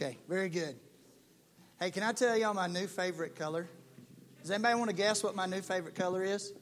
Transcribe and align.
Okay, 0.00 0.16
very 0.28 0.48
good. 0.48 0.76
Hey, 1.80 1.90
can 1.90 2.04
I 2.04 2.12
tell 2.12 2.38
y'all 2.38 2.54
my 2.54 2.68
new 2.68 2.86
favorite 2.86 3.34
color? 3.34 3.68
Does 4.40 4.48
anybody 4.52 4.76
want 4.76 4.90
to 4.90 4.94
guess 4.94 5.24
what 5.24 5.34
my 5.34 5.46
new 5.46 5.60
favorite 5.60 5.96
color 5.96 6.22
is? 6.22 6.52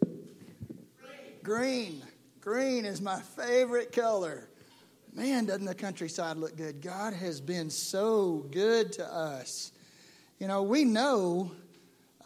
Green. 1.43 2.03
Green 2.41 2.87
is 2.87 3.03
my 3.03 3.21
favorite 3.21 3.93
color. 3.93 4.49
Man, 5.13 5.45
doesn't 5.45 5.67
the 5.67 5.75
countryside 5.75 6.39
look 6.39 6.57
good? 6.57 6.81
God 6.81 7.13
has 7.13 7.43
been 7.43 7.69
so 7.69 8.47
good 8.53 8.91
to 8.95 9.05
us. 9.05 9.73
You 10.39 10.49
know, 10.49 10.63
we 10.63 10.85
know 10.85 11.53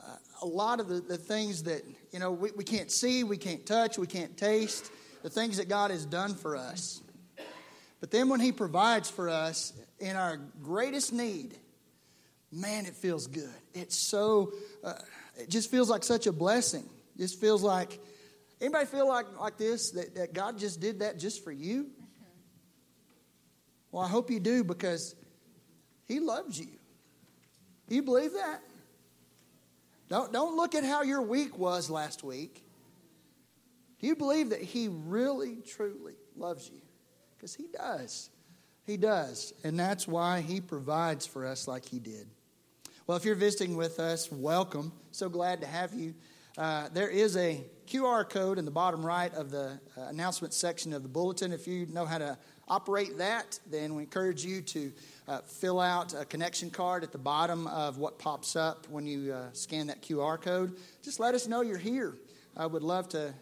uh, 0.01 0.15
a 0.43 0.47
lot 0.47 0.79
of 0.79 0.87
the, 0.87 1.01
the 1.01 1.19
things 1.19 1.65
that, 1.65 1.83
you 2.13 2.21
know, 2.21 2.31
we, 2.31 2.53
we 2.53 2.63
can't 2.63 2.93
see, 2.93 3.25
we 3.25 3.37
can't 3.37 3.67
touch, 3.67 3.99
we 3.99 4.07
can't 4.07 4.37
taste, 4.37 4.93
the 5.25 5.31
things 5.31 5.57
that 5.57 5.69
God 5.69 5.91
has 5.91 6.07
done 6.07 6.37
for 6.37 6.55
us. 6.55 7.03
But 8.01 8.11
then 8.11 8.29
when 8.29 8.41
He 8.41 8.51
provides 8.51 9.11
for 9.11 9.29
us 9.29 9.73
in 9.99 10.17
our 10.17 10.39
greatest 10.63 11.13
need, 11.13 11.57
man, 12.51 12.87
it 12.87 12.95
feels 12.95 13.27
good. 13.27 13.49
It's 13.75 13.97
so, 13.97 14.53
uh, 14.83 14.95
it 15.39 15.51
just 15.51 15.71
feels 15.71 15.91
like 15.91 16.03
such 16.03 16.27
a 16.27 16.33
blessing. 16.33 16.89
It 17.17 17.19
just 17.19 17.41
feels 17.41 17.63
like, 17.63 18.01
anybody 18.61 18.87
feel 18.87 19.07
like, 19.07 19.27
like 19.39 19.59
this, 19.59 19.91
that, 19.91 20.15
that 20.15 20.33
God 20.33 20.59
just 20.59 20.81
did 20.81 21.01
that 21.01 21.19
just 21.19 21.45
for 21.45 21.53
you? 21.53 21.91
Well, 23.93 24.03
I 24.03 24.09
hope 24.09 24.31
you 24.31 24.41
do 24.41 24.65
because 24.65 25.15
He 26.09 26.21
loves 26.21 26.59
you. 26.59 26.69
You 27.89 28.03
believe 28.03 28.33
that? 28.33 28.63
Don't, 30.09 30.33
don't 30.33 30.57
look 30.57 30.75
at 30.75 30.85
how 30.85 31.03
your 31.03 31.23
week 31.23 31.59
was 31.59 31.91
last 31.91 32.25
week. 32.25 32.65
Do 34.01 34.07
you 34.07 34.17
believe 34.17 34.51
that 34.51 34.63
He 34.63 34.89
really, 34.89 35.57
truly 35.57 36.15
loves 36.37 36.69
you? 36.73 36.81
Because 37.41 37.55
He 37.55 37.69
does. 37.73 38.29
He 38.85 38.99
does. 38.99 39.55
And 39.65 39.81
that's 39.81 40.07
why 40.07 40.43
He 40.43 40.61
provides 40.61 41.27
for 41.27 41.47
us 41.47 41.67
like 41.67 41.87
He 41.87 41.99
did. 41.99 42.29
Well, 43.07 43.17
if 43.17 43.25
you're 43.25 43.35
visiting 43.35 43.79
with 43.79 43.99
us, 43.99 44.31
welcome. 44.31 44.93
So 45.11 45.31
glad 45.31 45.63
to 45.63 45.67
have 45.67 45.95
you. 45.95 46.15
Uh, 46.59 46.91
there 46.93 47.09
is 47.09 47.39
a 47.39 47.65
QR 47.87 48.29
code 48.29 48.59
in 48.59 48.67
the 48.67 48.71
bottom 48.71 49.05
right 49.05 49.33
of 49.33 49.51
the 49.51 49.81
uh, 49.97 50.03
announcement 50.03 50.53
section 50.53 50.93
of 50.93 51.03
the 51.03 51.09
bulletin. 51.09 51.51
If 51.51 51.67
you 51.67 51.87
know 51.87 52.05
how 52.05 52.19
to 52.19 52.37
operate 52.69 53.17
that, 53.17 53.59
then 53.71 53.95
we 53.95 54.03
encourage 54.03 54.45
you 54.45 54.61
to 54.61 54.93
uh, 55.29 55.39
fill 55.39 55.81
out 55.81 56.13
a 56.13 56.27
connection 56.27 56.69
card 56.69 57.03
at 57.03 57.11
the 57.11 57.19
bottom 57.19 57.67
of 57.69 57.97
what 57.97 58.19
pops 58.19 58.55
up 58.55 58.87
when 58.91 59.07
you 59.07 59.33
uh, 59.33 59.47
scan 59.55 59.87
that 59.87 60.03
QR 60.03 60.39
code. 60.39 60.77
Just 61.03 61.19
let 61.19 61.35
us 61.35 61.49
know 61.49 61.63
you're 61.63 61.79
here. 61.79 62.17
I 62.55 62.67
would 62.67 62.83
love 62.83 63.09
to, 63.11 63.33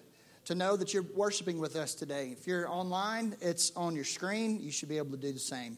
to 0.48 0.54
know 0.54 0.78
that 0.78 0.94
you're 0.94 1.04
worshiping 1.14 1.58
with 1.58 1.76
us 1.76 1.94
today. 1.94 2.30
If 2.32 2.46
you're 2.46 2.66
online, 2.70 3.36
it's 3.42 3.70
on 3.76 3.94
your 3.94 4.06
screen. 4.06 4.58
You 4.62 4.70
should 4.70 4.88
be 4.88 4.96
able 4.96 5.10
to 5.10 5.18
do 5.18 5.30
the 5.30 5.38
same 5.38 5.76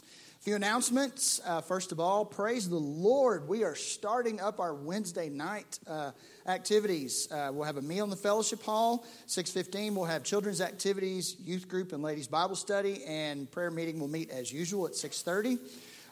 A 0.00 0.42
few 0.42 0.56
announcements. 0.56 1.40
Uh, 1.46 1.60
first 1.60 1.92
of 1.92 2.00
all, 2.00 2.24
praise 2.24 2.68
the 2.68 2.74
Lord. 2.74 3.46
We 3.46 3.62
are 3.62 3.76
starting 3.76 4.40
up 4.40 4.58
our 4.58 4.74
Wednesday 4.74 5.28
night 5.28 5.78
uh, 5.86 6.10
activities. 6.48 7.30
Uh, 7.30 7.50
we'll 7.52 7.62
have 7.62 7.76
a 7.76 7.82
meal 7.82 8.02
in 8.02 8.10
the 8.10 8.16
fellowship 8.16 8.60
hall. 8.64 9.06
6.15, 9.28 9.94
we'll 9.94 10.04
have 10.04 10.24
children's 10.24 10.60
activities, 10.60 11.36
youth 11.38 11.68
group, 11.68 11.92
and 11.92 12.02
ladies' 12.02 12.26
Bible 12.26 12.56
study. 12.56 13.04
And 13.04 13.48
prayer 13.52 13.70
meeting 13.70 14.00
will 14.00 14.08
meet 14.08 14.30
as 14.30 14.52
usual 14.52 14.86
at 14.86 14.94
6.30. 14.94 15.60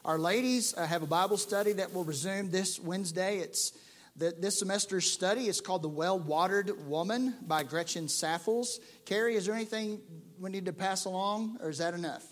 Our 0.05 0.21
ladies 0.21 0.75
uh, 0.77 0.87
have 0.87 1.03
a 1.03 1.09
Bible 1.09 1.39
study 1.39 1.73
that 1.73 1.93
will 1.93 2.05
resume 2.05 2.53
this 2.53 2.79
Wednesday. 2.79 3.39
It's 3.39 3.73
the, 4.17 4.33
this 4.39 4.61
semester's 4.61 5.11
study 5.11 5.49
is 5.49 5.61
called 5.61 5.83
The 5.83 5.89
Well 5.89 6.19
Watered 6.19 6.87
Woman 6.87 7.35
by 7.43 7.65
Gretchen 7.65 8.09
Saffles. 8.09 8.79
Carrie, 9.05 9.35
is 9.35 9.47
there 9.47 9.55
anything 9.55 10.01
we 10.39 10.51
need 10.51 10.67
to 10.67 10.73
pass 10.73 11.05
along, 11.05 11.59
or 11.61 11.71
is 11.71 11.79
that 11.79 11.95
enough? 11.95 12.25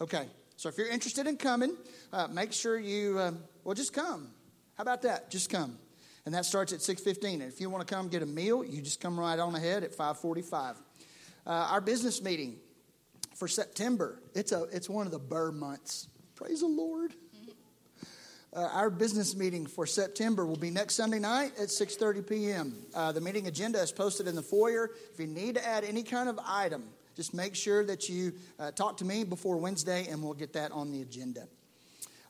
Okay. 0.00 0.26
So 0.56 0.68
if 0.70 0.78
you're 0.78 0.88
interested 0.88 1.26
in 1.26 1.36
coming, 1.36 1.76
uh, 2.12 2.28
make 2.28 2.52
sure 2.52 2.78
you, 2.78 3.18
uh, 3.18 3.32
well, 3.62 3.74
just 3.74 3.92
come. 3.92 4.30
How 4.74 4.82
about 4.82 5.02
that? 5.02 5.30
Just 5.30 5.50
come. 5.50 5.78
And 6.24 6.34
that 6.34 6.46
starts 6.46 6.72
at 6.72 6.80
6.15. 6.80 7.34
And 7.34 7.42
if 7.42 7.60
you 7.60 7.68
want 7.68 7.86
to 7.86 7.94
come 7.94 8.08
get 8.08 8.22
a 8.22 8.26
meal, 8.26 8.64
you 8.64 8.80
just 8.80 9.00
come 9.00 9.20
right 9.20 9.38
on 9.38 9.54
ahead 9.54 9.84
at 9.84 9.90
545. 9.90 10.76
Uh, 11.46 11.50
our 11.50 11.80
business 11.80 12.22
meeting 12.22 12.56
for 13.36 13.48
September, 13.48 14.22
it's, 14.34 14.52
a, 14.52 14.64
it's 14.72 14.88
one 14.88 15.06
of 15.06 15.12
the 15.12 15.18
Burr 15.18 15.52
months. 15.52 16.08
Praise 16.34 16.60
the 16.60 16.66
Lord. 16.66 17.14
Uh, 18.56 18.70
our 18.72 18.88
business 18.88 19.36
meeting 19.36 19.66
for 19.66 19.84
September 19.84 20.46
will 20.46 20.56
be 20.56 20.70
next 20.70 20.94
Sunday 20.94 21.18
night 21.18 21.52
at 21.58 21.68
6:30 21.68 22.26
p.m. 22.26 22.74
Uh, 22.94 23.12
the 23.12 23.20
meeting 23.20 23.48
agenda 23.48 23.78
is 23.78 23.92
posted 23.92 24.26
in 24.26 24.34
the 24.34 24.40
foyer. 24.42 24.92
If 25.12 25.20
you 25.20 25.26
need 25.26 25.56
to 25.56 25.66
add 25.66 25.84
any 25.84 26.02
kind 26.02 26.26
of 26.26 26.40
item, 26.42 26.84
just 27.16 27.34
make 27.34 27.54
sure 27.54 27.84
that 27.84 28.08
you 28.08 28.32
uh, 28.58 28.70
talk 28.70 28.96
to 28.96 29.04
me 29.04 29.24
before 29.24 29.58
Wednesday, 29.58 30.06
and 30.08 30.22
we'll 30.22 30.32
get 30.32 30.54
that 30.54 30.72
on 30.72 30.90
the 30.90 31.02
agenda. 31.02 31.46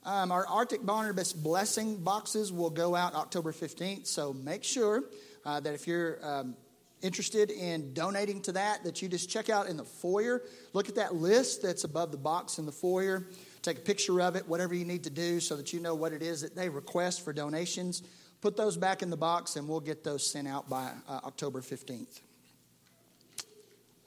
Um, 0.05 0.33
our 0.33 0.45
Arctic 0.49 0.85
Barnabas 0.85 1.33
blessing 1.33 1.99
boxes 1.99 2.53
will 2.53 2.71
go 2.71 2.97
out 2.97 3.15
October 3.15 3.53
15th, 3.53 4.09
so 4.09 4.33
make 4.33 4.65
sure 4.65 5.05
uh, 5.45 5.61
that 5.61 5.75
if 5.75 5.87
you're 5.87 6.19
um, 6.27 6.57
interested 7.03 7.51
in 7.51 7.95
donating 7.95 8.41
to 8.43 8.53
that, 8.53 8.83
that 8.85 9.01
you 9.01 9.09
just 9.09 9.31
check 9.31 9.49
out 9.49 9.69
in 9.69 9.77
the 9.77 9.85
foyer. 9.85 10.43
Look 10.73 10.89
at 10.89 10.97
that 10.97 11.15
list 11.15 11.63
that's 11.63 11.85
above 11.85 12.11
the 12.11 12.19
box 12.19 12.59
in 12.59 12.67
the 12.67 12.73
foyer. 12.73 13.29
Take 13.67 13.79
a 13.79 13.81
picture 13.81 14.21
of 14.21 14.37
it, 14.37 14.47
whatever 14.47 14.77
you 14.77 14.85
need 14.85 15.03
to 15.03 15.11
do, 15.11 15.41
so 15.41 15.57
that 15.57 15.73
you 15.73 15.81
know 15.81 15.97
what 15.97 16.13
it 16.13 16.23
is 16.23 16.41
that 16.43 16.55
they 16.55 16.69
request 16.69 17.25
for 17.25 17.33
donations. 17.33 18.05
Put 18.41 18.57
those 18.57 18.77
back 18.77 19.03
in 19.03 19.11
the 19.11 19.17
box, 19.17 19.57
and 19.57 19.69
we'll 19.69 19.81
get 19.81 20.05
those 20.05 20.25
sent 20.25 20.47
out 20.47 20.71
by 20.71 20.93
uh, 21.09 21.19
October 21.25 21.61
15th. 21.61 22.21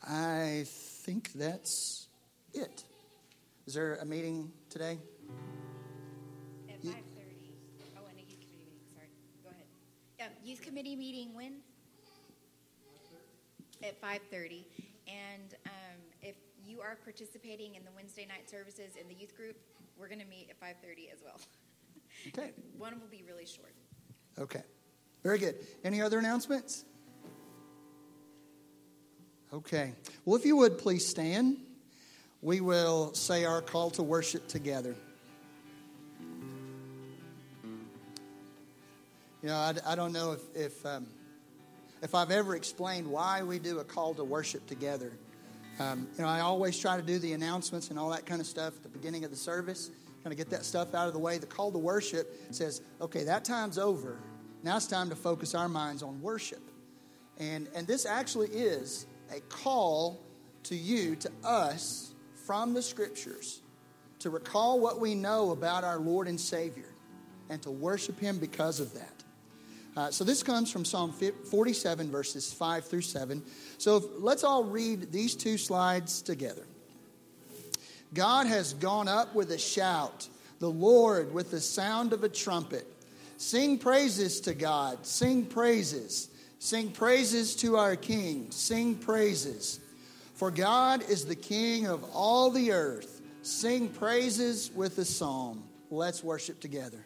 I 0.08 0.64
think 0.66 1.34
that's 1.34 2.08
it. 2.54 2.86
Is 3.68 3.74
there 3.74 3.96
a 3.96 4.06
meeting 4.06 4.50
today? 4.70 4.98
At 6.70 6.82
5.30. 6.82 6.94
Oh, 7.98 8.08
and 8.10 8.18
a 8.18 8.22
youth 8.22 8.40
committee 8.40 8.64
meeting. 8.64 8.80
Sorry. 8.96 9.10
Go 9.44 9.50
ahead. 9.50 9.66
Yeah, 10.18 10.28
youth 10.42 10.62
committee 10.62 10.96
meeting 10.96 11.36
when? 11.36 11.56
At 13.84 14.02
5.30. 14.02 14.64
And 15.06 15.56
um, 15.66 16.00
if 16.08 16.09
you 16.70 16.82
are 16.82 16.98
participating 17.04 17.76
in 17.76 17.84
the 17.84 17.92
Wednesday 17.96 18.26
night 18.28 18.50
services 18.50 18.96
in 19.00 19.08
the 19.08 19.16
youth 19.16 19.36
group, 19.36 19.58
we're 19.98 20.08
going 20.08 20.20
to 20.20 20.26
meet 20.26 20.50
at 20.50 20.60
5.30 20.62 21.12
as 21.12 21.20
well. 21.24 21.40
Okay. 22.28 22.52
One 22.78 23.00
will 23.00 23.08
be 23.08 23.24
really 23.28 23.46
short. 23.46 23.74
Okay. 24.38 24.62
Very 25.24 25.40
good. 25.40 25.56
Any 25.84 26.02
other 26.02 26.20
announcements? 26.20 26.86
Okay. 29.52 29.94
Well, 30.26 30.36
if 30.38 30.46
you 30.46 30.56
would 30.58 30.78
please 30.78 31.08
stand, 31.08 31.58
we 32.42 32.62
will 32.62 33.14
say 33.14 33.46
our 33.46 33.62
call 33.62 33.90
to 33.92 34.04
worship 34.04 34.48
together. 34.48 34.96
You 39.42 39.50
know, 39.50 39.56
I, 39.56 39.74
I 39.86 39.96
don't 39.96 40.14
know 40.14 40.34
if 40.34 40.42
if, 40.56 40.86
um, 40.86 41.08
if 42.02 42.14
I've 42.14 42.32
ever 42.32 42.56
explained 42.56 43.08
why 43.08 43.42
we 43.42 43.58
do 43.58 43.80
a 43.80 43.84
call 43.84 44.14
to 44.16 44.24
worship 44.24 44.68
together. 44.68 45.14
Um, 45.80 46.08
you 46.18 46.24
know, 46.24 46.30
I 46.30 46.42
always 46.42 46.78
try 46.78 46.98
to 46.98 47.02
do 47.02 47.20
the 47.20 47.34
announcements 47.34 47.90
and 47.90 47.98
all 47.98 48.10
that 48.10 48.26
kind 48.26 48.42
of 48.42 48.48
stuff 48.48 48.76
at 48.76 48.84
the 48.84 48.90
beginning 48.90 49.24
of 49.24 49.32
the 49.32 49.38
service, 49.38 49.90
kind 50.24 50.34
of 50.34 50.38
get 50.38 50.50
that 50.50 50.66
stuff 50.66 50.94
out 50.94 51.08
of 51.08 51.14
the 51.14 51.20
way. 51.20 51.38
The 51.38 51.48
call 51.48 51.72
to 51.72 51.78
worship 51.78 52.36
says, 52.52 52.82
okay, 53.00 53.24
that 53.24 53.46
time's 53.46 53.78
over. 53.78 54.20
Now 54.62 54.76
it's 54.76 54.88
time 54.88 55.10
to 55.10 55.16
focus 55.16 55.56
our 55.56 55.70
minds 55.70 56.04
on 56.04 56.22
worship. 56.22 56.62
And, 57.38 57.70
and 57.74 57.88
this 57.88 58.06
actually 58.06 58.50
is 58.50 59.08
a 59.34 59.40
call 59.42 60.20
to 60.64 60.76
you, 60.76 61.16
to 61.16 61.32
us, 61.46 62.14
from 62.46 62.74
the 62.74 62.82
scriptures 62.82 63.62
to 64.20 64.30
recall 64.30 64.80
what 64.80 65.00
we 65.00 65.16
know 65.16 65.52
about 65.52 65.84
our 65.84 66.00
Lord 66.00 66.28
and 66.28 66.40
Savior 66.40 66.94
and 67.50 67.62
to 67.62 67.72
worship 67.72 68.20
Him 68.20 68.38
because 68.38 68.80
of 68.80 68.94
that. 68.94 69.19
Uh, 69.98 70.12
so 70.12 70.24
this 70.24 70.44
comes 70.44 70.72
from 70.72 70.86
Psalm 70.86 71.12
47, 71.12 72.12
verses 72.12 72.54
5 72.54 72.86
through 72.86 73.02
7. 73.02 73.44
So 73.78 73.98
if, 73.98 74.04
let's 74.18 74.44
all 74.44 74.64
read 74.64 75.12
these 75.12 75.36
two 75.36 75.58
slides 75.58 76.22
together. 76.22 76.66
God 78.14 78.48
has 78.48 78.74
gone 78.74 79.08
up 79.08 79.36
with 79.36 79.52
a 79.52 79.58
shout, 79.58 80.28
the 80.60 80.70
Lord 80.70 81.34
with 81.34 81.52
the 81.52 81.62
sound 81.62 82.14
of 82.14 82.24
a 82.24 82.30
trumpet. 82.30 82.86
Sing 83.38 83.78
praises 83.78 84.42
to 84.42 84.54
God, 84.54 85.06
sing 85.06 85.46
praises. 85.46 86.30
Sing 86.60 86.92
praises 86.92 87.56
to 87.58 87.78
our 87.78 87.96
King. 87.96 88.48
Sing 88.52 88.96
praises. 88.96 89.80
For 90.36 90.52
God 90.52 91.10
is 91.10 91.26
the 91.26 91.36
King 91.36 91.88
of 91.88 92.04
all 92.14 92.52
the 92.52 92.74
earth. 92.74 93.22
Sing 93.42 93.88
praises 93.88 94.70
with 94.76 94.98
a 94.98 95.06
psalm. 95.06 95.64
Let's 95.90 96.22
worship 96.24 96.60
together. 96.60 97.04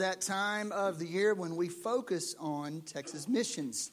That 0.00 0.22
time 0.22 0.72
of 0.72 0.98
the 0.98 1.04
year 1.04 1.34
when 1.34 1.56
we 1.56 1.68
focus 1.68 2.34
on 2.40 2.80
Texas 2.86 3.28
missions, 3.28 3.90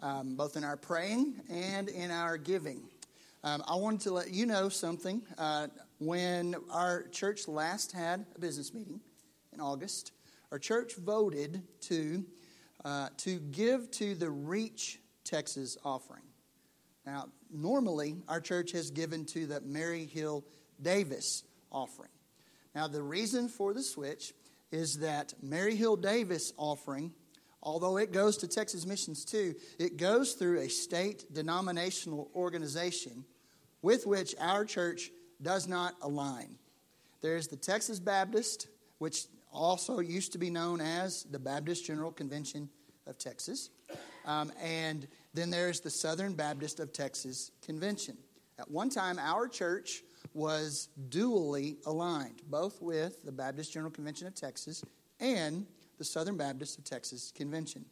um, 0.00 0.36
both 0.36 0.56
in 0.56 0.62
our 0.62 0.76
praying 0.76 1.34
and 1.50 1.88
in 1.88 2.12
our 2.12 2.38
giving. 2.38 2.80
Um, 3.42 3.64
I 3.66 3.74
wanted 3.74 4.02
to 4.02 4.12
let 4.12 4.30
you 4.30 4.46
know 4.46 4.68
something. 4.68 5.20
Uh, 5.36 5.66
when 5.98 6.54
our 6.70 7.08
church 7.08 7.48
last 7.48 7.90
had 7.90 8.24
a 8.36 8.38
business 8.38 8.72
meeting 8.72 9.00
in 9.52 9.60
August, 9.60 10.12
our 10.52 10.60
church 10.60 10.94
voted 10.94 11.60
to, 11.80 12.24
uh, 12.84 13.08
to 13.16 13.40
give 13.40 13.90
to 13.92 14.14
the 14.14 14.30
Reach 14.30 15.00
Texas 15.24 15.76
offering. 15.84 16.22
Now, 17.04 17.30
normally, 17.52 18.14
our 18.28 18.40
church 18.40 18.70
has 18.72 18.92
given 18.92 19.24
to 19.26 19.46
the 19.46 19.60
Mary 19.62 20.06
Hill 20.06 20.44
Davis 20.80 21.42
offering. 21.72 22.10
Now, 22.76 22.86
the 22.86 23.02
reason 23.02 23.48
for 23.48 23.74
the 23.74 23.82
switch 23.82 24.34
is 24.70 24.98
that 24.98 25.34
Mary 25.42 25.76
Hill 25.76 25.96
Davis 25.96 26.52
offering, 26.56 27.12
although 27.62 27.96
it 27.96 28.12
goes 28.12 28.36
to 28.38 28.48
Texas 28.48 28.86
Missions 28.86 29.24
too, 29.24 29.54
it 29.78 29.96
goes 29.96 30.34
through 30.34 30.60
a 30.60 30.68
state 30.68 31.32
denominational 31.32 32.30
organization 32.34 33.24
with 33.82 34.06
which 34.06 34.34
our 34.40 34.64
church 34.64 35.10
does 35.40 35.68
not 35.68 35.94
align. 36.02 36.56
There's 37.20 37.48
the 37.48 37.56
Texas 37.56 37.98
Baptist, 37.98 38.68
which 38.98 39.26
also 39.52 40.00
used 40.00 40.32
to 40.32 40.38
be 40.38 40.50
known 40.50 40.80
as 40.80 41.24
the 41.24 41.38
Baptist 41.38 41.86
General 41.86 42.12
Convention 42.12 42.68
of 43.06 43.18
Texas. 43.18 43.70
Um, 44.26 44.52
and 44.62 45.08
then 45.32 45.50
there's 45.50 45.80
the 45.80 45.90
Southern 45.90 46.34
Baptist 46.34 46.80
of 46.80 46.92
Texas 46.92 47.50
Convention. 47.62 48.16
At 48.58 48.70
one 48.70 48.90
time, 48.90 49.18
our 49.18 49.48
church 49.48 50.02
was 50.34 50.88
dually 51.08 51.76
aligned, 51.86 52.42
both 52.48 52.80
with 52.80 53.24
the 53.24 53.32
Baptist 53.32 53.72
General 53.72 53.90
Convention 53.90 54.26
of 54.26 54.34
Texas 54.34 54.84
and 55.20 55.66
the 55.98 56.04
Southern 56.04 56.36
Baptist 56.36 56.78
of 56.78 56.84
Texas 56.84 57.32
Convention. 57.34 57.84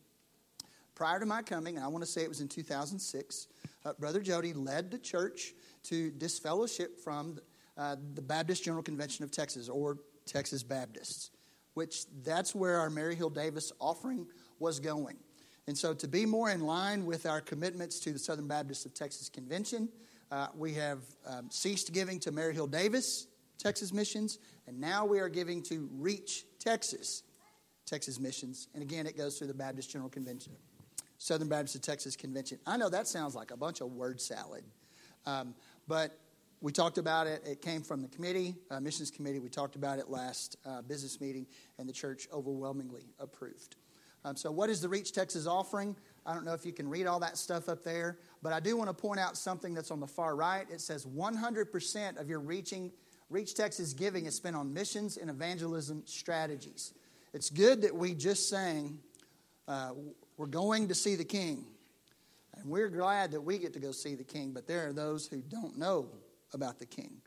Prior 0.94 1.20
to 1.20 1.26
my 1.26 1.42
coming, 1.42 1.78
I 1.78 1.88
want 1.88 2.04
to 2.04 2.10
say 2.10 2.22
it 2.22 2.28
was 2.28 2.40
in 2.40 2.48
2006, 2.48 3.48
uh, 3.84 3.92
Brother 3.98 4.20
Jody 4.20 4.52
led 4.52 4.90
the 4.90 4.98
church 4.98 5.52
to 5.84 6.10
disfellowship 6.12 6.98
from 6.98 7.38
uh, 7.76 7.96
the 8.14 8.22
Baptist 8.22 8.64
General 8.64 8.82
Convention 8.82 9.24
of 9.24 9.30
Texas, 9.30 9.68
or 9.68 9.98
Texas 10.24 10.62
Baptists, 10.62 11.30
which 11.74 12.06
that's 12.22 12.54
where 12.54 12.78
our 12.78 12.88
Mary 12.88 13.14
Hill 13.14 13.30
Davis 13.30 13.72
offering 13.78 14.26
was 14.58 14.80
going. 14.80 15.16
And 15.66 15.76
so, 15.76 15.92
to 15.94 16.08
be 16.08 16.24
more 16.24 16.50
in 16.50 16.60
line 16.60 17.04
with 17.04 17.26
our 17.26 17.40
commitments 17.40 17.98
to 18.00 18.12
the 18.12 18.18
Southern 18.18 18.46
Baptist 18.46 18.86
of 18.86 18.94
Texas 18.94 19.28
Convention, 19.28 19.88
uh, 20.30 20.48
we 20.56 20.74
have 20.74 21.00
um, 21.26 21.50
ceased 21.50 21.92
giving 21.92 22.18
to 22.20 22.32
Mary 22.32 22.52
Hill 22.54 22.66
Davis, 22.66 23.26
Texas 23.58 23.92
Missions, 23.92 24.38
and 24.66 24.80
now 24.80 25.04
we 25.04 25.20
are 25.20 25.28
giving 25.28 25.62
to 25.64 25.88
Reach 25.92 26.44
Texas, 26.58 27.22
Texas 27.84 28.18
Missions. 28.18 28.68
And 28.74 28.82
again, 28.82 29.06
it 29.06 29.16
goes 29.16 29.38
through 29.38 29.46
the 29.46 29.54
Baptist 29.54 29.90
General 29.90 30.10
Convention, 30.10 30.52
Southern 31.18 31.48
Baptist 31.48 31.76
of 31.76 31.82
Texas 31.82 32.16
Convention. 32.16 32.58
I 32.66 32.76
know 32.76 32.88
that 32.88 33.06
sounds 33.06 33.34
like 33.34 33.50
a 33.50 33.56
bunch 33.56 33.80
of 33.80 33.92
word 33.92 34.20
salad, 34.20 34.64
um, 35.26 35.54
but 35.86 36.18
we 36.60 36.72
talked 36.72 36.98
about 36.98 37.26
it. 37.26 37.42
It 37.46 37.62
came 37.62 37.82
from 37.82 38.02
the 38.02 38.08
committee, 38.08 38.56
uh, 38.70 38.80
missions 38.80 39.10
committee. 39.10 39.38
We 39.38 39.48
talked 39.48 39.76
about 39.76 39.98
it 39.98 40.10
last 40.10 40.56
uh, 40.66 40.82
business 40.82 41.20
meeting, 41.20 41.46
and 41.78 41.88
the 41.88 41.92
church 41.92 42.26
overwhelmingly 42.32 43.04
approved. 43.20 43.76
Um, 44.24 44.34
so, 44.34 44.50
what 44.50 44.70
is 44.70 44.80
the 44.80 44.88
Reach 44.88 45.12
Texas 45.12 45.46
offering? 45.46 45.94
I 46.26 46.34
don't 46.34 46.44
know 46.44 46.54
if 46.54 46.66
you 46.66 46.72
can 46.72 46.88
read 46.88 47.06
all 47.06 47.20
that 47.20 47.38
stuff 47.38 47.68
up 47.68 47.84
there, 47.84 48.18
but 48.42 48.52
I 48.52 48.58
do 48.58 48.76
want 48.76 48.90
to 48.90 48.94
point 48.94 49.20
out 49.20 49.36
something 49.36 49.74
that's 49.74 49.92
on 49.92 50.00
the 50.00 50.08
far 50.08 50.34
right. 50.34 50.66
It 50.70 50.80
says 50.80 51.06
100% 51.06 52.20
of 52.20 52.28
your 52.28 52.40
reaching, 52.40 52.90
Reach 53.30 53.54
Texas 53.54 53.92
giving 53.92 54.26
is 54.26 54.34
spent 54.34 54.56
on 54.56 54.72
missions 54.74 55.16
and 55.16 55.30
evangelism 55.30 56.02
strategies. 56.04 56.94
It's 57.32 57.48
good 57.48 57.82
that 57.82 57.94
we 57.94 58.14
just 58.14 58.48
sang, 58.48 58.98
uh, 59.68 59.92
We're 60.36 60.46
going 60.46 60.88
to 60.88 60.94
see 60.94 61.14
the 61.14 61.24
King. 61.24 61.64
And 62.56 62.70
we're 62.70 62.88
glad 62.88 63.32
that 63.32 63.40
we 63.40 63.58
get 63.58 63.72
to 63.74 63.78
go 63.78 63.92
see 63.92 64.14
the 64.14 64.24
King, 64.24 64.52
but 64.52 64.66
there 64.66 64.88
are 64.88 64.92
those 64.92 65.26
who 65.26 65.42
don't 65.42 65.78
know 65.78 66.08
about 66.52 66.78
the 66.78 66.86
King. 66.86 67.20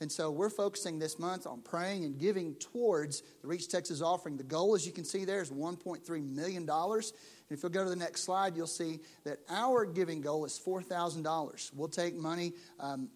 And 0.00 0.10
so 0.10 0.30
we're 0.30 0.50
focusing 0.50 0.98
this 0.98 1.18
month 1.18 1.46
on 1.46 1.60
praying 1.62 2.04
and 2.04 2.18
giving 2.18 2.54
towards 2.56 3.22
the 3.42 3.48
Reach 3.48 3.68
Texas 3.68 4.02
offering. 4.02 4.36
The 4.36 4.42
goal, 4.42 4.74
as 4.74 4.84
you 4.86 4.92
can 4.92 5.04
see 5.04 5.24
there, 5.24 5.40
is 5.40 5.50
$1.3 5.50 6.34
million. 6.34 6.68
And 6.68 7.02
if 7.50 7.62
you'll 7.62 7.70
go 7.70 7.84
to 7.84 7.90
the 7.90 7.96
next 7.96 8.22
slide, 8.22 8.56
you'll 8.56 8.66
see 8.66 9.00
that 9.24 9.38
our 9.48 9.84
giving 9.84 10.20
goal 10.20 10.44
is 10.44 10.60
$4,000. 10.64 11.70
We'll 11.74 11.88
take 11.88 12.16
money, 12.16 12.52
um, 12.80 13.08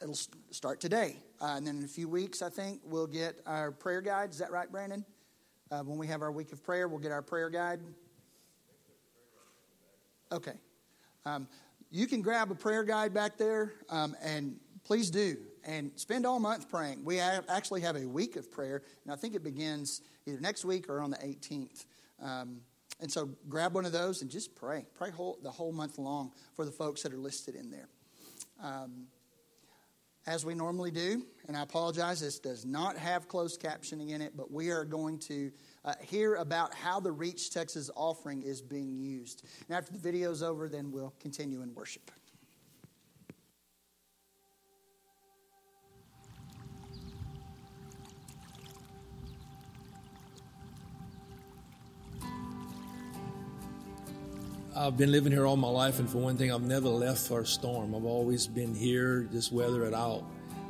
it'll 0.00 0.14
start 0.50 0.80
today. 0.80 1.16
Uh, 1.40 1.54
and 1.56 1.66
then 1.66 1.78
in 1.78 1.84
a 1.84 1.88
few 1.88 2.08
weeks, 2.08 2.40
I 2.40 2.50
think, 2.50 2.80
we'll 2.84 3.08
get 3.08 3.40
our 3.44 3.72
prayer 3.72 4.00
guide. 4.00 4.30
Is 4.30 4.38
that 4.38 4.52
right, 4.52 4.70
Brandon? 4.70 5.04
Uh, 5.70 5.82
when 5.82 5.98
we 5.98 6.06
have 6.06 6.22
our 6.22 6.30
week 6.30 6.52
of 6.52 6.62
prayer, 6.62 6.86
we'll 6.86 7.00
get 7.00 7.10
our 7.12 7.22
prayer 7.22 7.50
guide. 7.50 7.80
Okay. 10.30 10.54
Um, 11.24 11.48
you 11.90 12.06
can 12.06 12.22
grab 12.22 12.50
a 12.50 12.54
prayer 12.54 12.84
guide 12.84 13.12
back 13.12 13.36
there, 13.36 13.74
um, 13.90 14.16
and 14.22 14.56
please 14.84 15.10
do 15.10 15.36
and 15.66 15.90
spend 15.96 16.24
all 16.24 16.38
month 16.38 16.70
praying. 16.70 17.04
We 17.04 17.18
actually 17.20 17.80
have 17.82 17.96
a 17.96 18.06
week 18.06 18.36
of 18.36 18.50
prayer, 18.50 18.82
and 19.04 19.12
I 19.12 19.16
think 19.16 19.34
it 19.34 19.42
begins 19.42 20.00
either 20.24 20.40
next 20.40 20.64
week 20.64 20.88
or 20.88 21.00
on 21.00 21.10
the 21.10 21.18
18th. 21.18 21.84
Um, 22.22 22.60
and 23.00 23.10
so 23.12 23.28
grab 23.48 23.74
one 23.74 23.84
of 23.84 23.92
those 23.92 24.22
and 24.22 24.30
just 24.30 24.54
pray. 24.54 24.86
Pray 24.94 25.10
whole, 25.10 25.38
the 25.42 25.50
whole 25.50 25.72
month 25.72 25.98
long 25.98 26.32
for 26.54 26.64
the 26.64 26.70
folks 26.70 27.02
that 27.02 27.12
are 27.12 27.18
listed 27.18 27.54
in 27.54 27.70
there. 27.70 27.88
Um, 28.62 29.08
as 30.26 30.44
we 30.44 30.54
normally 30.54 30.90
do, 30.90 31.24
and 31.46 31.56
I 31.56 31.62
apologize, 31.62 32.20
this 32.20 32.38
does 32.38 32.64
not 32.64 32.96
have 32.96 33.28
closed 33.28 33.60
captioning 33.60 34.10
in 34.10 34.20
it, 34.20 34.36
but 34.36 34.50
we 34.50 34.70
are 34.70 34.84
going 34.84 35.18
to 35.20 35.52
uh, 35.84 35.94
hear 36.00 36.36
about 36.36 36.74
how 36.74 36.98
the 36.98 37.12
Reach 37.12 37.50
Texas 37.50 37.90
offering 37.94 38.42
is 38.42 38.60
being 38.60 38.98
used. 38.98 39.44
And 39.68 39.76
after 39.76 39.92
the 39.92 40.00
video 40.00 40.32
is 40.32 40.42
over, 40.42 40.68
then 40.68 40.90
we'll 40.90 41.14
continue 41.20 41.62
in 41.62 41.74
worship. 41.74 42.10
I've 54.76 54.98
been 54.98 55.10
living 55.10 55.32
here 55.32 55.46
all 55.46 55.56
my 55.56 55.70
life, 55.70 56.00
and 56.00 56.10
for 56.10 56.18
one 56.18 56.36
thing, 56.36 56.52
I've 56.52 56.62
never 56.62 56.88
left 56.88 57.26
for 57.26 57.40
a 57.40 57.46
storm. 57.46 57.94
I've 57.94 58.04
always 58.04 58.46
been 58.46 58.74
here, 58.74 59.22
just 59.32 59.50
weather 59.50 59.86
it 59.86 59.94
out. 59.94 60.22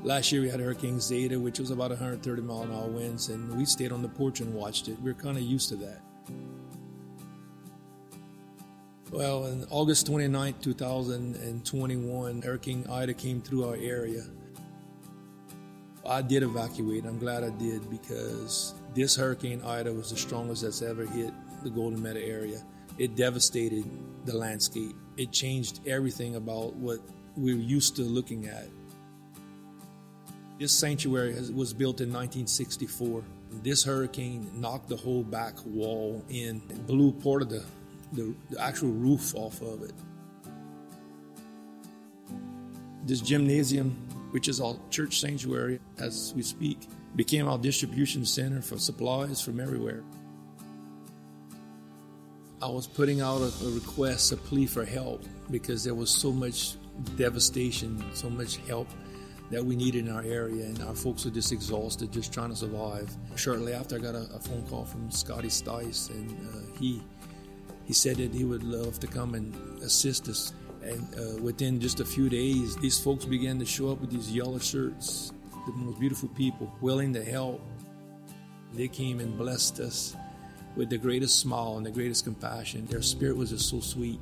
Last 0.05 0.31
year 0.31 0.43
we 0.43 0.49
had 0.49 0.61
Hurricane 0.61 1.01
Zeta, 1.01 1.41
which 1.41 1.59
was 1.59 1.73
about 1.73 1.91
130 1.91 2.43
mile 2.43 2.63
an 2.63 2.73
hour 2.73 2.87
winds, 2.87 3.31
and 3.31 3.59
we 3.59 3.65
stayed 3.65 3.91
on 3.91 4.03
the 4.03 4.09
porch 4.09 4.39
and 4.39 4.55
watched 4.55 4.87
it. 4.87 5.01
We 5.03 5.11
are 5.11 5.15
kind 5.15 5.37
of 5.37 5.43
used 5.43 5.71
to 5.71 5.77
that. 5.77 6.01
Well, 9.11 9.45
on 9.45 9.67
August 9.71 10.07
29, 10.07 10.55
2021, 10.63 12.43
Hurricane 12.43 12.87
Ida 12.89 13.13
came 13.13 13.41
through 13.41 13.65
our 13.65 13.77
area. 13.77 14.23
I 16.09 16.23
did 16.23 16.45
evacuate. 16.45 17.05
I'm 17.05 17.19
glad 17.19 17.43
I 17.43 17.51
did 17.51 17.91
because 17.91 18.73
this 18.95 19.17
Hurricane 19.17 19.63
Ida 19.63 19.93
was 19.93 20.11
the 20.11 20.17
strongest 20.17 20.63
that's 20.63 20.83
ever 20.83 21.07
hit 21.07 21.35
the 21.65 21.71
Golden 21.71 22.01
Meadow 22.01 22.21
area 22.21 22.63
it 22.99 23.17
devastated 23.17 23.85
the 24.25 24.37
landscape. 24.37 24.95
It 25.17 25.33
changed 25.33 25.81
everything 25.87 26.37
about 26.37 26.75
what 26.75 26.99
we 27.37 27.53
are 27.53 27.57
used 27.57 27.97
to 27.97 28.03
looking 28.03 28.47
at. 28.47 28.69
This 30.59 30.73
sanctuary 30.73 31.35
was 31.53 31.75
built 31.75 32.01
in 32.01 32.09
1964. 32.09 33.23
This 33.63 33.85
hurricane 33.85 34.51
knocked 34.55 34.89
the 34.89 34.97
whole 34.97 35.23
back 35.23 35.55
wall 35.67 36.25
in, 36.31 36.63
and 36.71 36.87
blew 36.87 37.13
part 37.13 37.43
of 37.43 37.51
the, 37.51 37.65
the, 38.13 38.35
the 38.51 38.63
actual 38.63 38.91
roof 38.91 39.35
off 39.35 39.61
of 39.61 39.83
it. 39.83 39.93
This 43.05 43.21
gymnasium, 43.21 43.91
which 44.31 44.49
is 44.49 44.61
our 44.61 44.77
church 44.91 45.21
sanctuary 45.21 45.79
as 45.99 46.33
we 46.35 46.43
speak, 46.43 46.89
became 47.15 47.49
our 47.49 47.59
distribution 47.59 48.25
center 48.25 48.61
for 48.61 48.79
supplies 48.79 49.41
from 49.41 49.61
everywhere. 49.61 50.03
I 52.63 52.69
was 52.69 52.87
putting 52.87 53.21
out 53.21 53.43
a, 53.43 53.53
a, 53.67 53.71
request, 53.71 54.33
a 54.33 54.37
plea 54.37 54.67
for 54.67 54.85
help, 54.85 55.23
because 55.51 55.85
there 55.85 55.95
was 55.95 56.11
so 56.11 56.33
much 56.33 56.77
devastation, 57.17 58.03
so 58.15 58.31
much 58.31 58.57
help 58.67 58.89
that 59.51 59.63
we 59.65 59.77
needed 59.77 60.07
in 60.07 60.13
our 60.13 60.23
area, 60.23 60.65
and 60.65 60.83
our 60.83 60.95
folks 60.95 61.27
were 61.27 61.31
just 61.31 61.53
exhausted, 61.53 62.11
just 62.11 62.33
trying 62.33 62.49
to 62.49 62.57
survive. 62.57 63.15
Shortly 63.37 63.75
after, 63.75 63.97
I 63.97 63.99
got 63.99 64.15
a, 64.15 64.27
a 64.35 64.39
phone 64.39 64.67
call 64.69 64.87
from 64.87 65.11
Scotty 65.11 65.49
Stice, 65.49 66.11
and 66.11 66.31
uh, 66.49 66.79
he 66.79 67.03
he 67.85 67.93
said 67.93 68.17
that 68.17 68.35
he 68.35 68.45
would 68.45 68.65
love 68.65 68.99
to 69.01 69.07
come 69.07 69.35
and 69.35 69.55
assist 69.83 70.29
us. 70.29 70.53
And 70.83 71.07
uh, 71.15 71.41
within 71.43 71.79
just 71.81 72.01
a 72.01 72.05
few 72.05 72.29
days, 72.29 72.77
these 72.77 72.99
folks 72.99 73.25
began 73.25 73.61
to 73.61 73.67
show 73.67 73.91
up 73.91 74.01
with 74.01 74.11
these 74.11 74.33
yellow 74.33 74.59
shirts, 74.59 75.33
the 75.67 75.73
most 75.73 76.01
beautiful 76.01 76.29
people, 76.31 76.73
willing 76.81 77.13
to 77.13 77.25
help. 77.25 77.61
They 78.73 78.89
came 78.89 79.21
and 79.21 79.39
blessed 79.39 79.79
us 79.79 80.17
with 80.77 80.91
the 80.91 80.99
greatest 80.99 81.41
smile 81.41 81.79
and 81.79 81.87
the 81.87 81.91
greatest 81.91 82.25
compassion. 82.25 82.87
Their 82.87 83.03
spirit 83.03 83.37
was 83.37 83.51
just 83.51 83.69
so 83.69 83.81
sweet. 83.81 84.21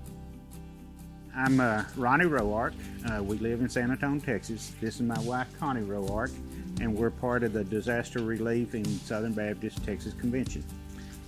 I'm 1.36 1.58
uh, 1.58 1.82
Ronnie 1.96 2.26
Roark. 2.26 2.74
Uh, 3.10 3.22
we 3.22 3.38
live 3.38 3.60
in 3.60 3.68
San 3.68 3.90
Antonio, 3.90 4.24
Texas. 4.24 4.72
This 4.80 4.94
is 4.94 5.00
my 5.02 5.18
wife, 5.20 5.48
Connie 5.58 5.82
Roark, 5.82 6.32
and 6.80 6.96
we're 6.96 7.10
part 7.10 7.42
of 7.42 7.52
the 7.52 7.64
Disaster 7.64 8.20
Relief 8.20 8.76
in 8.76 8.84
Southern 8.84 9.32
Baptist 9.32 9.84
Texas 9.84 10.14
Convention. 10.14 10.64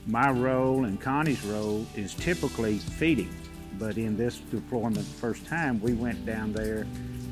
My 0.06 0.30
role 0.30 0.84
and 0.84 1.00
Connie's 1.00 1.44
role 1.44 1.84
is 1.96 2.14
typically 2.14 2.78
feeding, 2.78 3.34
but 3.80 3.98
in 3.98 4.16
this 4.16 4.38
deployment, 4.38 5.04
first 5.04 5.44
time, 5.44 5.80
we 5.80 5.94
went 5.94 6.24
down 6.24 6.52
there 6.52 6.86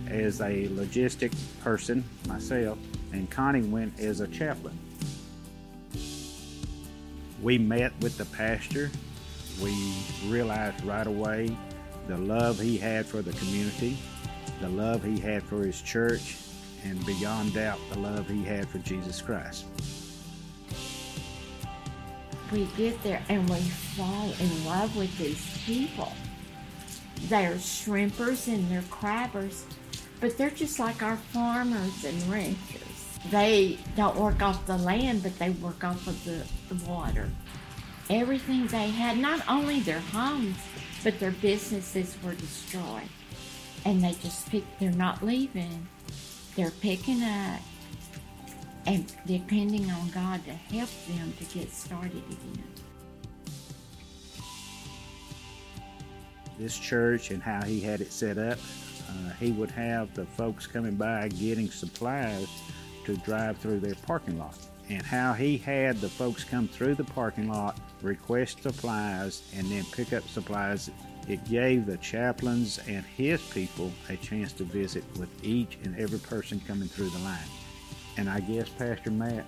as 0.09 0.41
a 0.41 0.67
logistic 0.71 1.33
person, 1.63 2.03
myself, 2.27 2.77
and 3.13 3.31
Connie 3.31 3.63
went 3.63 4.01
as 4.01 4.19
a 4.19 4.27
chaplain. 4.27 4.77
We 7.45 7.59
met 7.59 7.93
with 8.01 8.19
the 8.19 8.25
pastor. 8.25 8.91
We 9.63 9.95
realized 10.27 10.85
right 10.85 11.07
away 11.07 11.57
the 12.09 12.19
love 12.19 12.59
he 12.59 12.77
had 12.77 13.07
for 13.07 13.23
the 13.23 13.33
community, 13.35 13.97
the 14.61 14.69
love 14.69 15.05
he 15.05 15.21
had 15.21 15.45
for 15.45 15.63
his 15.63 15.81
church, 15.81 16.37
and 16.83 17.07
beyond 17.07 17.55
doubt, 17.55 17.79
the 17.93 18.01
love 18.01 18.29
he 18.29 18.43
had 18.43 18.69
for 18.69 18.79
Jesus 18.79 19.23
Christ 19.23 19.67
we 22.55 22.67
get 22.77 23.03
there 23.03 23.23
and 23.29 23.49
we 23.51 23.59
fall 23.97 24.33
in 24.39 24.65
love 24.65 24.97
with 24.97 25.17
these 25.19 25.45
people. 25.67 26.13
They're 27.23 27.55
shrimpers 27.55 28.47
and 28.47 28.71
they're 28.71 28.83
crabbers, 28.83 29.65
but 30.21 30.39
they're 30.39 30.51
just 30.51 30.79
like 30.79 31.03
our 31.03 31.17
farmers 31.17 32.05
and 32.05 32.23
ranchers. 32.31 32.84
They 33.31 33.79
don't 33.97 34.17
work 34.17 34.43
off 34.43 34.67
the 34.67 34.77
land, 34.77 35.23
but 35.23 35.39
they 35.39 35.51
work 35.51 35.83
off 35.83 36.07
of 36.07 36.25
the, 36.25 36.45
the 36.73 36.85
water. 36.91 37.31
Everything 38.11 38.67
they 38.67 38.91
had, 38.91 39.19
not 39.19 39.41
only 39.49 39.81
their 39.81 40.01
homes, 40.01 40.57
but 41.03 41.19
their 41.19 41.31
businesses 41.31 42.17
were 42.23 42.35
destroyed. 42.35 43.09
And 43.85 44.03
they 44.03 44.13
just 44.13 44.51
pick, 44.51 44.65
they're 44.79 44.93
not 44.93 45.25
leaving. 45.25 45.87
They're 46.55 46.71
picking 46.71 47.23
up 47.23 47.61
and 48.87 49.13
depending 49.27 49.91
on 49.91 50.11
God 50.11 50.45
to 50.45 50.53
help 50.53 50.91
them 51.09 51.33
to 51.39 51.45
get 51.59 51.73
started 51.73 52.23
again. 52.31 52.65
This 56.59 56.79
church 56.79 57.31
and 57.31 57.43
how 57.43 57.65
he 57.65 57.81
had 57.81 58.01
it 58.01 58.13
set 58.13 58.39
up, 58.39 58.59
uh, 59.09 59.33
he 59.41 59.51
would 59.53 59.71
have 59.71 60.15
the 60.15 60.25
folks 60.25 60.67
coming 60.67 60.95
by 60.95 61.29
getting 61.29 61.69
supplies 61.69 62.49
to 63.05 63.17
drive 63.19 63.59
through 63.59 63.81
their 63.81 63.95
parking 64.07 64.39
lot. 64.39 64.57
And 64.91 65.03
how 65.03 65.33
he 65.33 65.57
had 65.57 66.01
the 66.01 66.09
folks 66.09 66.45
come 66.45 66.69
through 66.69 66.97
the 66.97 67.05
parking 67.05 67.49
lot, 67.49 67.81
request 68.03 68.63
supplies, 68.63 69.43
and 69.57 69.67
then 69.69 69.85
pick 69.93 70.13
up 70.13 70.29
supplies 70.29 70.91
it 71.27 71.43
gave 71.49 71.87
the 71.87 71.97
chaplains 71.99 72.79
and 72.87 73.03
his 73.03 73.41
people 73.41 73.91
a 74.11 74.17
chance 74.17 74.53
to 74.53 74.65
visit 74.65 75.05
with 75.19 75.31
each 75.43 75.79
and 75.83 75.99
every 75.99 76.19
person 76.19 76.61
coming 76.67 76.87
through 76.87 77.09
the 77.09 77.19
line 77.21 77.49
and 78.17 78.29
I 78.29 78.41
guess 78.41 78.69
Pastor 78.69 79.11
Matt 79.11 79.45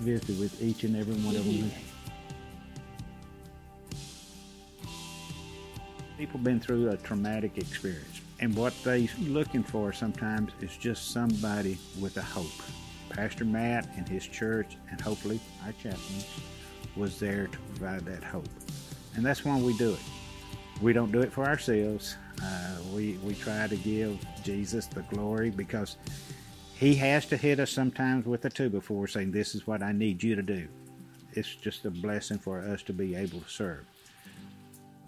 visited 0.00 0.38
with 0.38 0.62
each 0.62 0.84
and 0.84 0.96
every 0.96 1.14
one 1.14 1.36
of 1.36 1.44
them. 1.44 1.70
People 6.18 6.38
been 6.40 6.60
through 6.60 6.90
a 6.90 6.96
traumatic 6.98 7.58
experience, 7.58 8.20
and 8.38 8.54
what 8.54 8.72
they 8.84 9.08
looking 9.18 9.64
for 9.64 9.92
sometimes 9.92 10.52
is 10.60 10.76
just 10.76 11.10
somebody 11.10 11.76
with 12.00 12.16
a 12.16 12.22
hope. 12.22 12.46
Pastor 13.14 13.44
Matt 13.44 13.88
and 13.96 14.08
his 14.08 14.26
church, 14.26 14.76
and 14.90 15.00
hopefully 15.00 15.40
our 15.64 15.72
chaplains, 15.72 16.26
was 16.96 17.18
there 17.18 17.46
to 17.48 17.58
provide 17.58 18.04
that 18.06 18.22
hope, 18.22 18.48
and 19.14 19.24
that's 19.24 19.44
why 19.44 19.58
we 19.58 19.76
do 19.76 19.92
it. 19.92 20.00
We 20.82 20.92
don't 20.92 21.12
do 21.12 21.20
it 21.20 21.32
for 21.32 21.44
ourselves. 21.44 22.16
Uh, 22.42 22.76
we 22.92 23.18
we 23.24 23.34
try 23.34 23.66
to 23.68 23.76
give 23.76 24.18
Jesus 24.42 24.86
the 24.86 25.02
glory 25.02 25.50
because 25.50 25.96
he 26.74 26.94
has 26.96 27.24
to 27.26 27.36
hit 27.36 27.60
us 27.60 27.70
sometimes 27.70 28.26
with 28.26 28.44
a 28.44 28.50
two 28.50 28.68
before 28.68 29.06
saying, 29.06 29.30
This 29.30 29.54
is 29.54 29.66
what 29.66 29.82
I 29.82 29.92
need 29.92 30.22
you 30.22 30.34
to 30.34 30.42
do. 30.42 30.68
It's 31.32 31.54
just 31.54 31.84
a 31.84 31.90
blessing 31.90 32.38
for 32.38 32.60
us 32.60 32.82
to 32.82 32.92
be 32.92 33.14
able 33.14 33.40
to 33.40 33.48
serve. 33.48 33.86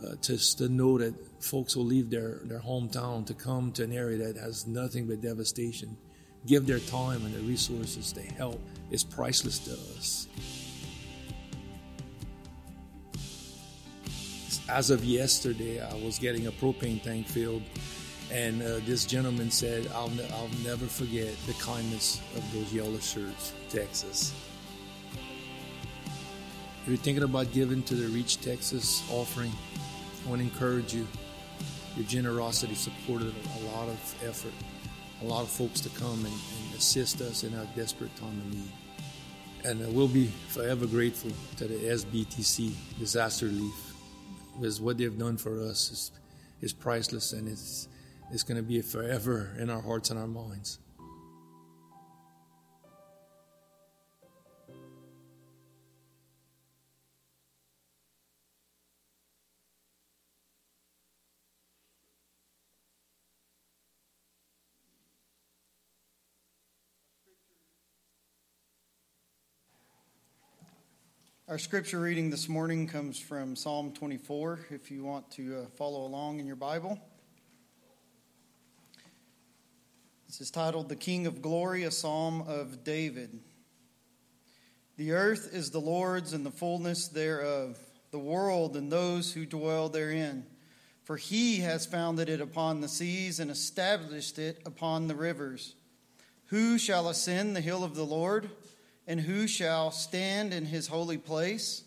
Uh, 0.02 0.14
just 0.22 0.58
to 0.58 0.68
know 0.68 0.98
that 0.98 1.14
folks 1.42 1.74
will 1.74 1.84
leave 1.84 2.10
their, 2.10 2.40
their 2.44 2.60
hometown 2.60 3.26
to 3.26 3.34
come 3.34 3.72
to 3.72 3.82
an 3.82 3.92
area 3.92 4.18
that 4.18 4.36
has 4.36 4.66
nothing 4.66 5.06
but 5.06 5.20
devastation, 5.20 5.96
give 6.44 6.66
their 6.66 6.78
time 6.80 7.24
and 7.24 7.34
their 7.34 7.42
resources 7.42 8.12
to 8.12 8.22
help 8.22 8.60
is 8.90 9.02
priceless 9.02 9.58
to 9.60 9.72
us. 9.72 10.26
As 14.68 14.90
of 14.90 15.04
yesterday, 15.04 15.80
I 15.80 15.94
was 16.04 16.18
getting 16.18 16.48
a 16.48 16.52
propane 16.52 17.02
tank 17.02 17.26
filled 17.26 17.62
and 18.32 18.60
uh, 18.60 18.80
this 18.84 19.04
gentleman 19.04 19.50
said, 19.50 19.88
I'll, 19.94 20.10
ne- 20.10 20.28
I'll 20.30 20.50
never 20.64 20.86
forget 20.86 21.32
the 21.46 21.52
kindness 21.54 22.20
of 22.34 22.52
those 22.52 22.72
yellow 22.72 22.98
shirts, 22.98 23.52
Texas. 23.68 24.34
If 26.82 26.88
you're 26.88 26.96
thinking 26.96 27.24
about 27.24 27.52
giving 27.52 27.82
to 27.84 27.94
the 27.94 28.08
Reach 28.08 28.40
Texas 28.40 29.02
offering, 29.10 29.52
I 30.24 30.28
want 30.28 30.40
to 30.40 30.48
encourage 30.48 30.92
you. 30.92 31.06
Your 31.96 32.06
generosity 32.06 32.74
supported 32.74 33.32
a 33.32 33.76
lot 33.76 33.88
of 33.88 34.24
effort, 34.24 34.52
a 35.26 35.28
lot 35.28 35.42
of 35.42 35.48
folks 35.50 35.80
to 35.80 35.88
come 35.90 36.24
and, 36.24 36.26
and 36.26 36.74
assist 36.78 37.20
us 37.20 37.42
in 37.42 37.52
our 37.58 37.66
desperate 37.74 38.14
time 38.16 38.28
of 38.28 38.54
need. 38.54 38.72
And 39.64 39.94
we'll 39.94 40.06
be 40.06 40.30
forever 40.48 40.86
grateful 40.86 41.32
to 41.56 41.64
the 41.64 41.74
SBTC 41.74 42.72
Disaster 43.00 43.46
Relief 43.46 43.94
because 44.54 44.80
what 44.80 44.98
they've 44.98 45.18
done 45.18 45.36
for 45.36 45.60
us 45.62 45.90
is, 45.90 46.12
is 46.60 46.72
priceless 46.72 47.32
and 47.32 47.48
it's 47.48 47.88
is 48.32 48.42
going 48.42 48.56
to 48.56 48.62
be 48.62 48.80
forever 48.82 49.54
in 49.58 49.70
our 49.70 49.80
hearts 49.80 50.10
and 50.10 50.18
our 50.18 50.26
minds. 50.26 50.78
Our 71.48 71.58
scripture 71.58 72.00
reading 72.00 72.30
this 72.30 72.48
morning 72.48 72.88
comes 72.88 73.20
from 73.20 73.54
Psalm 73.54 73.92
24, 73.92 74.66
if 74.70 74.90
you 74.90 75.04
want 75.04 75.30
to 75.30 75.58
uh, 75.58 75.66
follow 75.76 76.04
along 76.04 76.40
in 76.40 76.46
your 76.48 76.56
Bible. 76.56 76.98
This 80.26 80.40
is 80.40 80.50
titled 80.50 80.88
The 80.88 80.96
King 80.96 81.24
of 81.28 81.40
Glory, 81.40 81.84
a 81.84 81.92
psalm 81.92 82.42
of 82.48 82.82
David. 82.82 83.38
The 84.96 85.12
earth 85.12 85.54
is 85.54 85.70
the 85.70 85.78
Lord's 85.80 86.32
and 86.32 86.44
the 86.44 86.50
fullness 86.50 87.06
thereof, 87.06 87.78
the 88.10 88.18
world 88.18 88.76
and 88.76 88.90
those 88.90 89.32
who 89.32 89.46
dwell 89.46 89.88
therein. 89.88 90.46
For 91.04 91.16
he 91.16 91.58
has 91.58 91.86
founded 91.86 92.28
it 92.28 92.40
upon 92.40 92.80
the 92.80 92.88
seas 92.88 93.38
and 93.38 93.52
established 93.52 94.40
it 94.40 94.60
upon 94.66 95.06
the 95.06 95.14
rivers. 95.14 95.76
Who 96.46 96.76
shall 96.76 97.08
ascend 97.08 97.54
the 97.54 97.60
hill 97.60 97.84
of 97.84 97.94
the 97.94 98.04
Lord? 98.04 98.50
And 99.06 99.20
who 99.20 99.46
shall 99.46 99.90
stand 99.90 100.52
in 100.52 100.66
his 100.66 100.88
holy 100.88 101.18
place? 101.18 101.84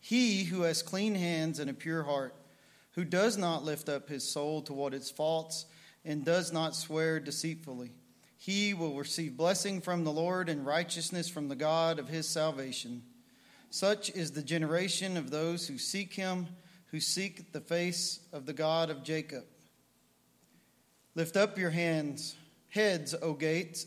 He 0.00 0.44
who 0.44 0.62
has 0.62 0.82
clean 0.82 1.14
hands 1.14 1.58
and 1.58 1.68
a 1.68 1.74
pure 1.74 2.04
heart, 2.04 2.34
who 2.92 3.04
does 3.04 3.36
not 3.36 3.64
lift 3.64 3.88
up 3.88 4.08
his 4.08 4.28
soul 4.28 4.62
to 4.62 4.72
what 4.72 4.94
is 4.94 5.10
false 5.10 5.66
and 6.04 6.24
does 6.24 6.52
not 6.52 6.74
swear 6.74 7.20
deceitfully. 7.20 7.92
He 8.38 8.72
will 8.72 8.96
receive 8.96 9.36
blessing 9.36 9.82
from 9.82 10.04
the 10.04 10.12
Lord 10.12 10.48
and 10.48 10.64
righteousness 10.64 11.28
from 11.28 11.48
the 11.48 11.56
God 11.56 11.98
of 11.98 12.08
his 12.08 12.26
salvation. 12.26 13.02
Such 13.68 14.10
is 14.10 14.32
the 14.32 14.42
generation 14.42 15.16
of 15.16 15.30
those 15.30 15.68
who 15.68 15.76
seek 15.76 16.14
him, 16.14 16.46
who 16.86 17.00
seek 17.00 17.52
the 17.52 17.60
face 17.60 18.20
of 18.32 18.46
the 18.46 18.52
God 18.52 18.88
of 18.88 19.04
Jacob. 19.04 19.44
Lift 21.14 21.36
up 21.36 21.58
your 21.58 21.70
hands, 21.70 22.34
heads, 22.68 23.14
O 23.20 23.34
gates, 23.34 23.86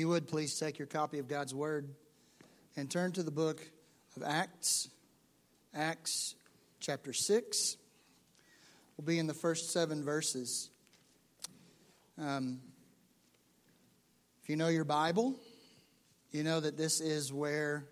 You 0.00 0.08
would, 0.08 0.26
please 0.26 0.58
take 0.58 0.78
your 0.78 0.86
copy 0.86 1.18
of 1.18 1.28
God's 1.28 1.54
Word 1.54 1.86
and 2.74 2.90
turn 2.90 3.12
to 3.12 3.22
the 3.22 3.30
book 3.30 3.60
of 4.16 4.22
Acts, 4.22 4.88
Acts 5.74 6.36
chapter 6.80 7.12
6. 7.12 7.76
We'll 8.96 9.04
be 9.04 9.18
in 9.18 9.26
the 9.26 9.34
first 9.34 9.74
seven 9.74 10.02
verses. 10.02 10.70
Um, 12.16 12.60
if 14.42 14.48
you 14.48 14.56
know 14.56 14.68
your 14.68 14.86
Bible, 14.86 15.38
you 16.32 16.44
know 16.44 16.60
that 16.60 16.78
this 16.78 17.02
is 17.02 17.30
where 17.30 17.84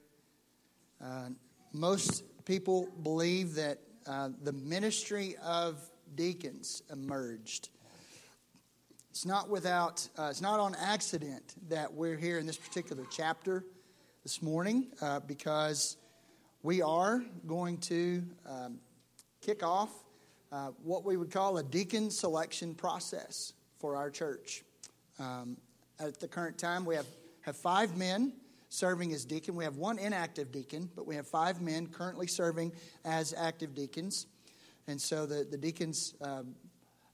uh, 1.05 1.29
most 1.75 2.25
people 2.47 2.89
believe 3.03 3.57
that 3.57 3.81
uh, 4.07 4.31
the 4.45 4.53
ministry 4.55 5.37
of 5.45 5.79
deacons 6.15 6.83
emerged. 6.91 7.69
It's 9.19 9.27
not 9.27 9.51
without, 9.51 10.09
uh, 10.17 10.29
it's 10.31 10.41
not 10.41 10.61
on 10.61 10.77
accident 10.77 11.57
that 11.71 11.93
we're 11.93 12.17
here 12.17 12.39
in 12.39 12.47
this 12.47 12.57
particular 12.57 13.03
chapter 13.11 13.65
this 14.23 14.41
morning 14.41 14.93
uh, 15.03 15.19
because 15.19 15.97
we 16.63 16.83
are 16.83 17.25
going 17.45 17.79
to 17.79 18.23
um, 18.49 18.79
kick 19.41 19.65
off 19.65 19.91
uh, 20.53 20.69
what 20.85 21.05
we 21.05 21.17
would 21.17 21.33
call 21.33 21.59
a 21.59 21.65
deacon 21.65 22.13
selection 22.13 22.77
process 22.77 23.55
for 23.81 23.97
our 23.97 24.09
church. 24.09 24.63
Um, 25.19 25.57
at 25.99 26.21
the 26.21 26.29
current 26.29 26.57
time, 26.57 26.85
we 26.85 26.95
have, 26.95 27.09
have 27.41 27.57
five 27.57 27.97
men 27.97 28.33
serving 28.69 29.13
as 29.13 29.25
deacon. 29.25 29.57
We 29.57 29.65
have 29.65 29.79
one 29.79 29.99
inactive 29.99 30.53
deacon, 30.53 30.89
but 30.95 31.09
we 31.09 31.17
have 31.17 31.27
five 31.27 31.61
men 31.61 31.89
currently 31.89 32.29
serving 32.29 32.71
as 33.05 33.35
active 33.37 33.75
deacons. 33.75 34.29
And 34.87 35.01
so 35.01 35.27
the, 35.27 35.43
the 35.43 35.59
deacons 35.59 36.15
um, 36.21 36.55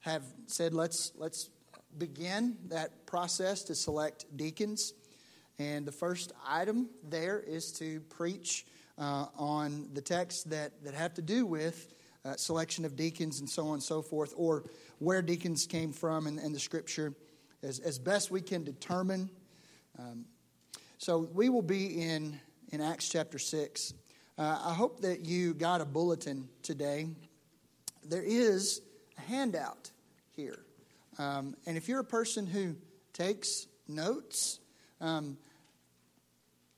have 0.01 0.21
said, 0.45 0.75
let's, 0.75 1.11
let's 1.17 1.49
begin 1.97 2.57
that 2.69 3.05
process 3.05 3.63
to 3.63 3.75
select 3.75 4.25
deacons. 4.35 4.93
And 5.59 5.85
the 5.85 5.91
first 5.91 6.33
item 6.47 6.89
there 7.07 7.39
is 7.39 7.71
to 7.73 8.01
preach 8.01 8.65
uh, 8.97 9.27
on 9.37 9.89
the 9.93 10.01
texts 10.01 10.43
that, 10.43 10.83
that 10.83 10.93
have 10.93 11.13
to 11.15 11.21
do 11.21 11.45
with 11.45 11.93
uh, 12.25 12.35
selection 12.35 12.85
of 12.85 12.95
deacons 12.95 13.39
and 13.39 13.49
so 13.49 13.67
on 13.67 13.73
and 13.75 13.83
so 13.83 14.01
forth, 14.01 14.33
or 14.35 14.63
where 14.99 15.21
deacons 15.21 15.65
came 15.65 15.91
from 15.91 16.27
in 16.27 16.51
the 16.51 16.59
scripture 16.59 17.13
as, 17.63 17.79
as 17.79 17.99
best 17.99 18.31
we 18.31 18.41
can 18.41 18.63
determine. 18.63 19.29
Um, 19.99 20.25
so 20.97 21.29
we 21.33 21.49
will 21.49 21.61
be 21.61 22.01
in, 22.01 22.39
in 22.71 22.81
Acts 22.81 23.09
chapter 23.09 23.37
6. 23.37 23.93
Uh, 24.37 24.59
I 24.65 24.73
hope 24.73 25.01
that 25.01 25.25
you 25.25 25.53
got 25.53 25.81
a 25.81 25.85
bulletin 25.85 26.49
today. 26.61 27.07
There 28.03 28.23
is 28.23 28.81
a 29.17 29.21
handout 29.21 29.91
here. 30.31 30.64
Um, 31.17 31.55
and 31.65 31.77
if 31.77 31.87
you're 31.87 31.99
a 31.99 32.03
person 32.03 32.45
who 32.45 32.75
takes 33.13 33.67
notes, 33.87 34.59
um, 34.99 35.37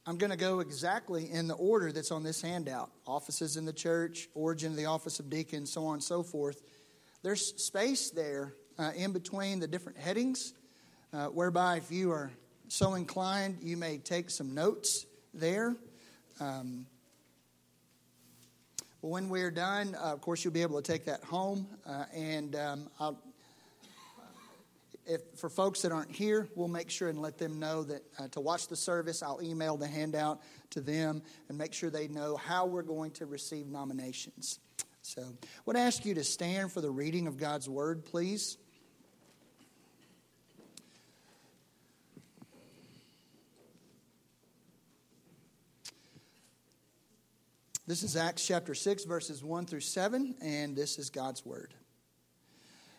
I'm 0.05 0.17
going 0.17 0.31
to 0.31 0.37
go 0.37 0.59
exactly 0.59 1.29
in 1.29 1.47
the 1.47 1.55
order 1.55 1.91
that's 1.91 2.11
on 2.11 2.23
this 2.23 2.41
handout 2.41 2.91
offices 3.05 3.57
in 3.57 3.65
the 3.65 3.73
church, 3.73 4.29
origin 4.35 4.71
of 4.71 4.77
the 4.77 4.85
office 4.85 5.19
of 5.19 5.29
deacon, 5.29 5.65
so 5.65 5.85
on 5.85 5.95
and 5.95 6.03
so 6.03 6.23
forth. 6.23 6.61
There's 7.23 7.61
space 7.61 8.11
there 8.11 8.53
uh, 8.79 8.91
in 8.95 9.11
between 9.11 9.59
the 9.59 9.67
different 9.67 9.97
headings, 9.97 10.53
uh, 11.11 11.25
whereby 11.25 11.77
if 11.77 11.91
you 11.91 12.11
are 12.11 12.31
so 12.69 12.93
inclined, 12.93 13.57
you 13.61 13.75
may 13.75 13.97
take 13.97 14.29
some 14.29 14.53
notes 14.53 15.05
there. 15.33 15.75
Um, 16.39 16.85
when 19.01 19.29
we're 19.29 19.51
done, 19.51 19.95
uh, 19.95 20.13
of 20.13 20.21
course, 20.21 20.43
you'll 20.43 20.53
be 20.53 20.61
able 20.61 20.81
to 20.81 20.91
take 20.91 21.05
that 21.05 21.23
home, 21.23 21.67
uh, 21.85 22.05
and 22.13 22.55
um, 22.55 22.89
I'll 22.99 23.19
if 25.07 25.21
for 25.35 25.49
folks 25.49 25.81
that 25.81 25.91
aren't 25.91 26.11
here, 26.11 26.47
we'll 26.55 26.67
make 26.67 26.89
sure 26.89 27.07
and 27.09 27.19
let 27.21 27.37
them 27.37 27.59
know 27.59 27.83
that 27.83 28.03
uh, 28.19 28.27
to 28.29 28.41
watch 28.41 28.67
the 28.67 28.75
service, 28.75 29.23
I'll 29.23 29.41
email 29.41 29.77
the 29.77 29.87
handout 29.87 30.41
to 30.71 30.81
them 30.81 31.21
and 31.49 31.57
make 31.57 31.73
sure 31.73 31.89
they 31.89 32.07
know 32.07 32.35
how 32.35 32.65
we're 32.65 32.81
going 32.81 33.11
to 33.11 33.25
receive 33.25 33.67
nominations. 33.67 34.59
So, 35.01 35.21
I 35.21 35.47
would 35.65 35.77
ask 35.77 36.05
you 36.05 36.13
to 36.15 36.23
stand 36.23 36.71
for 36.73 36.81
the 36.81 36.91
reading 36.91 37.27
of 37.27 37.37
God's 37.37 37.69
word, 37.69 38.05
please. 38.05 38.57
This 47.87 48.03
is 48.03 48.17
Acts 48.17 48.45
chapter 48.45 48.75
6, 48.75 49.05
verses 49.05 49.41
1 49.41 49.65
through 49.65 49.79
7, 49.79 50.35
and 50.41 50.75
this 50.75 50.99
is 50.99 51.09
God's 51.09 51.45
word. 51.45 51.73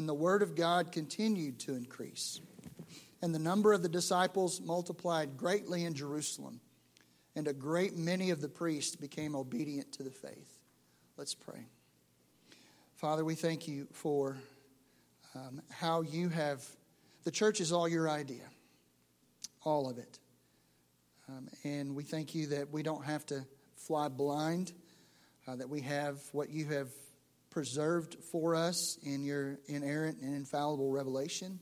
And 0.00 0.08
the 0.08 0.14
word 0.14 0.40
of 0.40 0.54
God 0.54 0.92
continued 0.92 1.58
to 1.58 1.74
increase. 1.74 2.40
And 3.20 3.34
the 3.34 3.38
number 3.38 3.74
of 3.74 3.82
the 3.82 3.88
disciples 3.90 4.58
multiplied 4.58 5.36
greatly 5.36 5.84
in 5.84 5.92
Jerusalem, 5.92 6.62
and 7.36 7.46
a 7.46 7.52
great 7.52 7.98
many 7.98 8.30
of 8.30 8.40
the 8.40 8.48
priests 8.48 8.96
became 8.96 9.36
obedient 9.36 9.92
to 9.92 10.02
the 10.02 10.10
faith. 10.10 10.56
Let's 11.18 11.34
pray. 11.34 11.66
Father, 12.96 13.26
we 13.26 13.34
thank 13.34 13.68
you 13.68 13.88
for 13.92 14.38
um, 15.34 15.60
how 15.68 16.00
you 16.00 16.30
have, 16.30 16.64
the 17.24 17.30
church 17.30 17.60
is 17.60 17.70
all 17.70 17.86
your 17.86 18.08
idea, 18.08 18.44
all 19.64 19.86
of 19.86 19.98
it. 19.98 20.18
Um, 21.28 21.46
and 21.62 21.94
we 21.94 22.04
thank 22.04 22.34
you 22.34 22.46
that 22.46 22.70
we 22.70 22.82
don't 22.82 23.04
have 23.04 23.26
to 23.26 23.44
fly 23.76 24.08
blind, 24.08 24.72
uh, 25.46 25.56
that 25.56 25.68
we 25.68 25.82
have 25.82 26.22
what 26.32 26.48
you 26.48 26.64
have 26.68 26.88
preserved 27.50 28.16
for 28.30 28.54
us 28.54 28.96
in 29.02 29.24
your 29.24 29.58
inerrant 29.66 30.20
and 30.22 30.34
infallible 30.34 30.90
revelation. 30.90 31.58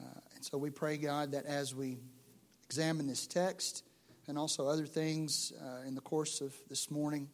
Uh, 0.00 0.20
and 0.34 0.44
so 0.44 0.56
we 0.58 0.70
pray, 0.70 0.96
God, 0.96 1.32
that 1.32 1.46
as 1.46 1.74
we 1.74 1.98
examine 2.64 3.06
this 3.06 3.26
text 3.26 3.84
and 4.26 4.38
also 4.38 4.66
other 4.66 4.86
things 4.86 5.52
uh, 5.62 5.86
in 5.86 5.94
the 5.94 6.00
course 6.00 6.40
of 6.40 6.54
this 6.68 6.90
morning, 6.90 7.28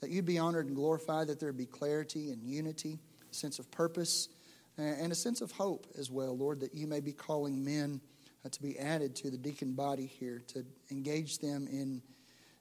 that 0.00 0.10
you'd 0.10 0.26
be 0.26 0.38
honored 0.38 0.66
and 0.66 0.76
glorified, 0.76 1.28
that 1.28 1.40
there 1.40 1.52
be 1.52 1.66
clarity 1.66 2.30
and 2.30 2.44
unity, 2.44 2.98
a 3.30 3.34
sense 3.34 3.58
of 3.58 3.70
purpose, 3.70 4.28
and 4.76 5.10
a 5.10 5.14
sense 5.14 5.40
of 5.40 5.50
hope 5.50 5.86
as 5.98 6.10
well, 6.10 6.36
Lord, 6.36 6.60
that 6.60 6.74
you 6.74 6.86
may 6.86 7.00
be 7.00 7.12
calling 7.12 7.64
men 7.64 8.00
uh, 8.44 8.48
to 8.50 8.62
be 8.62 8.78
added 8.78 9.16
to 9.16 9.30
the 9.30 9.36
deacon 9.36 9.72
body 9.72 10.06
here, 10.06 10.40
to 10.48 10.64
engage 10.90 11.38
them 11.38 11.66
in, 11.68 12.00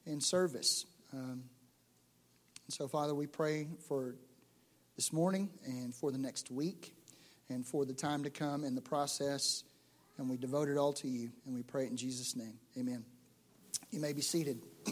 in 0.06 0.20
service. 0.20 0.86
Um, 1.14 1.44
and 2.68 2.74
so, 2.74 2.88
Father, 2.90 3.16
we 3.16 3.28
pray 3.28 3.70
for 3.88 4.16
this 4.98 5.14
morning 5.14 5.50
and 5.66 5.96
for 5.96 6.12
the 6.12 6.18
next 6.18 6.52
week 6.52 6.94
and 7.48 7.66
for 7.66 7.86
the 7.86 7.94
time 7.94 8.24
to 8.24 8.30
come 8.30 8.66
in 8.66 8.76
the 8.76 8.82
process. 8.82 9.64
And 10.18 10.30
we 10.30 10.36
devote 10.36 10.68
it 10.68 10.76
all 10.76 10.92
to 10.94 11.08
you. 11.08 11.30
And 11.46 11.56
we 11.56 11.64
pray 11.64 11.86
it 11.86 11.92
in 11.92 11.96
Jesus' 11.96 12.36
name. 12.36 12.56
Amen. 12.78 13.06
You 13.90 14.02
may 14.02 14.12
be 14.12 14.20
seated. 14.22 14.62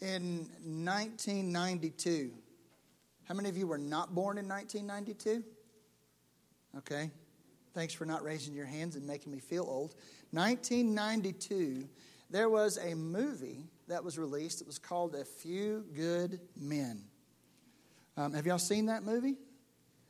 in 0.00 0.48
1992, 0.62 2.30
how 3.24 3.34
many 3.34 3.48
of 3.48 3.56
you 3.56 3.66
were 3.66 3.78
not 3.78 4.14
born 4.14 4.38
in 4.38 4.46
1992? 4.46 5.42
Okay. 6.76 7.10
Thanks 7.74 7.94
for 7.94 8.04
not 8.06 8.22
raising 8.22 8.54
your 8.54 8.66
hands 8.66 8.94
and 8.94 9.04
making 9.04 9.32
me 9.32 9.40
feel 9.40 9.64
old. 9.64 9.96
1992 10.30 11.88
there 12.30 12.48
was 12.48 12.78
a 12.78 12.94
movie 12.94 13.66
that 13.88 14.04
was 14.04 14.18
released. 14.18 14.60
It 14.60 14.66
was 14.66 14.78
called 14.78 15.14
A 15.14 15.24
Few 15.24 15.84
Good 15.94 16.40
Men. 16.56 17.04
Um, 18.16 18.34
have 18.34 18.46
y'all 18.46 18.58
seen 18.58 18.86
that 18.86 19.02
movie? 19.02 19.36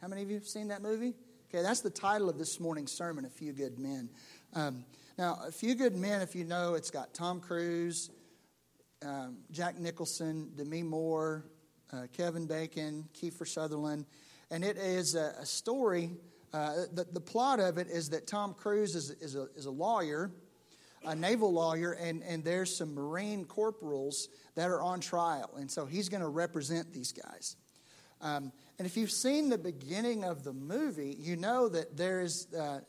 How 0.00 0.08
many 0.08 0.22
of 0.22 0.28
you 0.28 0.36
have 0.36 0.46
seen 0.46 0.68
that 0.68 0.82
movie? 0.82 1.14
Okay, 1.48 1.62
that's 1.62 1.80
the 1.80 1.90
title 1.90 2.28
of 2.28 2.38
this 2.38 2.60
morning's 2.60 2.92
sermon, 2.92 3.24
A 3.24 3.30
Few 3.30 3.52
Good 3.52 3.78
Men. 3.78 4.10
Um, 4.54 4.84
now, 5.16 5.38
A 5.46 5.52
Few 5.52 5.74
Good 5.74 5.96
Men, 5.96 6.20
if 6.20 6.34
you 6.34 6.44
know, 6.44 6.74
it's 6.74 6.90
got 6.90 7.14
Tom 7.14 7.40
Cruise, 7.40 8.10
um, 9.04 9.38
Jack 9.50 9.78
Nicholson, 9.78 10.50
Demi 10.56 10.82
Moore, 10.82 11.44
uh, 11.92 12.06
Kevin 12.12 12.46
Bacon, 12.46 13.08
Kiefer 13.14 13.46
Sutherland, 13.46 14.06
and 14.50 14.64
it 14.64 14.76
is 14.76 15.14
a, 15.14 15.34
a 15.40 15.46
story. 15.46 16.10
Uh, 16.52 16.84
the, 16.92 17.06
the 17.12 17.20
plot 17.20 17.60
of 17.60 17.78
it 17.78 17.86
is 17.88 18.08
that 18.08 18.26
Tom 18.26 18.54
Cruise 18.54 18.94
is, 18.94 19.10
is, 19.20 19.36
a, 19.36 19.48
is 19.54 19.66
a 19.66 19.70
lawyer, 19.70 20.32
a 21.04 21.14
naval 21.14 21.52
lawyer, 21.52 21.92
and, 21.92 22.22
and 22.22 22.44
there's 22.44 22.76
some 22.76 22.94
Marine 22.94 23.44
corporals 23.44 24.28
that 24.54 24.68
are 24.68 24.82
on 24.82 25.00
trial. 25.00 25.50
And 25.56 25.70
so 25.70 25.86
he's 25.86 26.08
going 26.08 26.22
to 26.22 26.28
represent 26.28 26.92
these 26.92 27.12
guys. 27.12 27.56
Um, 28.20 28.52
and 28.78 28.86
if 28.86 28.96
you've 28.96 29.10
seen 29.10 29.48
the 29.48 29.58
beginning 29.58 30.24
of 30.24 30.42
the 30.42 30.52
movie, 30.52 31.16
you 31.18 31.36
know 31.36 31.68
that 31.68 31.96
there's 31.96 32.52
uh, 32.52 32.80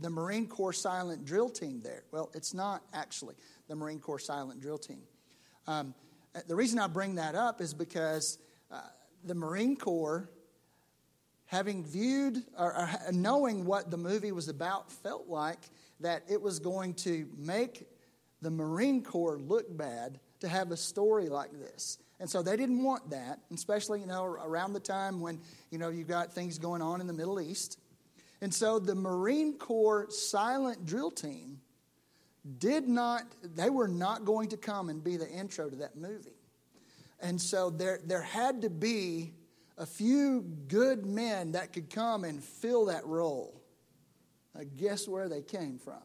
the 0.00 0.10
Marine 0.10 0.46
Corps 0.46 0.72
Silent 0.72 1.24
Drill 1.24 1.48
Team 1.48 1.80
there. 1.82 2.04
Well, 2.12 2.30
it's 2.34 2.54
not 2.54 2.82
actually 2.92 3.34
the 3.68 3.74
Marine 3.74 3.98
Corps 3.98 4.18
Silent 4.18 4.60
Drill 4.60 4.78
Team. 4.78 5.02
Um, 5.66 5.94
the 6.46 6.54
reason 6.54 6.78
I 6.78 6.86
bring 6.86 7.16
that 7.16 7.34
up 7.34 7.60
is 7.60 7.74
because 7.74 8.38
uh, 8.70 8.80
the 9.24 9.34
Marine 9.34 9.76
Corps, 9.76 10.30
having 11.46 11.84
viewed 11.84 12.42
or, 12.58 12.76
or 12.76 12.90
knowing 13.12 13.64
what 13.64 13.90
the 13.90 13.96
movie 13.96 14.32
was 14.32 14.48
about, 14.48 14.92
felt 14.92 15.28
like 15.28 15.60
that 16.00 16.22
it 16.28 16.40
was 16.40 16.58
going 16.58 16.94
to 16.94 17.28
make 17.36 17.86
the 18.42 18.50
Marine 18.50 19.02
Corps 19.02 19.38
look 19.38 19.74
bad 19.76 20.20
to 20.40 20.48
have 20.48 20.70
a 20.70 20.76
story 20.76 21.28
like 21.28 21.52
this. 21.52 21.98
And 22.20 22.28
so 22.28 22.42
they 22.42 22.56
didn't 22.56 22.82
want 22.82 23.10
that, 23.10 23.40
especially, 23.52 24.00
you 24.00 24.06
know, 24.06 24.24
around 24.24 24.72
the 24.72 24.80
time 24.80 25.20
when, 25.20 25.40
you 25.70 25.78
know, 25.78 25.88
you've 25.88 26.08
got 26.08 26.32
things 26.32 26.58
going 26.58 26.82
on 26.82 27.00
in 27.00 27.06
the 27.06 27.12
Middle 27.12 27.40
East. 27.40 27.78
And 28.40 28.52
so 28.52 28.78
the 28.78 28.94
Marine 28.94 29.54
Corps 29.54 30.06
silent 30.10 30.86
drill 30.86 31.10
team 31.10 31.60
did 32.58 32.88
not, 32.88 33.22
they 33.42 33.70
were 33.70 33.88
not 33.88 34.24
going 34.24 34.48
to 34.50 34.56
come 34.56 34.88
and 34.88 35.02
be 35.02 35.16
the 35.16 35.28
intro 35.28 35.68
to 35.68 35.76
that 35.76 35.96
movie. 35.96 36.30
And 37.20 37.40
so 37.40 37.70
there, 37.70 38.00
there 38.04 38.22
had 38.22 38.62
to 38.62 38.70
be 38.70 39.32
a 39.78 39.86
few 39.86 40.42
good 40.68 41.04
men 41.04 41.52
that 41.52 41.72
could 41.72 41.90
come 41.90 42.24
and 42.24 42.42
fill 42.42 42.86
that 42.86 43.04
role. 43.06 43.60
Now, 44.56 44.64
guess 44.76 45.06
where 45.06 45.28
they 45.28 45.42
came 45.42 45.78
from? 45.78 46.02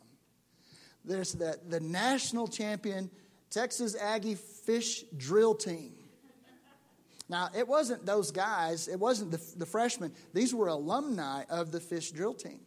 There's 1.05 1.33
the, 1.33 1.57
the 1.67 1.79
national 1.79 2.47
champion 2.47 3.09
Texas 3.49 3.95
Aggie 3.95 4.35
fish 4.35 5.03
drill 5.17 5.55
team. 5.55 5.93
Now, 7.29 7.49
it 7.57 7.67
wasn't 7.67 8.05
those 8.05 8.31
guys, 8.31 8.87
it 8.87 8.99
wasn't 8.99 9.31
the, 9.31 9.41
the 9.57 9.65
freshmen. 9.65 10.11
These 10.33 10.53
were 10.53 10.67
alumni 10.67 11.43
of 11.49 11.71
the 11.71 11.79
fish 11.79 12.11
drill 12.11 12.33
team. 12.33 12.59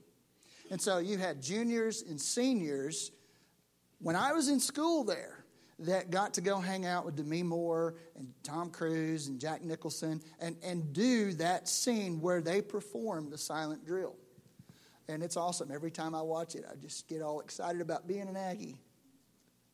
And 0.71 0.81
so 0.81 0.99
you 0.99 1.19
had 1.19 1.43
juniors 1.43 2.03
and 2.03 2.19
seniors 2.19 3.13
when 4.01 4.17
I 4.17 4.33
was 4.33 4.49
in 4.49 4.61
school 4.61 5.05
there 5.05 5.45
that 5.81 6.11
got 6.11 6.35
to 6.35 6.41
go 6.41 6.61
hang 6.61 6.87
out 6.87 7.05
with 7.05 7.17
Demi 7.17 7.43
Moore 7.43 7.97
and 8.17 8.33
Tom 8.43 8.71
Cruise 8.71 9.27
and 9.29 9.39
Jack 9.39 9.63
Nicholson 9.63 10.23
and, 10.41 10.57
and 10.65 10.93
do 10.95 11.33
that 11.35 11.69
scene 11.69 12.21
where 12.21 12.41
they 12.41 12.63
perform 12.63 13.29
the 13.29 13.39
silent 13.39 13.85
drill. 13.87 14.17
And 15.09 15.23
it's 15.23 15.37
awesome. 15.37 15.71
Every 15.71 15.91
time 15.91 16.15
I 16.15 16.23
watch 16.23 16.55
it, 16.55 16.65
I 16.71 16.77
just 16.77 17.09
get 17.09 17.21
all 17.21 17.41
excited 17.41 17.81
about 17.81 18.07
being 18.09 18.29
an 18.29 18.37
Aggie. 18.37 18.77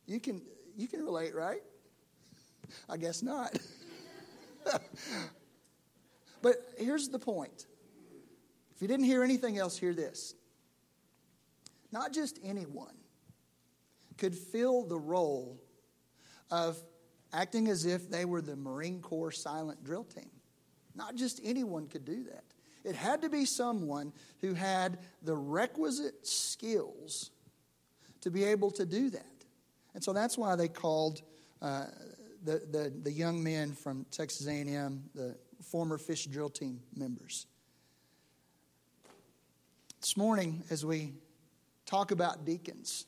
You 0.05 0.19
can, 0.19 0.41
you 0.75 0.87
can 0.87 1.03
relate, 1.03 1.33
right? 1.33 1.61
I 2.89 2.97
guess 2.97 3.23
not. 3.23 3.57
but 6.41 6.55
here's 6.77 7.09
the 7.09 7.19
point. 7.19 7.67
If 8.75 8.81
you 8.81 8.87
didn't 8.87 9.05
hear 9.05 9.23
anything 9.23 9.57
else, 9.57 9.77
hear 9.77 9.93
this. 9.93 10.35
Not 11.91 12.13
just 12.13 12.39
anyone 12.43 12.95
could 14.17 14.35
fill 14.35 14.85
the 14.85 14.99
role 14.99 15.61
of 16.49 16.77
acting 17.33 17.67
as 17.69 17.85
if 17.85 18.09
they 18.09 18.25
were 18.25 18.41
the 18.41 18.55
Marine 18.55 19.01
Corps 19.01 19.31
silent 19.31 19.83
drill 19.83 20.03
team. 20.03 20.29
Not 20.95 21.15
just 21.15 21.39
anyone 21.43 21.87
could 21.87 22.05
do 22.05 22.23
that. 22.25 22.43
It 22.83 22.95
had 22.95 23.21
to 23.21 23.29
be 23.29 23.45
someone 23.45 24.11
who 24.41 24.53
had 24.53 24.99
the 25.21 25.35
requisite 25.35 26.25
skills 26.25 27.31
to 28.21 28.31
be 28.31 28.43
able 28.43 28.71
to 28.71 28.85
do 28.85 29.09
that. 29.09 29.25
And 29.93 30.03
so 30.03 30.13
that's 30.13 30.37
why 30.37 30.55
they 30.55 30.67
called 30.67 31.21
uh, 31.61 31.85
the, 32.43 32.61
the, 32.71 32.93
the 33.03 33.11
young 33.11 33.43
men 33.43 33.73
from 33.73 34.05
Texas 34.11 34.47
A&M, 34.47 35.03
the 35.13 35.35
former 35.63 35.97
fish 35.97 36.25
drill 36.25 36.49
team 36.49 36.79
members. 36.95 37.45
This 39.99 40.17
morning, 40.17 40.63
as 40.71 40.83
we 40.83 41.13
talk 41.85 42.11
about 42.11 42.45
deacons, 42.45 43.05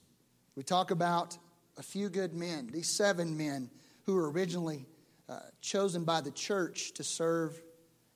we 0.55 0.61
talk 0.63 0.91
about 0.91 1.37
a 1.77 1.83
few 1.83 2.09
good 2.09 2.35
men, 2.35 2.69
these 2.71 2.87
seven 2.87 3.35
men 3.35 3.71
who 4.05 4.13
were 4.13 4.29
originally 4.29 4.85
uh, 5.27 5.39
chosen 5.61 6.03
by 6.03 6.21
the 6.21 6.29
church 6.31 6.93
to 6.93 7.03
serve 7.03 7.59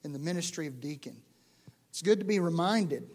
in 0.04 0.14
the 0.14 0.20
ministry 0.20 0.68
of 0.68 0.80
deacon. 0.80 1.18
It's 1.98 2.04
good 2.04 2.20
to 2.20 2.26
be 2.26 2.40
reminded 2.40 3.10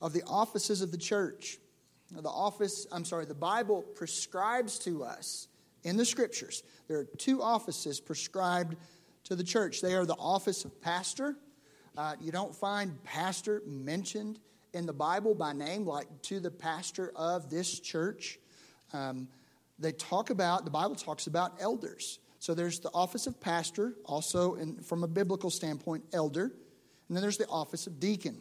of 0.00 0.14
the 0.14 0.22
offices 0.22 0.80
of 0.80 0.90
the 0.90 0.96
church. 0.96 1.58
The 2.10 2.26
office, 2.26 2.86
I'm 2.90 3.04
sorry, 3.04 3.26
the 3.26 3.34
Bible 3.34 3.82
prescribes 3.82 4.78
to 4.78 5.04
us 5.04 5.48
in 5.84 5.98
the 5.98 6.06
scriptures. 6.06 6.62
There 6.86 7.00
are 7.00 7.04
two 7.18 7.42
offices 7.42 8.00
prescribed 8.00 8.76
to 9.24 9.36
the 9.36 9.44
church. 9.44 9.82
They 9.82 9.92
are 9.94 10.06
the 10.06 10.16
office 10.16 10.64
of 10.64 10.80
pastor. 10.80 11.36
Uh, 11.98 12.14
you 12.18 12.32
don't 12.32 12.56
find 12.56 13.04
pastor 13.04 13.60
mentioned 13.66 14.40
in 14.72 14.86
the 14.86 14.94
Bible 14.94 15.34
by 15.34 15.52
name, 15.52 15.84
like 15.84 16.06
to 16.22 16.40
the 16.40 16.50
pastor 16.50 17.12
of 17.14 17.50
this 17.50 17.78
church. 17.78 18.38
Um, 18.94 19.28
they 19.78 19.92
talk 19.92 20.30
about, 20.30 20.64
the 20.64 20.70
Bible 20.70 20.94
talks 20.94 21.26
about 21.26 21.60
elders. 21.60 22.20
So 22.38 22.54
there's 22.54 22.80
the 22.80 22.90
office 22.94 23.26
of 23.26 23.38
pastor, 23.38 23.92
also 24.06 24.54
in, 24.54 24.78
from 24.78 25.04
a 25.04 25.08
biblical 25.08 25.50
standpoint, 25.50 26.04
elder. 26.14 26.52
And 27.08 27.16
then 27.16 27.22
there's 27.22 27.38
the 27.38 27.48
office 27.48 27.86
of 27.86 27.98
deacon. 27.98 28.38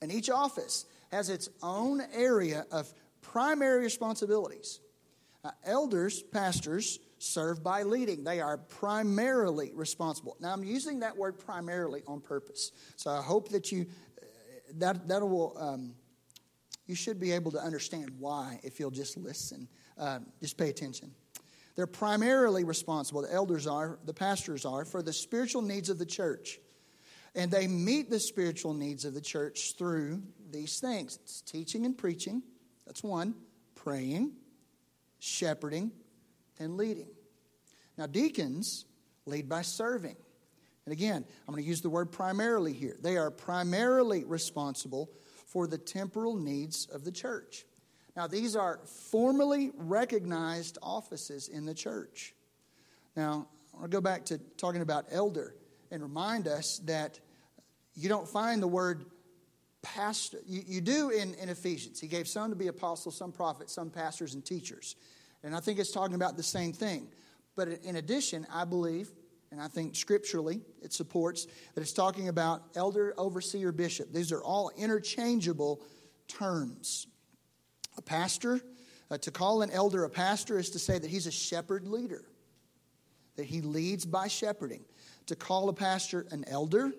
And 0.00 0.12
each 0.12 0.30
office 0.30 0.86
has 1.10 1.28
its 1.28 1.48
own 1.62 2.02
area 2.12 2.66
of 2.70 2.92
primary 3.22 3.82
responsibilities. 3.82 4.80
Uh, 5.44 5.50
elders, 5.64 6.22
pastors, 6.22 6.98
serve 7.18 7.62
by 7.62 7.82
leading. 7.82 8.24
They 8.24 8.40
are 8.40 8.58
primarily 8.58 9.70
responsible. 9.74 10.36
Now, 10.40 10.52
I'm 10.52 10.64
using 10.64 11.00
that 11.00 11.16
word 11.16 11.38
primarily 11.38 12.02
on 12.06 12.20
purpose. 12.20 12.72
So 12.96 13.10
I 13.10 13.22
hope 13.22 13.50
that 13.50 13.70
you, 13.70 13.86
uh, 14.20 14.24
that, 14.78 15.08
that 15.08 15.22
will, 15.22 15.56
um, 15.58 15.94
you 16.86 16.94
should 16.94 17.20
be 17.20 17.32
able 17.32 17.52
to 17.52 17.58
understand 17.58 18.10
why 18.18 18.60
if 18.62 18.78
you'll 18.78 18.90
just 18.90 19.16
listen. 19.16 19.68
Uh, 19.98 20.18
just 20.40 20.58
pay 20.58 20.68
attention. 20.68 21.10
They're 21.74 21.86
primarily 21.86 22.64
responsible, 22.64 23.22
the 23.22 23.32
elders 23.32 23.66
are, 23.66 23.98
the 24.04 24.14
pastors 24.14 24.64
are, 24.64 24.84
for 24.84 25.02
the 25.02 25.12
spiritual 25.12 25.62
needs 25.62 25.90
of 25.90 25.98
the 25.98 26.06
church. 26.06 26.58
And 27.36 27.50
they 27.50 27.68
meet 27.68 28.08
the 28.08 28.18
spiritual 28.18 28.72
needs 28.72 29.04
of 29.04 29.12
the 29.12 29.20
church 29.20 29.74
through 29.76 30.22
these 30.50 30.80
things 30.80 31.18
it's 31.22 31.42
teaching 31.42 31.84
and 31.84 31.96
preaching, 31.96 32.42
that's 32.86 33.02
one, 33.02 33.34
praying, 33.74 34.32
shepherding, 35.18 35.92
and 36.58 36.76
leading. 36.76 37.08
Now, 37.98 38.06
deacons 38.06 38.86
lead 39.26 39.48
by 39.48 39.62
serving. 39.62 40.16
And 40.86 40.92
again, 40.92 41.24
I'm 41.46 41.52
going 41.52 41.62
to 41.62 41.68
use 41.68 41.82
the 41.82 41.90
word 41.90 42.10
primarily 42.10 42.72
here. 42.72 42.96
They 43.02 43.16
are 43.16 43.30
primarily 43.30 44.24
responsible 44.24 45.10
for 45.46 45.66
the 45.66 45.78
temporal 45.78 46.36
needs 46.36 46.86
of 46.86 47.04
the 47.04 47.12
church. 47.12 47.64
Now, 48.16 48.26
these 48.26 48.56
are 48.56 48.80
formally 49.10 49.72
recognized 49.76 50.78
offices 50.82 51.48
in 51.48 51.66
the 51.66 51.74
church. 51.74 52.34
Now, 53.14 53.48
I 53.74 53.80
want 53.80 53.90
to 53.90 53.96
go 53.96 54.00
back 54.00 54.24
to 54.26 54.38
talking 54.56 54.80
about 54.80 55.06
elder 55.10 55.54
and 55.90 56.02
remind 56.02 56.48
us 56.48 56.78
that 56.84 57.18
you 57.96 58.08
don't 58.08 58.28
find 58.28 58.62
the 58.62 58.68
word 58.68 59.06
pastor. 59.82 60.38
You, 60.46 60.62
you 60.66 60.80
do 60.80 61.10
in, 61.10 61.34
in 61.34 61.48
Ephesians. 61.48 61.98
He 62.00 62.08
gave 62.08 62.28
some 62.28 62.50
to 62.50 62.56
be 62.56 62.68
apostles, 62.68 63.16
some 63.16 63.32
prophets, 63.32 63.72
some 63.72 63.90
pastors, 63.90 64.34
and 64.34 64.44
teachers. 64.44 64.96
And 65.42 65.54
I 65.54 65.60
think 65.60 65.78
it's 65.78 65.92
talking 65.92 66.14
about 66.14 66.36
the 66.36 66.42
same 66.42 66.72
thing. 66.72 67.08
But 67.54 67.68
in 67.68 67.96
addition, 67.96 68.46
I 68.52 68.64
believe, 68.64 69.10
and 69.50 69.60
I 69.60 69.68
think 69.68 69.96
scripturally 69.96 70.60
it 70.82 70.92
supports, 70.92 71.46
that 71.74 71.80
it's 71.80 71.92
talking 71.92 72.28
about 72.28 72.62
elder, 72.74 73.14
overseer, 73.16 73.72
bishop. 73.72 74.12
These 74.12 74.32
are 74.32 74.42
all 74.42 74.70
interchangeable 74.76 75.80
terms. 76.28 77.06
A 77.96 78.02
pastor, 78.02 78.60
uh, 79.10 79.18
to 79.18 79.30
call 79.30 79.62
an 79.62 79.70
elder 79.70 80.04
a 80.04 80.10
pastor 80.10 80.58
is 80.58 80.70
to 80.70 80.78
say 80.78 80.98
that 80.98 81.10
he's 81.10 81.26
a 81.26 81.32
shepherd 81.32 81.86
leader, 81.86 82.24
that 83.36 83.44
he 83.46 83.62
leads 83.62 84.04
by 84.04 84.28
shepherding. 84.28 84.84
To 85.26 85.36
call 85.36 85.68
a 85.68 85.72
pastor 85.72 86.26
an 86.30 86.44
elder 86.46 86.92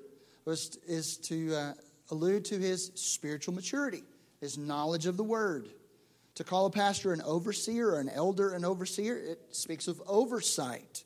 was, 0.48 0.78
is 0.88 1.18
to 1.18 1.54
uh, 1.54 1.74
allude 2.10 2.46
to 2.46 2.58
his 2.58 2.92
spiritual 2.96 3.54
maturity, 3.54 4.04
his 4.40 4.58
knowledge 4.58 5.06
of 5.06 5.18
the 5.18 5.24
word. 5.24 5.68
To 6.36 6.44
call 6.46 6.68
a 6.68 6.72
pastor 6.72 7.12
an 7.12 7.22
overseer 7.22 7.90
or 7.90 8.00
an 8.00 8.10
elder 8.10 8.54
an 8.54 8.64
overseer, 8.64 9.18
it 9.18 9.40
speaks 9.52 9.90
of 9.90 10.02
oversight. 10.08 11.04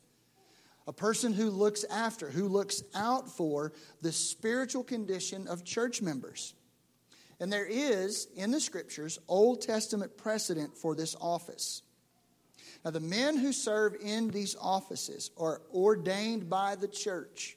A 0.86 0.92
person 0.92 1.32
who 1.32 1.50
looks 1.50 1.84
after, 1.90 2.30
who 2.30 2.48
looks 2.48 2.84
out 2.94 3.28
for 3.28 3.72
the 4.00 4.12
spiritual 4.12 4.84
condition 4.84 5.48
of 5.48 5.64
church 5.64 6.00
members. 6.00 6.54
And 7.40 7.52
there 7.52 7.66
is, 7.66 8.28
in 8.36 8.52
the 8.52 8.60
scriptures, 8.60 9.18
Old 9.26 9.62
Testament 9.62 10.16
precedent 10.16 10.76
for 10.76 10.94
this 10.94 11.16
office. 11.20 11.82
Now, 12.84 12.92
the 12.92 13.00
men 13.00 13.36
who 13.36 13.52
serve 13.52 13.96
in 14.00 14.28
these 14.28 14.54
offices 14.60 15.32
are 15.36 15.62
ordained 15.74 16.48
by 16.48 16.76
the 16.76 16.88
church, 16.88 17.56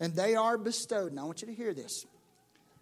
and 0.00 0.14
they 0.14 0.34
are 0.34 0.58
bestowed. 0.58 1.10
And 1.10 1.20
I 1.20 1.24
want 1.24 1.42
you 1.42 1.48
to 1.48 1.54
hear 1.54 1.74
this. 1.74 2.06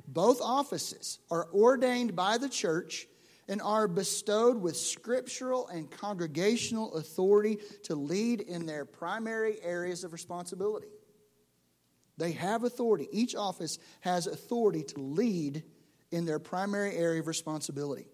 Both 0.07 0.41
offices 0.41 1.19
are 1.31 1.49
ordained 1.53 2.15
by 2.15 2.39
the 2.39 2.49
church 2.49 3.07
and 3.49 3.61
are 3.63 3.89
bestowed 3.89 4.61
with 4.61 4.77
scriptural 4.77 5.69
and 5.69 5.91
congregational 5.91 6.95
authority 6.95 7.59
to 7.85 7.95
lead 7.95 8.41
in 8.41 8.67
their 8.67 8.85
primary 8.85 9.59
areas 9.63 10.05
of 10.05 10.13
responsibility. 10.13 10.89
They 12.17 12.33
have 12.33 12.65
authority. 12.65 13.09
Each 13.11 13.35
office 13.35 13.79
has 14.01 14.27
authority 14.27 14.83
to 14.85 15.01
lead 15.01 15.65
in 16.11 16.25
their 16.25 16.39
primary 16.39 16.97
area 16.97 17.21
of 17.21 17.27
responsibility. 17.27 18.07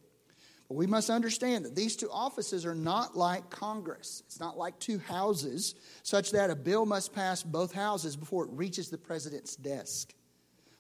We 0.72 0.86
must 0.86 1.10
understand 1.10 1.64
that 1.64 1.74
these 1.74 1.96
two 1.96 2.08
offices 2.12 2.64
are 2.64 2.76
not 2.76 3.16
like 3.16 3.50
Congress. 3.50 4.22
It's 4.26 4.38
not 4.38 4.56
like 4.56 4.78
two 4.78 4.98
houses, 4.98 5.74
such 6.04 6.30
that 6.30 6.48
a 6.48 6.54
bill 6.54 6.86
must 6.86 7.12
pass 7.12 7.42
both 7.42 7.72
houses 7.72 8.16
before 8.16 8.44
it 8.44 8.52
reaches 8.52 8.88
the 8.88 8.96
president's 8.96 9.56
desk. 9.56 10.14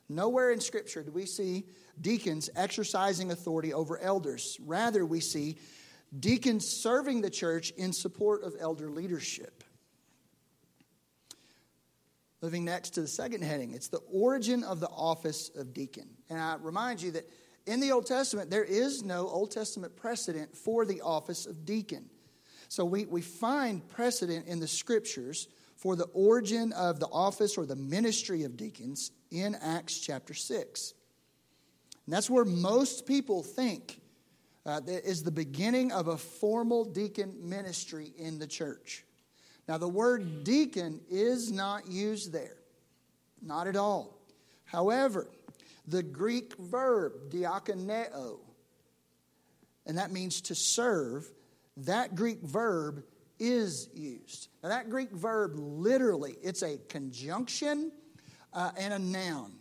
Nowhere 0.08 0.52
in 0.52 0.60
Scripture 0.60 1.02
do 1.02 1.10
we 1.10 1.26
see 1.26 1.64
deacons 2.00 2.48
exercising 2.54 3.32
authority 3.32 3.74
over 3.74 3.98
elders. 3.98 4.56
Rather, 4.64 5.04
we 5.04 5.18
see 5.18 5.58
deacons 6.18 6.66
serving 6.66 7.20
the 7.20 7.30
church 7.30 7.70
in 7.72 7.92
support 7.92 8.44
of 8.44 8.54
elder 8.60 8.90
leadership. 8.90 9.64
Moving 12.42 12.64
next 12.64 12.90
to 12.90 13.02
the 13.02 13.08
second 13.08 13.42
heading, 13.42 13.74
it's 13.74 13.88
the 13.88 14.00
origin 14.12 14.62
of 14.62 14.78
the 14.78 14.88
office 14.88 15.50
of 15.56 15.74
deacon. 15.74 16.08
And 16.28 16.38
I 16.38 16.56
remind 16.60 17.02
you 17.02 17.10
that 17.10 17.28
in 17.70 17.78
the 17.78 17.92
Old 17.92 18.06
Testament, 18.06 18.50
there 18.50 18.64
is 18.64 19.04
no 19.04 19.28
Old 19.28 19.52
Testament 19.52 19.94
precedent 19.94 20.56
for 20.56 20.84
the 20.84 21.00
office 21.02 21.46
of 21.46 21.64
deacon. 21.64 22.10
So 22.68 22.84
we, 22.84 23.06
we 23.06 23.22
find 23.22 23.88
precedent 23.88 24.48
in 24.48 24.58
the 24.58 24.66
scriptures 24.66 25.46
for 25.76 25.94
the 25.94 26.06
origin 26.12 26.72
of 26.72 26.98
the 26.98 27.06
office 27.06 27.56
or 27.56 27.66
the 27.66 27.76
ministry 27.76 28.42
of 28.42 28.56
deacons 28.56 29.12
in 29.30 29.54
Acts 29.54 30.00
chapter 30.00 30.34
6. 30.34 30.94
And 32.06 32.12
that's 32.12 32.28
where 32.28 32.44
most 32.44 33.06
people 33.06 33.44
think 33.44 34.00
uh, 34.66 34.80
is 34.86 35.22
the 35.22 35.30
beginning 35.30 35.92
of 35.92 36.08
a 36.08 36.16
formal 36.16 36.84
deacon 36.84 37.36
ministry 37.40 38.12
in 38.18 38.40
the 38.40 38.48
church. 38.48 39.04
Now, 39.68 39.78
the 39.78 39.88
word 39.88 40.42
deacon 40.42 41.00
is 41.08 41.52
not 41.52 41.86
used 41.88 42.32
there, 42.32 42.56
not 43.40 43.68
at 43.68 43.76
all. 43.76 44.18
However, 44.64 45.28
the 45.86 46.02
Greek 46.02 46.56
verb 46.58 47.30
diakoneo, 47.30 48.38
and 49.86 49.98
that 49.98 50.12
means 50.12 50.40
to 50.42 50.54
serve, 50.54 51.30
that 51.78 52.14
Greek 52.14 52.42
verb 52.42 53.04
is 53.38 53.88
used. 53.94 54.48
Now, 54.62 54.68
that 54.68 54.90
Greek 54.90 55.10
verb 55.10 55.52
literally, 55.56 56.36
it's 56.42 56.62
a 56.62 56.78
conjunction 56.88 57.90
uh, 58.52 58.72
and 58.78 58.92
a 58.92 58.98
noun. 58.98 59.54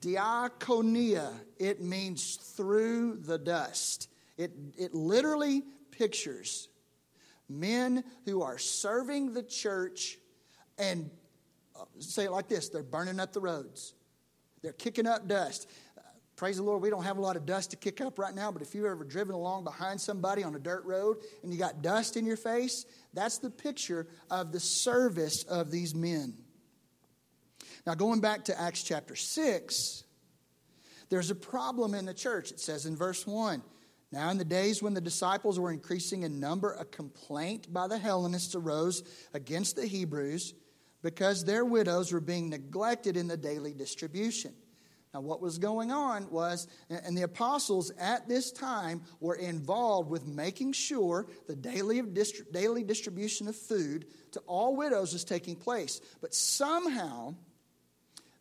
Diakonia, 0.00 1.32
it 1.58 1.82
means 1.82 2.36
through 2.36 3.18
the 3.18 3.38
dust. 3.38 4.08
It, 4.38 4.52
it 4.78 4.94
literally 4.94 5.62
pictures 5.90 6.68
men 7.48 8.02
who 8.24 8.42
are 8.42 8.58
serving 8.58 9.34
the 9.34 9.42
church 9.42 10.18
and 10.78 11.10
uh, 11.78 11.84
say 11.98 12.24
it 12.24 12.32
like 12.32 12.48
this 12.48 12.68
they're 12.68 12.82
burning 12.82 13.20
up 13.20 13.32
the 13.32 13.40
roads, 13.40 13.94
they're 14.62 14.72
kicking 14.72 15.06
up 15.06 15.28
dust. 15.28 15.68
Uh, 15.96 16.00
praise 16.36 16.56
the 16.56 16.62
Lord, 16.62 16.82
we 16.82 16.90
don't 16.90 17.04
have 17.04 17.18
a 17.18 17.20
lot 17.20 17.36
of 17.36 17.44
dust 17.46 17.70
to 17.70 17.76
kick 17.76 18.00
up 18.00 18.18
right 18.18 18.34
now, 18.34 18.50
but 18.50 18.62
if 18.62 18.74
you've 18.74 18.86
ever 18.86 19.04
driven 19.04 19.34
along 19.34 19.64
behind 19.64 20.00
somebody 20.00 20.44
on 20.44 20.54
a 20.54 20.58
dirt 20.58 20.84
road 20.84 21.18
and 21.42 21.52
you 21.52 21.58
got 21.58 21.82
dust 21.82 22.16
in 22.16 22.24
your 22.24 22.36
face, 22.36 22.86
that's 23.12 23.38
the 23.38 23.50
picture 23.50 24.06
of 24.30 24.52
the 24.52 24.60
service 24.60 25.44
of 25.44 25.70
these 25.70 25.94
men. 25.94 26.34
Now, 27.86 27.94
going 27.94 28.20
back 28.20 28.44
to 28.44 28.60
Acts 28.60 28.82
chapter 28.82 29.16
6, 29.16 30.04
there's 31.10 31.30
a 31.30 31.34
problem 31.34 31.94
in 31.94 32.06
the 32.06 32.14
church. 32.14 32.52
It 32.52 32.60
says 32.60 32.86
in 32.86 32.96
verse 32.96 33.26
1 33.26 33.62
now, 34.12 34.28
in 34.28 34.36
the 34.36 34.44
days 34.44 34.82
when 34.82 34.92
the 34.92 35.00
disciples 35.00 35.58
were 35.58 35.72
increasing 35.72 36.22
in 36.22 36.38
number, 36.38 36.72
a 36.74 36.84
complaint 36.84 37.72
by 37.72 37.88
the 37.88 37.96
Hellenists 37.96 38.54
arose 38.54 39.02
against 39.32 39.74
the 39.74 39.86
Hebrews 39.86 40.52
because 41.02 41.44
their 41.44 41.64
widows 41.64 42.12
were 42.12 42.20
being 42.20 42.48
neglected 42.48 43.16
in 43.16 43.28
the 43.28 43.36
daily 43.36 43.72
distribution. 43.72 44.54
Now, 45.12 45.20
what 45.20 45.42
was 45.42 45.58
going 45.58 45.90
on 45.90 46.30
was, 46.30 46.68
and 46.88 47.16
the 47.16 47.22
apostles 47.22 47.90
at 47.98 48.28
this 48.28 48.50
time 48.50 49.02
were 49.20 49.34
involved 49.34 50.08
with 50.08 50.26
making 50.26 50.72
sure 50.72 51.26
the 51.46 51.54
daily, 51.54 52.00
daily 52.50 52.82
distribution 52.82 53.46
of 53.46 53.54
food 53.54 54.06
to 54.30 54.40
all 54.46 54.74
widows 54.74 55.12
was 55.12 55.24
taking 55.24 55.54
place. 55.54 56.00
But 56.22 56.34
somehow, 56.34 57.34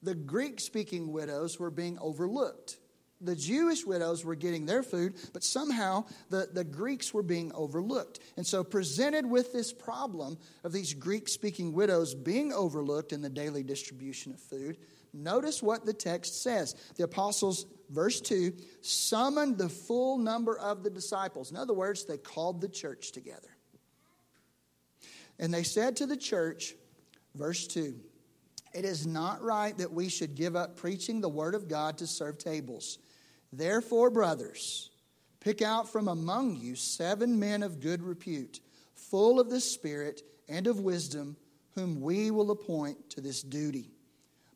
the 0.01 0.16
Greek 0.16 0.62
speaking 0.62 1.12
widows 1.12 1.59
were 1.59 1.72
being 1.72 1.99
overlooked 1.99 2.78
the 3.22 3.36
Jewish 3.36 3.86
widows 3.86 4.26
were 4.26 4.36
getting 4.36 4.65
their 4.65 4.84
food, 4.84 5.15
but 5.34 5.43
somehow 5.43 6.05
the, 6.30 6.49
the 6.51 6.63
Greeks 6.63 7.13
were 7.13 7.24
being 7.24 7.51
overlooked. 7.53 8.19
And 8.38 8.45
so, 8.45 8.63
presented 8.63 9.26
with 9.26 9.53
this 9.53 9.72
problem 9.72 10.38
of 10.63 10.72
these 10.72 10.93
Greek 10.93 11.28
speaking 11.28 11.74
widows 11.74 12.13
being 12.13 12.51
overlooked 12.51 13.13
in 13.13 13.22
the 13.22 13.30
daily 13.30 13.63
distribution 13.63 14.34
of 14.34 14.39
food, 14.39 14.78
notice 15.13 15.61
what 15.61 15.86
the 15.86 15.93
text 15.93 16.41
says. 16.41 16.76
The 16.95 17.03
apostles, 17.03 17.65
verse 17.89 18.22
2, 18.22 18.53
summoned 18.82 19.57
the 19.57 19.69
full 19.69 20.17
number 20.17 20.57
of 20.57 20.84
the 20.84 20.89
disciples. 20.89 21.51
In 21.51 21.57
other 21.57 21.74
words, 21.74 22.05
they 22.05 22.17
called 22.17 22.61
the 22.61 22.69
church 22.69 23.11
together. 23.11 23.55
And 25.39 25.53
they 25.53 25.63
said 25.63 25.95
to 25.97 26.05
the 26.05 26.17
church, 26.17 26.76
verse 27.36 27.67
2, 27.67 27.95
it 28.74 28.86
is 28.86 29.05
not 29.05 29.41
right 29.41 29.78
that 29.78 29.91
we 29.91 30.07
should 30.07 30.36
give 30.36 30.55
up 30.55 30.78
preaching 30.78 31.19
the 31.19 31.30
word 31.30 31.55
of 31.55 31.67
God 31.67 31.97
to 31.97 32.07
serve 32.07 32.38
tables. 32.38 32.99
Therefore, 33.54 34.10
brothers, 34.10 34.89
pick 35.39 35.62
out 35.62 35.91
from 35.91 36.08
among 36.08 36.56
you 36.56 36.76
seven 36.76 37.39
men 37.39 37.64
of 37.64 37.80
good 37.80 38.02
repute, 38.02 38.60
full 38.95 39.39
of 39.39 39.49
the 39.49 39.60
Spirit 39.60 40.22
and 40.47 40.68
of 40.68 40.80
wisdom, 40.80 41.36
whom 41.76 42.02
we 42.02 42.32
will 42.32 42.52
appoint 42.52 43.10
to 43.12 43.22
this 43.22 43.41
duty. 43.41 43.91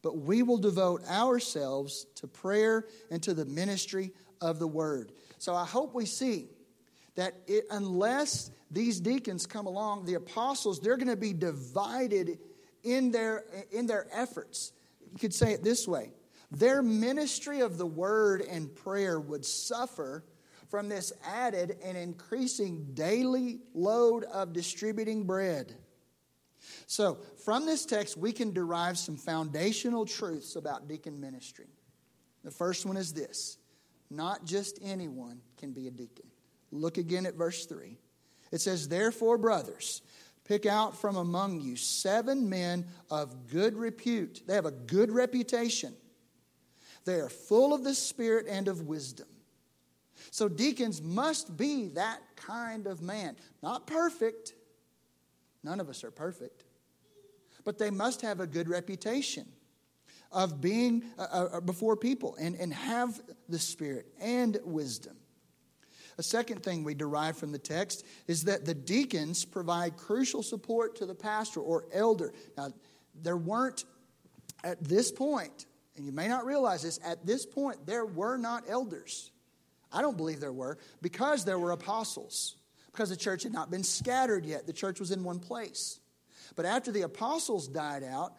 But 0.01 0.17
we 0.17 0.43
will 0.43 0.57
devote 0.57 1.03
ourselves 1.09 2.05
to 2.15 2.27
prayer 2.27 2.85
and 3.09 3.21
to 3.23 3.33
the 3.33 3.45
ministry 3.45 4.11
of 4.39 4.59
the 4.59 4.67
word. 4.67 5.11
So 5.39 5.55
I 5.55 5.65
hope 5.65 5.93
we 5.93 6.05
see 6.05 6.49
that 7.15 7.33
it, 7.47 7.65
unless 7.71 8.51
these 8.69 8.99
deacons 8.99 9.45
come 9.45 9.65
along, 9.65 10.05
the 10.05 10.15
apostles, 10.15 10.79
they're 10.79 10.97
going 10.97 11.07
to 11.07 11.15
be 11.15 11.33
divided 11.33 12.37
in 12.83 13.11
their, 13.11 13.45
in 13.71 13.87
their 13.87 14.07
efforts. 14.11 14.73
You 15.11 15.17
could 15.17 15.33
say 15.33 15.53
it 15.53 15.63
this 15.63 15.87
way 15.87 16.11
their 16.51 16.81
ministry 16.81 17.61
of 17.61 17.77
the 17.77 17.85
word 17.85 18.41
and 18.41 18.73
prayer 18.73 19.19
would 19.19 19.45
suffer 19.45 20.23
from 20.69 20.89
this 20.89 21.13
added 21.25 21.77
and 21.83 21.97
increasing 21.97 22.85
daily 22.93 23.59
load 23.73 24.23
of 24.25 24.53
distributing 24.53 25.25
bread. 25.25 25.75
So, 26.87 27.19
from 27.43 27.65
this 27.65 27.85
text, 27.85 28.17
we 28.17 28.31
can 28.31 28.51
derive 28.51 28.97
some 28.97 29.17
foundational 29.17 30.05
truths 30.05 30.55
about 30.55 30.87
deacon 30.87 31.19
ministry. 31.19 31.67
The 32.43 32.51
first 32.51 32.85
one 32.85 32.97
is 32.97 33.13
this 33.13 33.57
not 34.09 34.45
just 34.45 34.79
anyone 34.83 35.41
can 35.57 35.71
be 35.71 35.87
a 35.87 35.91
deacon. 35.91 36.25
Look 36.71 36.97
again 36.97 37.25
at 37.25 37.35
verse 37.35 37.65
3. 37.65 37.97
It 38.51 38.61
says, 38.61 38.87
Therefore, 38.87 39.37
brothers, 39.37 40.01
pick 40.43 40.65
out 40.65 40.97
from 40.97 41.15
among 41.15 41.61
you 41.61 41.75
seven 41.75 42.49
men 42.49 42.85
of 43.09 43.47
good 43.47 43.75
repute. 43.75 44.43
They 44.45 44.55
have 44.55 44.65
a 44.65 44.71
good 44.71 45.11
reputation 45.11 45.95
they 47.05 47.15
are 47.15 47.29
full 47.29 47.73
of 47.73 47.83
the 47.83 47.93
Spirit 47.93 48.47
and 48.49 48.67
of 48.67 48.81
wisdom. 48.87 49.27
So 50.31 50.49
deacons 50.49 51.01
must 51.01 51.55
be 51.55 51.89
that 51.89 52.19
kind 52.35 52.87
of 52.87 53.01
man. 53.01 53.35
Not 53.61 53.87
perfect. 53.87 54.53
None 55.63 55.79
of 55.79 55.89
us 55.89 56.03
are 56.03 56.11
perfect. 56.11 56.63
But 57.63 57.77
they 57.77 57.89
must 57.89 58.21
have 58.21 58.39
a 58.39 58.47
good 58.47 58.67
reputation 58.67 59.45
of 60.31 60.59
being 60.59 61.03
uh, 61.17 61.27
uh, 61.31 61.49
uh, 61.53 61.61
before 61.61 61.95
people 61.95 62.35
and, 62.39 62.55
and 62.55 62.73
have 62.73 63.21
the 63.47 63.59
Spirit 63.59 64.07
and 64.19 64.59
wisdom. 64.63 65.15
A 66.17 66.23
second 66.23 66.63
thing 66.63 66.83
we 66.83 66.93
derive 66.93 67.37
from 67.37 67.51
the 67.51 67.59
text 67.59 68.05
is 68.27 68.43
that 68.43 68.65
the 68.65 68.73
deacons 68.73 69.43
provide 69.43 69.97
crucial 69.97 70.43
support 70.43 70.95
to 70.97 71.05
the 71.05 71.15
pastor 71.15 71.59
or 71.59 71.85
elder. 71.93 72.33
Now, 72.57 72.69
there 73.21 73.37
weren't, 73.37 73.85
at 74.63 74.83
this 74.83 75.11
point, 75.11 75.65
and 75.95 76.05
you 76.05 76.11
may 76.11 76.27
not 76.27 76.45
realize 76.45 76.83
this, 76.83 76.99
at 77.05 77.25
this 77.25 77.45
point, 77.45 77.85
there 77.85 78.05
were 78.05 78.37
not 78.37 78.65
elders. 78.67 79.31
I 79.91 80.01
don't 80.01 80.17
believe 80.17 80.39
there 80.39 80.53
were, 80.53 80.77
because 81.01 81.45
there 81.45 81.57
were 81.57 81.71
apostles, 81.71 82.55
because 82.91 83.09
the 83.09 83.15
church 83.15 83.43
had 83.43 83.53
not 83.53 83.71
been 83.71 83.83
scattered 83.83 84.45
yet. 84.45 84.67
The 84.67 84.73
church 84.73 84.99
was 84.99 85.11
in 85.11 85.23
one 85.23 85.39
place. 85.39 85.99
But 86.55 86.65
after 86.65 86.91
the 86.91 87.03
apostles 87.03 87.67
died 87.67 88.03
out, 88.03 88.33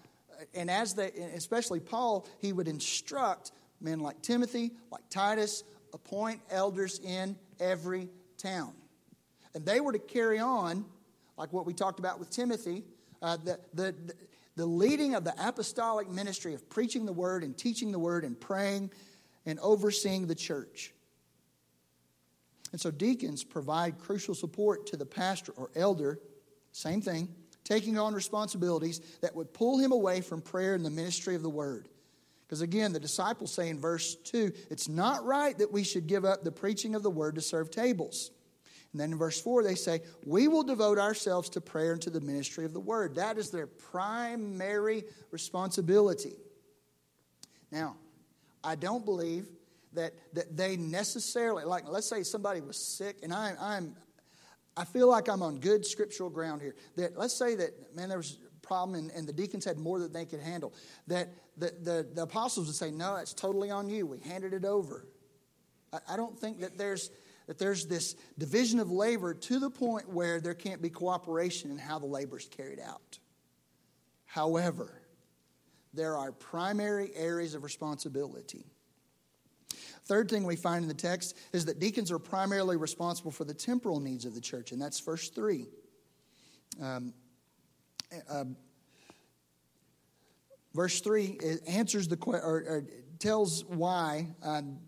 and 0.55 0.71
as 0.71 0.95
they, 0.95 1.13
especially 1.35 1.81
Paul, 1.81 2.27
he 2.41 2.53
would 2.53 2.69
instruct 2.69 3.53
men 3.81 4.01
like 4.01 4.21
Timothy, 4.23 4.73
like 4.91 5.09
Titus, 5.09 5.65
appoint 5.95 6.41
elders 6.51 7.01
in 7.03 7.37
every 7.59 8.09
town. 8.37 8.75
And 9.55 9.65
they 9.65 9.81
were 9.81 9.93
to 9.93 9.99
carry 9.99 10.39
on, 10.39 10.85
like 11.39 11.53
what 11.53 11.65
we 11.65 11.73
talked 11.73 11.99
about 11.99 12.19
with 12.19 12.29
Timothy, 12.29 12.85
uh, 13.23 13.39
the, 13.39 13.59
the, 13.73 13.95
the 14.07 14.15
leading 14.65 15.15
of 15.15 15.25
the 15.25 15.35
apostolic 15.39 16.09
ministry 16.09 16.55
of 16.55 16.71
preaching 16.71 17.05
the 17.05 17.13
word 17.13 17.45
and 17.45 17.59
teaching 17.59 17.93
the 17.93 17.99
word 17.99 18.25
and 18.25 18.41
praying 18.41 18.91
and 19.45 19.59
overseeing 19.61 20.27
the 20.27 20.35
church. 20.35 20.95
And 22.73 22.81
so 22.81 22.91
deacons 22.91 23.45
provide 23.45 23.99
crucial 23.99 24.35
support 24.35 24.87
to 24.87 24.97
the 24.97 25.05
pastor 25.05 25.53
or 25.57 25.71
elder, 25.77 26.21
same 26.73 27.03
thing, 27.03 27.29
taking 27.65 27.99
on 27.99 28.15
responsibilities 28.15 29.01
that 29.21 29.35
would 29.35 29.53
pull 29.53 29.79
him 29.79 29.93
away 29.93 30.21
from 30.21 30.41
prayer 30.41 30.75
and 30.75 30.85
the 30.85 30.91
ministry 30.91 31.35
of 31.35 31.43
the 31.43 31.51
word. 31.51 31.89
Because 32.47 32.61
again, 32.61 32.93
the 32.93 33.01
disciples 33.01 33.53
say 33.53 33.69
in 33.69 33.79
verse 33.79 34.15
2, 34.15 34.53
it's 34.71 34.89
not 34.89 35.25
right 35.25 35.59
that 35.59 35.73
we 35.73 35.83
should 35.83 36.07
give 36.07 36.25
up 36.25 36.45
the 36.45 36.53
preaching 36.53 36.95
of 36.95 37.03
the 37.03 37.11
word 37.11 37.35
to 37.35 37.41
serve 37.41 37.71
tables. 37.71 38.31
And 38.93 39.01
then 39.01 39.13
in 39.13 39.19
verse 39.19 39.41
4, 39.41 39.63
they 39.63 39.75
say, 39.75 40.01
We 40.25 40.49
will 40.49 40.63
devote 40.63 40.99
ourselves 40.99 41.49
to 41.51 41.61
prayer 41.61 41.93
and 41.93 42.03
to 42.03 42.11
the 42.11 42.21
ministry 42.21 42.65
of 42.65 42.73
the 42.73 42.81
word. 42.81 43.15
That 43.17 43.39
is 43.39 43.51
their 43.51 43.67
primary 43.67 45.05
responsibility. 45.31 46.35
Now, 47.71 47.97
I 48.63 48.75
don't 48.75 49.05
believe 49.05 49.47
that, 49.93 50.15
that 50.35 50.57
they 50.57 50.77
necessarily, 50.77 51.65
like, 51.65 51.85
let's 51.89 52.09
say 52.09 52.23
somebody 52.23 52.61
was 52.61 52.77
sick, 52.77 53.19
and 53.23 53.33
I, 53.33 53.55
I'm, 53.61 53.97
I 54.77 54.85
feel 54.85 55.09
like 55.09 55.29
I'm 55.29 55.43
on 55.43 55.59
good 55.59 55.85
scriptural 55.85 56.31
ground 56.31 56.63
here. 56.63 56.75
That 56.97 57.19
let's 57.19 57.35
say 57.35 57.55
that, 57.57 57.95
man, 57.95 58.09
there 58.09 58.19
was 58.19 58.39
a 58.45 58.67
problem 58.67 58.99
and, 58.99 59.11
and 59.13 59.27
the 59.27 59.33
deacons 59.33 59.65
had 59.65 59.79
more 59.79 59.99
than 59.99 60.13
they 60.13 60.27
could 60.27 60.41
handle. 60.41 60.75
That 61.07 61.29
the, 61.57 61.73
the, 61.83 62.07
the 62.15 62.23
apostles 62.23 62.67
would 62.67 62.77
say, 62.77 62.91
no, 62.91 63.17
it's 63.17 63.33
totally 63.33 63.71
on 63.71 63.89
you. 63.89 64.07
We 64.07 64.19
handed 64.19 64.53
it 64.53 64.65
over. 64.65 65.07
I, 65.93 65.99
I 66.11 66.17
don't 66.17 66.39
think 66.39 66.61
that 66.61 66.77
there's 66.77 67.11
that 67.47 67.59
there's 67.59 67.87
this 67.87 68.17
division 68.39 68.81
of 68.81 68.91
labor 68.91 69.33
to 69.33 69.59
the 69.59 69.71
point 69.71 70.09
where 70.09 70.41
there 70.41 70.55
can't 70.55 70.83
be 70.83 70.91
cooperation 70.91 71.71
in 71.71 71.79
how 71.79 71.99
the 71.99 72.07
labor 72.07 72.39
is 72.39 72.47
carried 72.47 72.81
out. 72.81 73.19
However, 74.27 75.03
there 75.95 76.17
are 76.17 76.33
primary 76.33 77.11
areas 77.15 77.55
of 77.55 77.63
responsibility. 77.63 78.67
Third 80.05 80.31
thing 80.31 80.45
we 80.45 80.57
find 80.57 80.83
in 80.83 80.89
the 80.89 80.95
text 80.95 81.37
is 81.53 81.65
that 81.65 81.81
deacons 81.81 82.13
are 82.13 82.19
primarily 82.19 82.77
responsible 82.77 83.31
for 83.31 83.45
the 83.45 83.55
temporal 83.55 83.99
needs 83.99 84.25
of 84.25 84.35
the 84.35 84.41
church, 84.41 84.73
and 84.73 84.81
that's 84.81 85.01
verse 85.01 85.31
3. 85.31 85.67
Um, 86.81 87.13
uh, 88.31 88.45
verse 90.75 91.01
3 91.01 91.39
answers 91.67 92.07
the 92.07 92.19
or, 92.25 92.37
or 92.37 92.85
tells 93.19 93.65
why 93.65 94.29
um, 94.43 94.79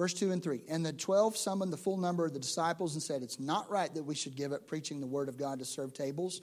Verse 0.00 0.14
2 0.14 0.32
and 0.32 0.42
3. 0.42 0.62
And 0.66 0.84
the 0.84 0.94
12 0.94 1.36
summoned 1.36 1.70
the 1.70 1.76
full 1.76 1.98
number 1.98 2.24
of 2.24 2.32
the 2.32 2.38
disciples 2.38 2.94
and 2.94 3.02
said, 3.02 3.22
It's 3.22 3.38
not 3.38 3.70
right 3.70 3.92
that 3.94 4.02
we 4.02 4.14
should 4.14 4.34
give 4.34 4.50
up 4.50 4.66
preaching 4.66 4.98
the 4.98 5.06
word 5.06 5.28
of 5.28 5.36
God 5.36 5.58
to 5.58 5.66
serve 5.66 5.92
tables. 5.92 6.40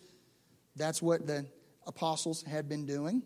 That's 0.75 1.01
what 1.01 1.25
the 1.25 1.43
apostles 1.87 2.43
had 2.43 2.69
been 2.69 2.85
doing. 2.85 3.23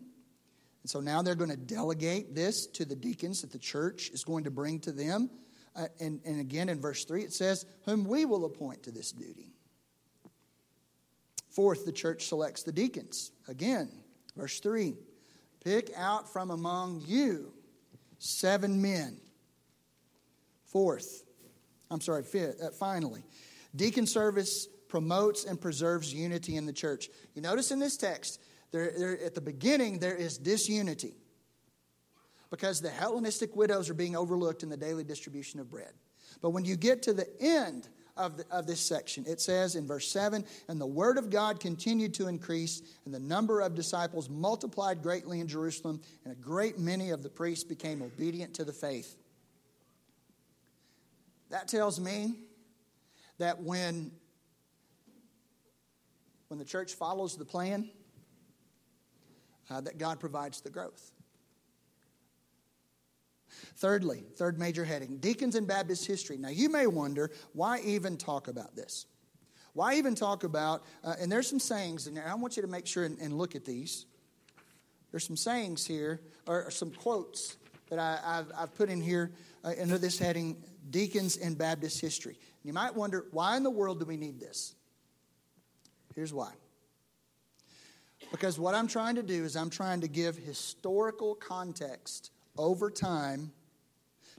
And 0.82 0.90
so 0.90 1.00
now 1.00 1.20
they're 1.20 1.34
going 1.34 1.50
to 1.50 1.56
delegate 1.58 2.34
this 2.34 2.66
to 2.68 2.86
the 2.86 2.96
deacons 2.96 3.42
that 3.42 3.52
the 3.52 3.58
church 3.58 4.08
is 4.08 4.24
going 4.24 4.44
to 4.44 4.50
bring 4.50 4.80
to 4.80 4.92
them. 4.92 5.28
Uh, 5.76 5.88
and, 6.00 6.18
and 6.24 6.40
again, 6.40 6.70
in 6.70 6.80
verse 6.80 7.04
3, 7.04 7.24
it 7.24 7.34
says, 7.34 7.66
Whom 7.84 8.06
we 8.06 8.24
will 8.24 8.46
appoint 8.46 8.84
to 8.84 8.90
this 8.90 9.12
duty. 9.12 9.52
Fourth, 11.50 11.84
the 11.84 11.92
church 11.92 12.28
selects 12.28 12.62
the 12.62 12.72
deacons. 12.72 13.32
Again, 13.48 13.90
verse 14.34 14.60
3 14.60 14.94
Pick 15.62 15.90
out 15.94 16.32
from 16.32 16.50
among 16.50 17.02
you 17.06 17.52
seven 18.18 18.80
men 18.80 19.18
Fourth, 20.72 21.24
I'm 21.90 22.00
sorry, 22.00 22.22
fifth, 22.22 22.62
uh, 22.62 22.70
finally, 22.70 23.22
deacon 23.76 24.06
service 24.06 24.66
promotes 24.88 25.44
and 25.44 25.60
preserves 25.60 26.12
unity 26.12 26.56
in 26.56 26.64
the 26.64 26.72
church. 26.72 27.10
You 27.34 27.42
notice 27.42 27.70
in 27.70 27.78
this 27.78 27.98
text, 27.98 28.40
there, 28.70 28.90
there, 28.96 29.22
at 29.22 29.34
the 29.34 29.42
beginning, 29.42 29.98
there 29.98 30.16
is 30.16 30.38
disunity 30.38 31.14
because 32.50 32.80
the 32.80 32.88
Hellenistic 32.88 33.54
widows 33.54 33.90
are 33.90 33.94
being 33.94 34.16
overlooked 34.16 34.62
in 34.62 34.70
the 34.70 34.76
daily 34.76 35.04
distribution 35.04 35.60
of 35.60 35.70
bread. 35.70 35.92
But 36.40 36.50
when 36.50 36.64
you 36.64 36.76
get 36.76 37.02
to 37.02 37.12
the 37.12 37.28
end 37.38 37.88
of, 38.16 38.38
the, 38.38 38.44
of 38.50 38.66
this 38.66 38.80
section, 38.80 39.26
it 39.26 39.42
says 39.42 39.76
in 39.76 39.86
verse 39.86 40.08
7 40.08 40.42
And 40.68 40.80
the 40.80 40.86
word 40.86 41.18
of 41.18 41.28
God 41.28 41.60
continued 41.60 42.14
to 42.14 42.28
increase, 42.28 42.80
and 43.04 43.12
the 43.12 43.20
number 43.20 43.60
of 43.60 43.74
disciples 43.74 44.30
multiplied 44.30 45.02
greatly 45.02 45.40
in 45.40 45.48
Jerusalem, 45.48 46.00
and 46.24 46.32
a 46.32 46.36
great 46.36 46.78
many 46.78 47.10
of 47.10 47.22
the 47.22 47.28
priests 47.28 47.64
became 47.64 48.00
obedient 48.00 48.54
to 48.54 48.64
the 48.64 48.72
faith. 48.72 49.18
That 51.52 51.68
tells 51.68 52.00
me 52.00 52.32
that 53.36 53.60
when, 53.60 54.10
when 56.48 56.58
the 56.58 56.64
church 56.64 56.94
follows 56.94 57.36
the 57.36 57.44
plan, 57.44 57.90
uh, 59.70 59.82
that 59.82 59.98
God 59.98 60.18
provides 60.18 60.62
the 60.62 60.70
growth. 60.70 61.12
Thirdly, 63.76 64.24
third 64.36 64.58
major 64.58 64.82
heading 64.82 65.18
deacons 65.18 65.54
in 65.54 65.66
Baptist 65.66 66.06
history. 66.06 66.38
Now, 66.38 66.48
you 66.48 66.70
may 66.70 66.86
wonder 66.86 67.30
why 67.52 67.80
even 67.80 68.16
talk 68.16 68.48
about 68.48 68.74
this? 68.74 69.04
Why 69.74 69.96
even 69.96 70.14
talk 70.14 70.44
about, 70.44 70.82
uh, 71.04 71.16
and 71.20 71.30
there's 71.30 71.48
some 71.48 71.60
sayings, 71.60 72.06
and 72.06 72.18
I 72.18 72.34
want 72.34 72.56
you 72.56 72.62
to 72.62 72.68
make 72.68 72.86
sure 72.86 73.04
and, 73.04 73.18
and 73.18 73.36
look 73.36 73.54
at 73.54 73.66
these. 73.66 74.06
There's 75.10 75.26
some 75.26 75.36
sayings 75.36 75.86
here, 75.86 76.22
or, 76.46 76.64
or 76.64 76.70
some 76.70 76.92
quotes 76.92 77.58
that 77.90 77.98
I, 77.98 78.42
have 78.58 78.74
put 78.74 78.88
in 78.88 79.02
here 79.02 79.32
uh, 79.62 79.72
under 79.78 79.98
this 79.98 80.18
heading 80.18 80.56
deacons 80.90 81.36
in 81.36 81.54
Baptist 81.54 82.00
history. 82.00 82.38
You 82.62 82.72
might 82.72 82.94
wonder, 82.94 83.26
why 83.30 83.56
in 83.56 83.62
the 83.62 83.70
world 83.70 84.00
do 84.00 84.06
we 84.06 84.16
need 84.16 84.38
this? 84.40 84.74
Here's 86.14 86.32
why. 86.32 86.52
Because 88.30 88.58
what 88.58 88.74
I'm 88.74 88.86
trying 88.86 89.16
to 89.16 89.22
do 89.22 89.44
is 89.44 89.56
I'm 89.56 89.70
trying 89.70 90.00
to 90.02 90.08
give 90.08 90.36
historical 90.36 91.34
context 91.34 92.30
over 92.56 92.90
time 92.90 93.52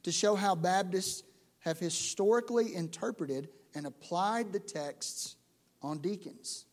to 0.03 0.11
show 0.11 0.35
how 0.35 0.55
Baptists 0.55 1.23
have 1.59 1.79
historically 1.79 2.75
interpreted 2.75 3.49
and 3.75 3.85
applied 3.85 4.51
the 4.51 4.59
texts 4.59 5.35
on 5.81 5.99
deacons. 5.99 6.65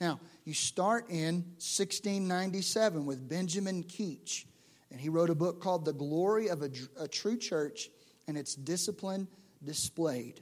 Now, 0.00 0.20
you 0.44 0.54
start 0.54 1.08
in 1.08 1.36
1697 1.56 3.06
with 3.06 3.28
Benjamin 3.28 3.84
Keach, 3.84 4.44
and 4.90 5.00
he 5.00 5.08
wrote 5.08 5.30
a 5.30 5.34
book 5.34 5.60
called 5.60 5.84
The 5.84 5.92
Glory 5.92 6.48
of 6.48 6.62
a, 6.62 6.70
a 6.98 7.08
True 7.08 7.36
Church 7.36 7.90
and 8.26 8.36
its 8.36 8.54
discipline 8.54 9.28
displayed. 9.62 10.40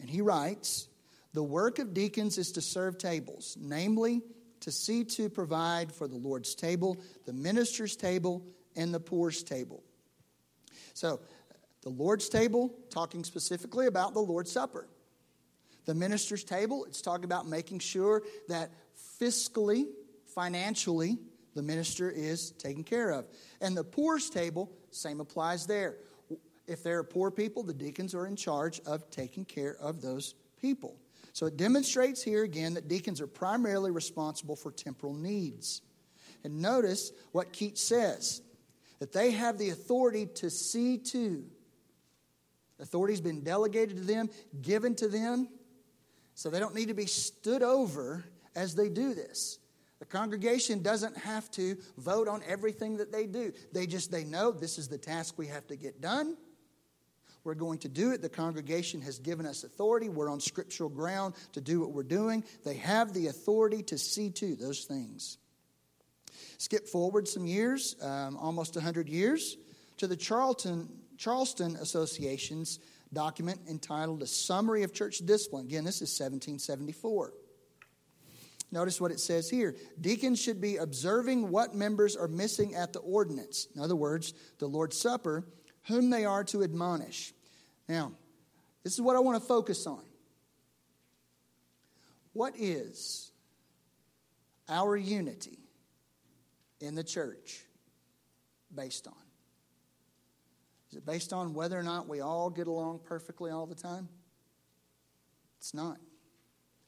And 0.00 0.08
he 0.08 0.20
writes 0.20 0.88
The 1.32 1.42
work 1.42 1.78
of 1.78 1.94
deacons 1.94 2.38
is 2.38 2.52
to 2.52 2.60
serve 2.60 2.98
tables, 2.98 3.56
namely, 3.60 4.22
to 4.60 4.70
see 4.70 5.04
to 5.04 5.28
provide 5.28 5.92
for 5.92 6.06
the 6.06 6.16
Lord's 6.16 6.54
table, 6.54 6.96
the 7.26 7.32
minister's 7.32 7.96
table, 7.96 8.44
and 8.76 8.92
the 8.94 9.00
poor's 9.00 9.42
table. 9.42 9.82
So, 10.94 11.20
the 11.82 11.90
Lord's 11.90 12.28
table, 12.28 12.72
talking 12.90 13.24
specifically 13.24 13.86
about 13.86 14.14
the 14.14 14.20
Lord's 14.20 14.52
Supper. 14.52 14.86
The 15.84 15.94
minister's 15.94 16.44
table, 16.44 16.84
it's 16.84 17.02
talking 17.02 17.24
about 17.24 17.48
making 17.48 17.80
sure 17.80 18.22
that 18.48 18.70
fiscally, 19.20 19.86
financially, 20.32 21.18
the 21.54 21.62
minister 21.62 22.08
is 22.08 22.52
taken 22.52 22.84
care 22.84 23.10
of. 23.10 23.26
And 23.60 23.76
the 23.76 23.82
poor's 23.84 24.30
table, 24.30 24.70
same 24.90 25.20
applies 25.20 25.66
there. 25.66 25.96
If 26.66 26.82
there 26.82 26.98
are 26.98 27.04
poor 27.04 27.30
people, 27.30 27.62
the 27.62 27.74
deacons 27.74 28.14
are 28.14 28.26
in 28.26 28.36
charge 28.36 28.80
of 28.86 29.10
taking 29.10 29.44
care 29.44 29.76
of 29.80 30.00
those 30.00 30.34
people. 30.60 30.96
So 31.32 31.46
it 31.46 31.56
demonstrates 31.56 32.22
here 32.22 32.44
again 32.44 32.74
that 32.74 32.88
deacons 32.88 33.20
are 33.20 33.26
primarily 33.26 33.90
responsible 33.90 34.54
for 34.54 34.70
temporal 34.70 35.14
needs. 35.14 35.82
And 36.44 36.60
notice 36.60 37.12
what 37.32 37.52
Keach 37.52 37.78
says 37.78 38.42
that 38.98 39.12
they 39.12 39.32
have 39.32 39.58
the 39.58 39.70
authority 39.70 40.26
to 40.26 40.50
see 40.50 40.98
to. 40.98 41.44
Authority's 42.78 43.20
been 43.20 43.42
delegated 43.42 43.96
to 43.96 44.02
them, 44.02 44.30
given 44.60 44.94
to 44.96 45.08
them, 45.08 45.48
so 46.34 46.50
they 46.50 46.58
don't 46.58 46.74
need 46.74 46.88
to 46.88 46.94
be 46.94 47.06
stood 47.06 47.62
over 47.62 48.24
as 48.54 48.74
they 48.74 48.88
do 48.88 49.14
this. 49.14 49.58
The 50.00 50.06
congregation 50.06 50.82
doesn't 50.82 51.16
have 51.16 51.48
to 51.52 51.76
vote 51.96 52.26
on 52.26 52.42
everything 52.46 52.96
that 52.96 53.12
they 53.12 53.26
do. 53.26 53.52
They 53.72 53.86
just 53.86 54.10
they 54.10 54.24
know 54.24 54.50
this 54.50 54.76
is 54.78 54.88
the 54.88 54.98
task 54.98 55.38
we 55.38 55.46
have 55.46 55.66
to 55.68 55.76
get 55.76 56.00
done. 56.00 56.36
We're 57.44 57.54
going 57.54 57.78
to 57.80 57.88
do 57.88 58.12
it. 58.12 58.22
The 58.22 58.28
congregation 58.28 59.02
has 59.02 59.18
given 59.18 59.46
us 59.46 59.64
authority. 59.64 60.08
We're 60.08 60.30
on 60.30 60.40
scriptural 60.40 60.88
ground 60.88 61.34
to 61.52 61.60
do 61.60 61.80
what 61.80 61.90
we're 61.90 62.04
doing. 62.04 62.44
They 62.64 62.74
have 62.76 63.12
the 63.12 63.26
authority 63.26 63.82
to 63.84 63.98
see 63.98 64.30
to 64.30 64.54
those 64.54 64.84
things. 64.84 65.38
Skip 66.58 66.86
forward 66.86 67.26
some 67.26 67.46
years, 67.46 67.96
um, 68.00 68.36
almost 68.36 68.76
100 68.76 69.08
years, 69.08 69.56
to 69.96 70.06
the 70.06 70.16
Charlton, 70.16 70.88
Charleston 71.18 71.76
Association's 71.76 72.78
document 73.12 73.60
entitled 73.68 74.22
A 74.22 74.26
Summary 74.26 74.84
of 74.84 74.92
Church 74.92 75.18
Discipline. 75.18 75.66
Again, 75.66 75.84
this 75.84 75.96
is 75.96 76.10
1774. 76.10 77.32
Notice 78.70 79.00
what 79.00 79.10
it 79.10 79.20
says 79.20 79.50
here. 79.50 79.76
Deacons 80.00 80.40
should 80.40 80.60
be 80.60 80.78
observing 80.78 81.50
what 81.50 81.74
members 81.74 82.16
are 82.16 82.28
missing 82.28 82.74
at 82.74 82.94
the 82.94 83.00
ordinance. 83.00 83.68
In 83.74 83.82
other 83.82 83.94
words, 83.94 84.32
the 84.58 84.66
Lord's 84.66 84.98
Supper, 84.98 85.44
whom 85.88 86.10
they 86.10 86.24
are 86.24 86.44
to 86.44 86.62
admonish. 86.62 87.32
Now, 87.88 88.12
this 88.84 88.94
is 88.94 89.00
what 89.00 89.16
I 89.16 89.20
want 89.20 89.40
to 89.40 89.46
focus 89.46 89.86
on. 89.86 90.02
What 92.32 92.54
is 92.56 93.30
our 94.68 94.96
unity 94.96 95.58
in 96.80 96.94
the 96.94 97.04
church 97.04 97.64
based 98.74 99.06
on? 99.06 99.14
Is 100.90 100.98
it 100.98 101.06
based 101.06 101.32
on 101.32 101.54
whether 101.54 101.78
or 101.78 101.82
not 101.82 102.08
we 102.08 102.20
all 102.20 102.50
get 102.50 102.66
along 102.66 103.00
perfectly 103.04 103.50
all 103.50 103.66
the 103.66 103.74
time? 103.74 104.08
It's 105.58 105.74
not. 105.74 105.98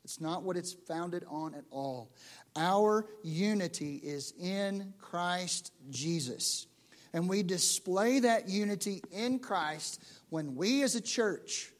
It's 0.05 0.20
not 0.20 0.42
what 0.42 0.57
it's 0.57 0.72
founded 0.72 1.24
on 1.28 1.55
at 1.55 1.64
all. 1.70 2.12
Our 2.57 3.07
unity 3.22 3.97
is 3.97 4.34
in 4.38 4.92
Christ 4.99 5.72
Jesus. 5.88 6.66
And 7.14 7.28
we 7.28 7.44
display 7.44 8.18
that 8.18 8.48
unity 8.48 9.00
in 9.12 9.38
Christ 9.38 10.02
when 10.30 10.56
we 10.56 10.82
as 10.82 10.96
a 10.96 11.00
church 11.00 11.70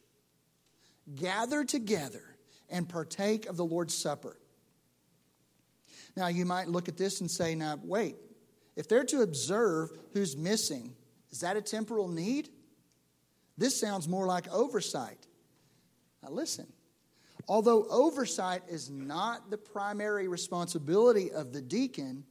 gather 1.17 1.65
together 1.65 2.23
and 2.71 2.89
partake 2.89 3.47
of 3.47 3.57
the 3.57 3.65
Lord's 3.65 3.95
Supper. 3.95 4.39
Now, 6.17 6.29
you 6.29 6.47
might 6.47 6.69
look 6.69 6.89
at 6.89 6.97
this 6.97 7.21
and 7.21 7.29
say, 7.29 7.57
now, 7.57 7.81
wait, 7.83 8.15
if 8.77 8.89
they're 8.89 9.05
to 9.07 9.23
observe 9.23 9.91
who's 10.13 10.37
missing, 10.37 10.95
is 11.33 11.41
that 11.41 11.57
a 11.57 11.63
temporal 11.63 12.07
need? 12.07 12.49
This 13.59 13.79
sounds 13.79 14.07
more 14.07 14.27
like 14.27 14.51
oversight. 14.53 15.27
Now, 16.23 16.31
listen. 16.31 16.73
Although 17.49 17.87
oversight 17.91 18.63
is 18.69 18.89
not 18.89 19.51
the 19.51 19.59
primary 19.59 20.29
responsibility 20.29 21.33
of 21.33 21.53
the 21.53 21.61
deacon, 21.61 22.25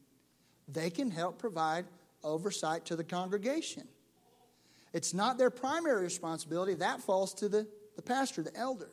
they 0.70 0.89
can 0.89 1.12
help 1.12 1.38
provide 1.38 1.86
oversight 2.24 2.86
to 2.86 2.96
the 2.96 3.04
congregation. 3.04 3.88
It's 4.94 5.14
not 5.14 5.38
their 5.38 5.50
primary 5.50 6.04
responsibility, 6.04 6.76
that 6.76 7.02
falls 7.02 7.34
to 7.36 7.50
the, 7.50 7.68
the 7.96 8.02
pastor, 8.02 8.44
the 8.44 8.56
elder. 8.56 8.90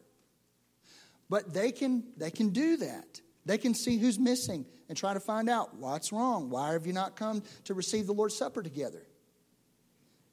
But 1.29 1.53
they 1.53 1.73
can, 1.73 2.05
they 2.17 2.31
can 2.31 2.51
do 2.51 2.79
that. 2.79 3.21
They 3.47 3.59
can 3.59 3.75
see 3.75 3.99
who's 3.99 4.19
missing 4.19 4.67
and 4.89 4.97
try 4.97 5.15
to 5.15 5.21
find 5.21 5.49
out 5.49 5.77
what's 5.77 6.13
wrong. 6.13 6.51
Why 6.51 6.73
have 6.73 6.87
you 6.87 6.93
not 6.93 7.17
come 7.17 7.43
to 7.65 7.75
receive 7.75 8.07
the 8.07 8.13
Lord's 8.13 8.37
Supper 8.37 8.63
together? 8.63 9.07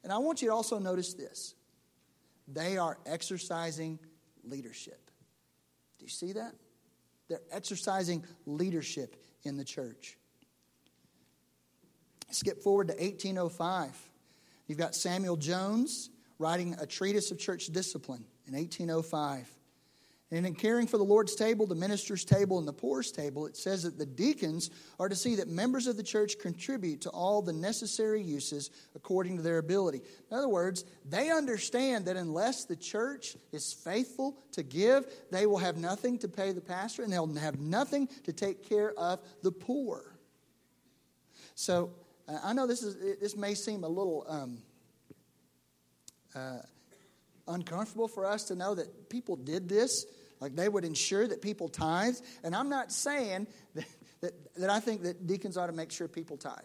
And 0.02 0.12
I 0.12 0.18
want 0.18 0.42
you 0.42 0.48
to 0.48 0.54
also 0.54 0.78
notice 0.78 1.14
this 1.14 1.54
they 2.46 2.78
are 2.78 2.98
exercising 3.06 3.98
leadership. 4.42 5.10
Do 5.98 6.04
you 6.04 6.10
see 6.10 6.32
that? 6.32 6.54
They're 7.28 7.42
exercising 7.50 8.24
leadership 8.46 9.16
in 9.42 9.56
the 9.56 9.64
church. 9.64 10.16
Skip 12.30 12.62
forward 12.62 12.88
to 12.88 12.94
1805. 12.94 14.10
You've 14.66 14.78
got 14.78 14.94
Samuel 14.94 15.36
Jones 15.36 16.10
writing 16.38 16.76
a 16.78 16.86
treatise 16.86 17.30
of 17.30 17.38
church 17.38 17.66
discipline 17.66 18.24
in 18.46 18.54
1805. 18.54 19.48
And 20.30 20.46
in 20.46 20.54
caring 20.54 20.86
for 20.86 20.98
the 20.98 21.04
Lord's 21.04 21.34
table, 21.34 21.66
the 21.66 21.74
minister's 21.74 22.22
table, 22.22 22.58
and 22.58 22.68
the 22.68 22.72
poor's 22.72 23.10
table, 23.10 23.46
it 23.46 23.56
says 23.56 23.84
that 23.84 23.96
the 23.96 24.04
deacons 24.04 24.70
are 25.00 25.08
to 25.08 25.16
see 25.16 25.36
that 25.36 25.48
members 25.48 25.86
of 25.86 25.96
the 25.96 26.02
church 26.02 26.38
contribute 26.38 27.00
to 27.02 27.10
all 27.10 27.40
the 27.40 27.54
necessary 27.54 28.20
uses 28.20 28.70
according 28.94 29.38
to 29.38 29.42
their 29.42 29.56
ability. 29.56 30.02
In 30.30 30.36
other 30.36 30.48
words, 30.48 30.84
they 31.08 31.30
understand 31.30 32.04
that 32.06 32.16
unless 32.16 32.66
the 32.66 32.76
church 32.76 33.38
is 33.52 33.72
faithful 33.72 34.36
to 34.52 34.62
give, 34.62 35.06
they 35.30 35.46
will 35.46 35.56
have 35.56 35.78
nothing 35.78 36.18
to 36.18 36.28
pay 36.28 36.52
the 36.52 36.60
pastor 36.60 37.02
and 37.04 37.10
they'll 37.10 37.34
have 37.36 37.58
nothing 37.58 38.06
to 38.24 38.32
take 38.34 38.68
care 38.68 38.92
of 38.98 39.20
the 39.42 39.52
poor. 39.52 40.14
So 41.54 41.90
I 42.44 42.52
know 42.52 42.66
this, 42.66 42.82
is, 42.82 43.18
this 43.20 43.36
may 43.36 43.54
seem 43.54 43.84
a 43.84 43.88
little. 43.88 44.24
Um, 44.28 44.58
uh, 46.34 46.58
uncomfortable 47.48 48.08
for 48.08 48.26
us 48.26 48.44
to 48.44 48.54
know 48.54 48.74
that 48.74 49.08
people 49.08 49.36
did 49.36 49.68
this 49.68 50.06
like 50.40 50.54
they 50.54 50.68
would 50.68 50.84
ensure 50.84 51.26
that 51.26 51.42
people 51.42 51.68
tithe. 51.68 52.16
And 52.44 52.54
I'm 52.54 52.68
not 52.68 52.92
saying 52.92 53.48
that, 53.74 53.86
that, 54.20 54.54
that 54.56 54.70
I 54.70 54.80
think 54.80 55.02
that 55.02 55.26
deacons 55.26 55.56
ought 55.56 55.66
to 55.66 55.72
make 55.72 55.90
sure 55.90 56.06
people 56.06 56.36
tithe. 56.36 56.58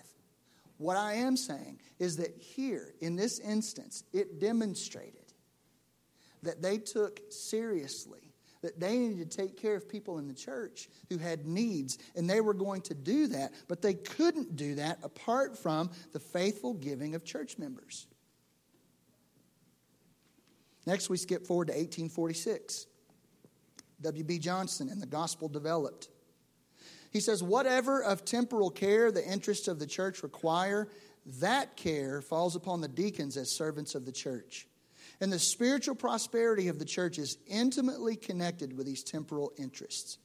What 0.77 0.97
I 0.97 1.13
am 1.13 1.37
saying 1.37 1.79
is 1.99 2.17
that 2.17 2.35
here, 2.37 2.93
in 2.99 3.15
this 3.15 3.39
instance, 3.39 4.03
it 4.11 4.39
demonstrated 4.39 5.21
that 6.43 6.61
they 6.61 6.77
took 6.77 7.21
seriously 7.29 8.22
that 8.63 8.79
they 8.79 8.97
needed 8.97 9.29
to 9.29 9.37
take 9.37 9.55
care 9.55 9.75
of 9.75 9.87
people 9.87 10.17
in 10.17 10.27
the 10.27 10.33
church 10.33 10.89
who 11.09 11.17
had 11.17 11.45
needs, 11.45 11.99
and 12.15 12.27
they 12.27 12.41
were 12.41 12.53
going 12.53 12.81
to 12.81 12.95
do 12.95 13.27
that, 13.27 13.53
but 13.67 13.81
they 13.81 13.93
couldn't 13.93 14.55
do 14.55 14.75
that 14.75 14.97
apart 15.03 15.57
from 15.57 15.91
the 16.13 16.19
faithful 16.19 16.73
giving 16.73 17.13
of 17.13 17.23
church 17.23 17.59
members. 17.59 18.07
Next, 20.85 21.09
we 21.09 21.17
skip 21.17 21.45
forward 21.45 21.67
to 21.67 21.73
1846. 21.73 22.87
W.B. 24.01 24.39
Johnson 24.39 24.89
and 24.89 25.01
the 25.01 25.07
Gospel 25.07 25.47
Developed. 25.47 26.09
He 27.11 27.19
says, 27.19 27.43
Whatever 27.43 28.01
of 28.01 28.25
temporal 28.25 28.69
care 28.69 29.11
the 29.11 29.25
interests 29.25 29.67
of 29.67 29.79
the 29.79 29.87
church 29.87 30.23
require, 30.23 30.87
that 31.39 31.75
care 31.75 32.21
falls 32.21 32.55
upon 32.55 32.81
the 32.81 32.87
deacons 32.87 33.37
as 33.37 33.51
servants 33.51 33.93
of 33.93 34.05
the 34.05 34.11
church. 34.11 34.67
And 35.23 35.31
the 35.31 35.39
spiritual 35.39 35.95
prosperity 35.95 36.67
of 36.67 36.79
the 36.79 36.85
church 36.85 37.17
is 37.17 37.37
intimately 37.47 38.17
connected 38.17 38.75
with 38.75 38.85
these 38.85 39.05
temporal 39.05 39.53
interests. 39.57 40.17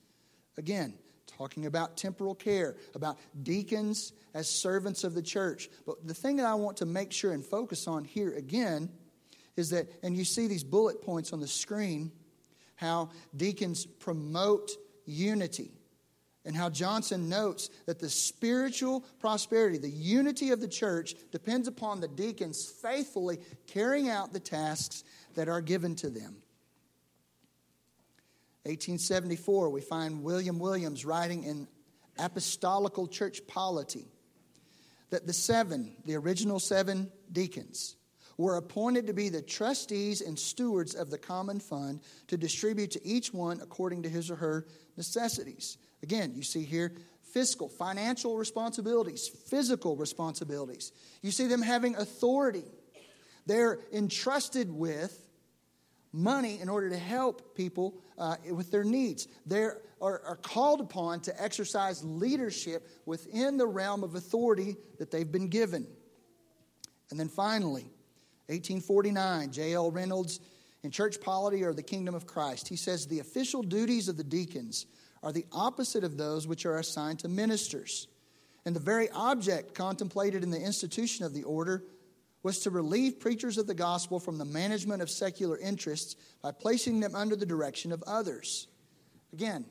Again, 0.57 0.93
talking 1.29 1.67
about 1.67 1.97
temporal 1.97 2.35
care, 2.35 2.75
about 2.97 3.17
deacons 3.45 4.13
as 4.35 4.51
servants 4.51 5.05
of 5.05 5.15
the 5.15 5.23
church. 5.23 5.71
But 5.87 6.05
the 6.05 6.15
thing 6.15 6.39
that 6.39 6.47
I 6.47 6.55
want 6.55 6.79
to 6.79 6.85
make 6.85 7.13
sure 7.13 7.31
and 7.31 7.47
focus 7.47 7.87
on 7.87 8.05
here 8.05 8.35
again 8.35 8.91
is 9.57 9.71
that, 9.71 9.87
and 10.03 10.17
you 10.17 10.25
see 10.25 10.49
these 10.49 10.65
bullet 10.65 11.01
points 11.01 11.33
on 11.33 11.39
the 11.39 11.47
screen 11.47 12.11
how 12.75 13.11
deacons 13.37 13.87
promote 13.87 14.73
unity 15.07 15.78
and 16.49 16.57
how 16.57 16.71
Johnson 16.71 17.29
notes 17.29 17.69
that 17.85 17.99
the 17.99 18.09
spiritual 18.09 19.05
prosperity, 19.21 19.77
the 19.77 19.91
unity 19.91 20.49
of 20.51 20.63
the 20.63 20.67
church, 20.67 21.15
depends 21.31 21.69
upon 21.69 22.01
the 22.01 22.09
deacons 22.09 22.65
faithfully 22.65 23.39
carrying 23.67 24.09
out 24.09 24.33
the 24.33 24.41
tasks 24.41 25.05
that 25.35 25.51
are 25.51 25.61
given 25.61 25.95
to 25.97 26.09
them. 26.09 26.37
1874, 28.63 29.69
we 29.69 29.83
find 29.83 30.23
William 30.25 30.59
Williams 30.59 31.05
writing 31.05 31.45
in 31.45 31.69
Apostolical 32.19 33.07
Church 33.07 33.47
Polity 33.47 34.07
that 35.11 35.27
the 35.27 35.35
seven, 35.35 35.97
the 36.07 36.17
original 36.17 36.61
seven 36.61 37.13
deacons, 37.31 37.95
were 38.39 38.57
appointed 38.57 39.09
to 39.09 39.13
be 39.13 39.29
the 39.29 39.43
trustees 39.43 40.23
and 40.23 40.39
stewards 40.39 40.95
of 40.95 41.11
the 41.11 41.19
common 41.19 41.61
fund 41.61 42.01
to 42.29 42.39
distribute 42.39 42.93
to 42.93 43.07
each 43.07 43.35
one 43.35 43.61
according 43.61 44.05
to 44.05 44.09
his 44.09 44.31
or 44.31 44.37
her 44.37 44.67
necessities. 44.97 45.77
Again, 46.03 46.33
you 46.35 46.43
see 46.43 46.65
here 46.65 46.93
fiscal, 47.33 47.69
financial 47.69 48.37
responsibilities, 48.37 49.29
physical 49.29 49.97
responsibilities. 49.97 50.93
You 51.23 51.31
see 51.31 51.47
them 51.47 51.63
having 51.63 51.97
authority. 51.97 52.65
They're 53.47 53.81
entrusted 53.93 54.71
with 54.71 55.29
money 56.13 56.61
in 56.61 56.69
order 56.69 56.91
to 56.91 56.97
help 56.97 57.55
people 57.55 57.95
uh, 58.17 58.37
with 58.51 58.71
their 58.71 58.85
needs. 58.85 59.29
They 59.47 59.63
are, 59.63 59.79
are 60.01 60.39
called 60.43 60.81
upon 60.81 61.21
to 61.21 61.43
exercise 61.43 62.03
leadership 62.03 62.89
within 63.07 63.57
the 63.57 63.67
realm 63.67 64.03
of 64.05 64.15
authority 64.15 64.77
that 64.99 65.11
they've 65.11 65.31
been 65.31 65.49
given. 65.49 65.87
And 67.11 67.19
then 67.19 67.29
finally, 67.29 67.91
1849, 68.47 69.53
J.L. 69.53 69.91
Reynolds 69.91 70.41
in 70.83 70.91
Church 70.91 71.21
Polity 71.21 71.63
or 71.63 71.75
the 71.75 71.83
Kingdom 71.83 72.15
of 72.15 72.27
Christ. 72.27 72.69
He 72.69 72.77
says 72.77 73.07
the 73.07 73.21
official 73.21 73.63
duties 73.63 74.09
of 74.09 74.17
the 74.17 74.25
deacons 74.25 74.87
are 75.23 75.33
the 75.33 75.47
opposite 75.53 76.05
of 76.05 76.17
those 76.17 76.47
which 76.47 76.67
are 76.67 76.79
assigned 76.79 77.19
to 77.21 77.29
ministers. 77.29 78.09
And 78.65 78.75
the 78.75 78.81
very 78.81 79.09
object 79.11 79.75
contemplated 79.75 80.43
in 80.43 80.51
the 80.51 80.61
institution 80.61 81.25
of 81.25 81.35
the 81.35 81.45
order 81.45 81.85
was 82.43 82.61
to 82.61 82.71
relieve 82.71 83.19
preachers 83.19 83.59
of 83.59 83.67
the 83.67 83.75
gospel 83.75 84.21
from 84.21 84.39
the 84.39 84.45
management 84.45 85.03
of 85.03 85.11
secular 85.11 85.59
interests 85.59 86.17
by 86.43 86.53
placing 86.53 87.01
them 87.01 87.15
under 87.15 87.35
the 87.35 87.47
direction 87.47 87.93
of 87.93 88.03
others. 88.07 88.69
Again, 89.33 89.65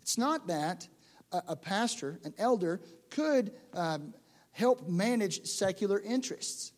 it's 0.00 0.16
not 0.16 0.46
that 0.46 0.86
a, 1.32 1.56
pastor, 1.56 2.18
an 2.24 2.34
elder, 2.38 2.80
could 3.10 3.52
um, 3.74 4.14
help 4.52 4.88
manage 4.88 5.44
secular 5.46 6.00
interests. 6.00 6.72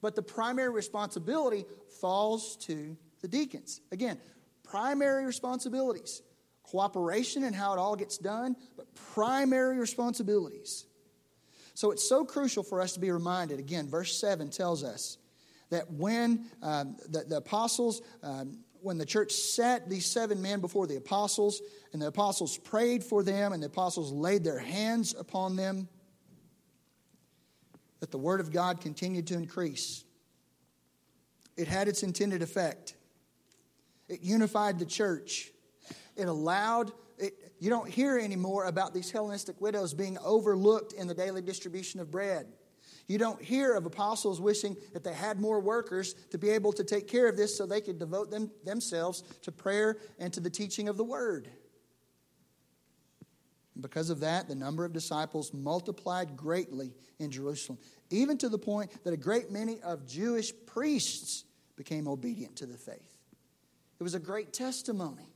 But 0.00 0.14
the 0.14 0.22
primary 0.22 0.70
responsibility 0.70 1.64
falls 2.00 2.56
to 2.58 2.96
the 3.20 3.28
deacons. 3.28 3.80
Again, 3.90 4.18
primary 4.62 5.24
responsibilities 5.24 6.22
cooperation 6.70 7.44
and 7.44 7.54
how 7.54 7.72
it 7.72 7.78
all 7.78 7.96
gets 7.96 8.18
done, 8.18 8.56
but 8.76 8.86
primary 9.14 9.78
responsibilities. 9.78 10.86
So 11.74 11.92
it's 11.92 12.06
so 12.06 12.24
crucial 12.24 12.62
for 12.62 12.80
us 12.80 12.94
to 12.94 13.00
be 13.00 13.10
reminded. 13.10 13.58
Again, 13.58 13.88
verse 13.88 14.18
7 14.18 14.50
tells 14.50 14.82
us 14.82 15.18
that 15.70 15.90
when 15.92 16.46
um, 16.62 16.96
the, 17.08 17.24
the, 17.24 17.36
apostles, 17.36 18.02
um, 18.22 18.58
when 18.80 18.98
the 18.98 19.06
church 19.06 19.32
set 19.32 19.88
these 19.88 20.06
seven 20.06 20.42
men 20.42 20.60
before 20.60 20.86
the 20.86 20.96
apostles, 20.96 21.62
and 21.92 22.02
the 22.02 22.08
apostles 22.08 22.58
prayed 22.58 23.04
for 23.04 23.22
them, 23.22 23.52
and 23.52 23.62
the 23.62 23.66
apostles 23.66 24.10
laid 24.12 24.44
their 24.44 24.58
hands 24.58 25.14
upon 25.18 25.56
them, 25.56 25.88
that 28.00 28.10
the 28.10 28.18
word 28.18 28.40
of 28.40 28.52
God 28.52 28.80
continued 28.80 29.26
to 29.28 29.34
increase. 29.34 30.04
It 31.56 31.68
had 31.68 31.88
its 31.88 32.02
intended 32.02 32.42
effect. 32.42 32.94
It 34.08 34.22
unified 34.22 34.78
the 34.78 34.86
church. 34.86 35.52
It 36.18 36.28
allowed, 36.28 36.92
it, 37.16 37.52
you 37.60 37.70
don't 37.70 37.88
hear 37.88 38.18
anymore 38.18 38.64
about 38.64 38.92
these 38.92 39.10
Hellenistic 39.10 39.60
widows 39.60 39.94
being 39.94 40.18
overlooked 40.18 40.92
in 40.92 41.06
the 41.06 41.14
daily 41.14 41.40
distribution 41.40 42.00
of 42.00 42.10
bread. 42.10 42.48
You 43.06 43.18
don't 43.18 43.40
hear 43.40 43.74
of 43.74 43.86
apostles 43.86 44.40
wishing 44.40 44.76
that 44.92 45.04
they 45.04 45.14
had 45.14 45.40
more 45.40 45.60
workers 45.60 46.14
to 46.30 46.36
be 46.36 46.50
able 46.50 46.72
to 46.72 46.84
take 46.84 47.06
care 47.06 47.28
of 47.28 47.36
this 47.36 47.56
so 47.56 47.64
they 47.64 47.80
could 47.80 47.98
devote 47.98 48.30
them, 48.30 48.50
themselves 48.64 49.22
to 49.42 49.52
prayer 49.52 49.96
and 50.18 50.32
to 50.34 50.40
the 50.40 50.50
teaching 50.50 50.88
of 50.88 50.96
the 50.96 51.04
word. 51.04 51.48
Because 53.80 54.10
of 54.10 54.20
that, 54.20 54.48
the 54.48 54.56
number 54.56 54.84
of 54.84 54.92
disciples 54.92 55.54
multiplied 55.54 56.36
greatly 56.36 56.92
in 57.20 57.30
Jerusalem, 57.30 57.78
even 58.10 58.36
to 58.38 58.48
the 58.48 58.58
point 58.58 59.04
that 59.04 59.14
a 59.14 59.16
great 59.16 59.52
many 59.52 59.80
of 59.82 60.04
Jewish 60.04 60.52
priests 60.66 61.44
became 61.76 62.08
obedient 62.08 62.56
to 62.56 62.66
the 62.66 62.76
faith. 62.76 63.14
It 64.00 64.02
was 64.02 64.14
a 64.14 64.20
great 64.20 64.52
testimony 64.52 65.27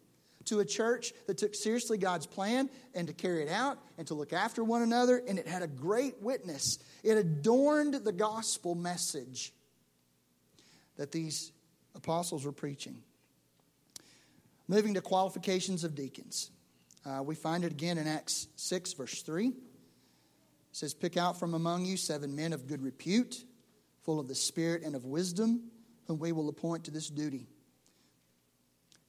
to 0.47 0.61
a 0.61 0.65
church 0.65 1.13
that 1.27 1.39
took 1.39 1.55
seriously 1.55 1.99
God's 1.99 2.27
plan 2.27 2.71
and 2.95 3.07
to 3.07 3.13
carry 3.13 3.43
it 3.43 3.49
out 3.49 3.79
and 3.99 4.07
to 4.09 4.15
look 4.15 4.33
after 4.33 4.65
one 4.65 4.83
another, 4.83 5.23
and 5.27 5.39
it 5.39 5.47
had 5.47 5.63
a 5.63 5.67
great 5.67 6.21
witness. 6.21 6.79
It 7.03 7.17
adorned 7.17 7.95
the 7.95 8.13
gospel 8.13 8.75
message 8.75 9.53
that 10.97 11.13
these 11.13 11.53
apostles 11.95 12.45
were 12.45 12.53
preaching. 12.53 13.03
Moving 14.69 14.95
to 14.95 15.01
qualifications 15.01 15.85
of 15.85 15.95
deacons. 15.95 16.51
Uh, 17.05 17.23
we 17.23 17.35
find 17.35 17.65
it 17.65 17.73
again 17.73 17.99
in 17.99 18.07
Acts 18.07 18.47
6, 18.57 18.93
verse 18.93 19.23
3. 19.23 19.49
It 19.49 19.55
says, 20.73 20.95
Pick 20.95 21.17
out 21.17 21.39
from 21.39 21.55
among 21.55 21.85
you 21.85 21.97
seven 21.97 22.37
men 22.37 22.53
of 22.53 22.67
good 22.67 22.83
repute, 22.83 23.45
full 24.03 24.21
of 24.21 24.29
the 24.29 24.35
Spirit 24.35 24.83
and 24.83 24.95
of 24.95 25.05
wisdom, 25.05 25.65
whom 26.07 26.19
we 26.19 26.33
will 26.33 26.49
appoint 26.49 26.85
to 26.85 26.91
this 26.91 27.09
duty. 27.09 27.49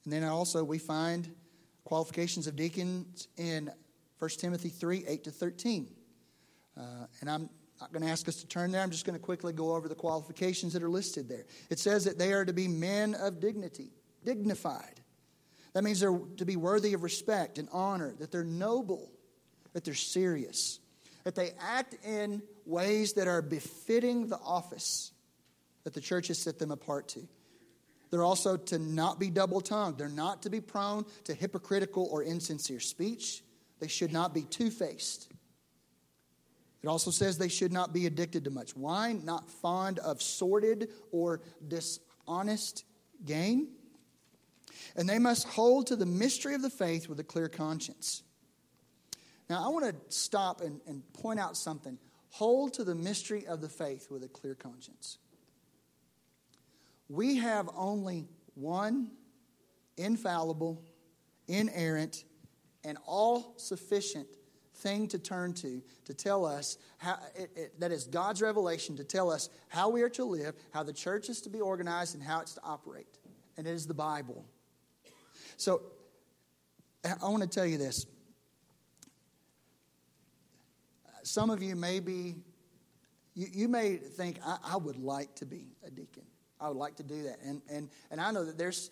And 0.04 0.12
then 0.12 0.24
also 0.24 0.62
we 0.62 0.78
find 0.78 1.34
qualifications 1.84 2.46
of 2.46 2.56
deacons 2.56 3.28
in 3.36 3.70
1 4.18 4.30
Timothy 4.38 4.68
3 4.68 5.04
8 5.06 5.24
to 5.24 5.30
13. 5.30 5.90
Uh, 6.76 6.80
and 7.20 7.30
I'm 7.30 7.48
not 7.80 7.92
going 7.92 8.04
to 8.04 8.10
ask 8.10 8.28
us 8.28 8.36
to 8.36 8.46
turn 8.46 8.70
there. 8.70 8.82
I'm 8.82 8.90
just 8.90 9.04
going 9.04 9.18
to 9.18 9.24
quickly 9.24 9.52
go 9.52 9.74
over 9.74 9.88
the 9.88 9.94
qualifications 9.94 10.72
that 10.72 10.82
are 10.82 10.88
listed 10.88 11.28
there. 11.28 11.44
It 11.70 11.78
says 11.78 12.04
that 12.04 12.18
they 12.18 12.32
are 12.32 12.44
to 12.44 12.52
be 12.52 12.68
men 12.68 13.14
of 13.14 13.40
dignity, 13.40 13.90
dignified. 14.24 15.00
That 15.72 15.84
means 15.84 16.00
they're 16.00 16.18
to 16.36 16.44
be 16.44 16.56
worthy 16.56 16.94
of 16.94 17.02
respect 17.02 17.58
and 17.58 17.68
honor, 17.72 18.14
that 18.20 18.30
they're 18.30 18.44
noble, 18.44 19.10
that 19.72 19.84
they're 19.84 19.94
serious, 19.94 20.78
that 21.24 21.34
they 21.34 21.52
act 21.60 21.96
in 22.04 22.42
ways 22.64 23.14
that 23.14 23.26
are 23.26 23.42
befitting 23.42 24.28
the 24.28 24.38
office 24.38 25.12
that 25.82 25.92
the 25.92 26.00
church 26.00 26.28
has 26.28 26.38
set 26.38 26.58
them 26.58 26.70
apart 26.70 27.08
to. 27.08 27.28
They're 28.14 28.22
also 28.22 28.56
to 28.56 28.78
not 28.78 29.18
be 29.18 29.28
double 29.28 29.60
tongued. 29.60 29.98
They're 29.98 30.08
not 30.08 30.42
to 30.42 30.48
be 30.48 30.60
prone 30.60 31.04
to 31.24 31.34
hypocritical 31.34 32.06
or 32.12 32.22
insincere 32.22 32.78
speech. 32.78 33.42
They 33.80 33.88
should 33.88 34.12
not 34.12 34.32
be 34.32 34.42
two 34.42 34.70
faced. 34.70 35.32
It 36.80 36.86
also 36.86 37.10
says 37.10 37.38
they 37.38 37.48
should 37.48 37.72
not 37.72 37.92
be 37.92 38.06
addicted 38.06 38.44
to 38.44 38.50
much 38.50 38.76
wine, 38.76 39.24
not 39.24 39.50
fond 39.50 39.98
of 39.98 40.22
sordid 40.22 40.90
or 41.10 41.40
dishonest 41.66 42.84
gain. 43.26 43.70
And 44.94 45.08
they 45.08 45.18
must 45.18 45.48
hold 45.48 45.88
to 45.88 45.96
the 45.96 46.06
mystery 46.06 46.54
of 46.54 46.62
the 46.62 46.70
faith 46.70 47.08
with 47.08 47.18
a 47.18 47.24
clear 47.24 47.48
conscience. 47.48 48.22
Now, 49.50 49.66
I 49.66 49.70
want 49.70 49.86
to 49.86 50.16
stop 50.16 50.60
and, 50.60 50.80
and 50.86 51.02
point 51.14 51.40
out 51.40 51.56
something. 51.56 51.98
Hold 52.30 52.74
to 52.74 52.84
the 52.84 52.94
mystery 52.94 53.44
of 53.48 53.60
the 53.60 53.68
faith 53.68 54.08
with 54.08 54.22
a 54.22 54.28
clear 54.28 54.54
conscience 54.54 55.18
we 57.14 57.36
have 57.36 57.68
only 57.76 58.26
one 58.54 59.10
infallible, 59.96 60.82
inerrant, 61.46 62.24
and 62.82 62.98
all 63.06 63.54
sufficient 63.56 64.26
thing 64.76 65.06
to 65.06 65.18
turn 65.18 65.54
to 65.54 65.80
to 66.04 66.12
tell 66.12 66.44
us 66.44 66.76
how 66.98 67.18
it, 67.36 67.50
it, 67.54 67.80
that 67.80 67.92
is 67.92 68.06
God's 68.06 68.42
revelation 68.42 68.96
to 68.96 69.04
tell 69.04 69.30
us 69.30 69.48
how 69.68 69.88
we 69.88 70.02
are 70.02 70.08
to 70.10 70.24
live, 70.24 70.54
how 70.72 70.82
the 70.82 70.92
church 70.92 71.28
is 71.28 71.40
to 71.42 71.48
be 71.48 71.60
organized, 71.60 72.14
and 72.14 72.22
how 72.22 72.40
it's 72.40 72.54
to 72.54 72.60
operate. 72.64 73.18
And 73.56 73.66
it 73.66 73.70
is 73.70 73.86
the 73.86 73.94
Bible. 73.94 74.44
So 75.56 75.82
I 77.04 77.28
want 77.28 77.42
to 77.42 77.48
tell 77.48 77.66
you 77.66 77.78
this. 77.78 78.06
Some 81.22 81.50
of 81.50 81.62
you 81.62 81.76
may 81.76 82.00
be, 82.00 82.34
you, 83.34 83.46
you 83.52 83.68
may 83.68 83.96
think, 83.96 84.38
I, 84.44 84.58
I 84.64 84.76
would 84.76 84.98
like 84.98 85.34
to 85.36 85.46
be 85.46 85.68
a 85.86 85.90
deacon. 85.90 86.24
I 86.64 86.68
would 86.68 86.78
like 86.78 86.96
to 86.96 87.02
do 87.02 87.24
that. 87.24 87.40
And, 87.44 87.60
and, 87.70 87.90
and 88.10 88.18
I 88.18 88.30
know 88.30 88.42
that 88.42 88.56
there's 88.56 88.90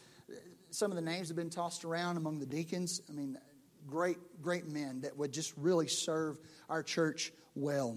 some 0.70 0.91
of 0.91 0.97
the 0.97 1.03
names 1.03 1.29
have 1.29 1.37
been 1.39 1.49
tossed 1.49 1.87
around 1.87 2.18
among 2.18 2.39
the 2.39 2.45
deacons. 2.45 3.01
I 3.09 3.12
mean, 3.12 3.39
great, 3.87 4.18
great 4.43 4.68
men 4.68 5.01
that 5.01 5.16
would 5.16 5.33
just 5.33 5.55
really 5.57 5.89
serve 5.89 6.39
our 6.68 6.83
church 6.83 7.33
well. 7.55 7.97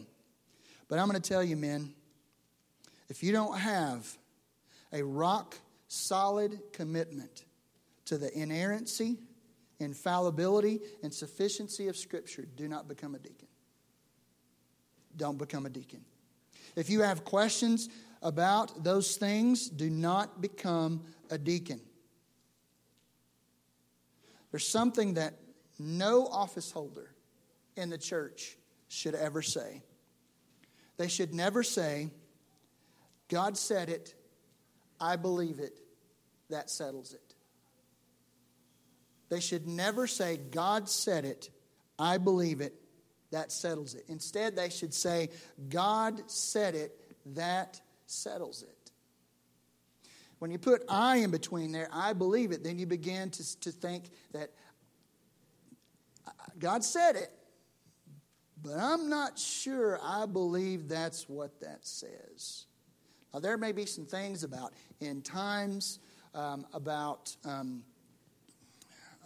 But 0.87 0.99
I'm 0.99 1.09
going 1.09 1.21
to 1.21 1.29
tell 1.29 1.43
you, 1.43 1.57
men, 1.57 1.93
if 3.09 3.21
you 3.21 3.33
don't 3.33 3.57
have 3.57 4.07
a 4.93 5.03
rock 5.03 5.57
solid 5.89 6.57
commitment 6.71 7.43
to 8.05 8.17
the 8.17 8.33
inerrancy, 8.33 9.17
infallibility, 9.79 10.79
and 11.03 11.13
sufficiency 11.13 11.89
of 11.89 11.97
Scripture, 11.97 12.45
do 12.55 12.69
not 12.69 12.87
become 12.87 13.13
a 13.13 13.19
deacon. 13.19 13.49
Don't 15.17 15.37
become 15.37 15.65
a 15.65 15.69
deacon. 15.69 16.05
If 16.77 16.89
you 16.89 17.01
have 17.01 17.25
questions 17.25 17.89
about 18.25 18.83
those 18.83 19.17
things, 19.17 19.69
do 19.69 19.87
not 19.87 20.41
become 20.41 21.03
a 21.29 21.37
deacon. 21.37 21.79
There's 24.49 24.67
something 24.67 25.13
that 25.13 25.35
no 25.77 26.25
office 26.25 26.71
holder 26.71 27.13
in 27.77 27.91
the 27.91 27.99
church 27.99 28.57
should 28.87 29.13
ever 29.13 29.43
say. 29.43 29.83
They 30.97 31.07
should 31.07 31.35
never 31.35 31.61
say, 31.61 32.09
God 33.29 33.57
said 33.57 33.89
it, 33.89 34.15
I 34.99 35.17
believe 35.17 35.59
it, 35.59 35.77
that 36.49 36.71
settles 36.71 37.13
it. 37.13 37.35
They 39.29 39.39
should 39.39 39.67
never 39.67 40.07
say, 40.07 40.37
God 40.37 40.89
said 40.89 41.25
it, 41.25 41.51
I 41.99 42.17
believe 42.17 42.59
it, 42.59 42.73
that 43.31 43.51
settles 43.51 43.93
it. 43.93 44.05
Instead, 44.07 44.55
they 44.55 44.69
should 44.69 44.95
say, 44.95 45.29
God 45.69 46.23
said 46.31 46.73
it, 46.73 46.99
that 47.35 47.81
settles 48.05 48.63
it. 48.63 48.91
When 50.39 50.51
you 50.51 50.57
put 50.57 50.83
I 50.89 51.17
in 51.17 51.31
between 51.31 51.71
there, 51.71 51.89
I 51.91 52.13
believe 52.13 52.51
it, 52.51 52.63
then 52.63 52.77
you 52.77 52.85
begin 52.85 53.29
to, 53.31 53.59
to 53.61 53.71
think 53.71 54.09
that 54.33 54.51
God 56.59 56.83
said 56.83 57.15
it, 57.15 57.31
but 58.61 58.73
I'm 58.73 59.09
not 59.09 59.37
sure 59.37 59.99
I 60.01 60.25
believe 60.25 60.87
that's 60.87 61.27
what 61.29 61.59
that 61.61 61.85
says. 61.85 62.65
Now, 63.33 63.39
there 63.39 63.57
may 63.57 63.71
be 63.71 63.85
some 63.85 64.05
things 64.05 64.43
about 64.43 64.73
end 65.01 65.25
times, 65.25 65.99
um, 66.33 66.65
about 66.73 67.35
um, 67.43 67.83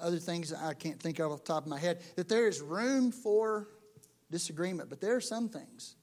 other 0.01 0.17
things 0.17 0.53
I 0.53 0.73
can't 0.73 0.99
think 0.99 1.19
of 1.19 1.31
off 1.31 1.43
the 1.43 1.53
top 1.53 1.63
of 1.63 1.69
my 1.69 1.79
head, 1.79 2.01
that 2.15 2.27
there 2.27 2.47
is 2.47 2.61
room 2.61 3.11
for 3.11 3.67
disagreement, 4.31 4.89
but 4.89 5.01
there 5.01 5.15
are 5.15 5.21
some 5.21 5.49
things 5.49 5.95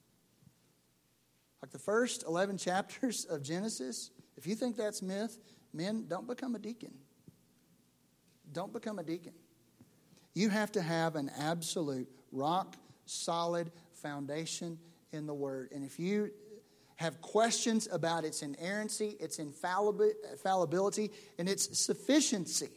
like 1.67 1.73
the 1.73 1.79
first 1.81 2.23
11 2.29 2.59
chapters 2.59 3.25
of 3.25 3.43
Genesis, 3.43 4.13
if 4.37 4.47
you 4.47 4.55
think 4.55 4.77
that's 4.77 5.03
myth, 5.03 5.37
men, 5.73 6.05
don't 6.07 6.29
become 6.29 6.55
a 6.55 6.61
deacon. 6.61 6.93
Don't 8.53 8.73
become 8.73 9.01
a 9.01 9.03
deacon. 9.03 9.33
You 10.33 10.49
have 10.49 10.71
to 10.73 10.81
have 10.81 11.17
an 11.17 11.29
absolute 11.37 12.09
rock 12.31 12.77
solid 13.05 13.73
foundation 13.95 14.79
in 15.11 15.27
the 15.27 15.35
Word. 15.35 15.73
And 15.75 15.83
if 15.83 15.99
you 15.99 16.31
have 16.95 17.21
questions 17.21 17.89
about 17.91 18.25
its 18.25 18.43
inerrancy, 18.43 19.17
its 19.19 19.41
infallibility, 19.41 21.11
and 21.37 21.49
its 21.49 21.77
sufficiency 21.77 22.71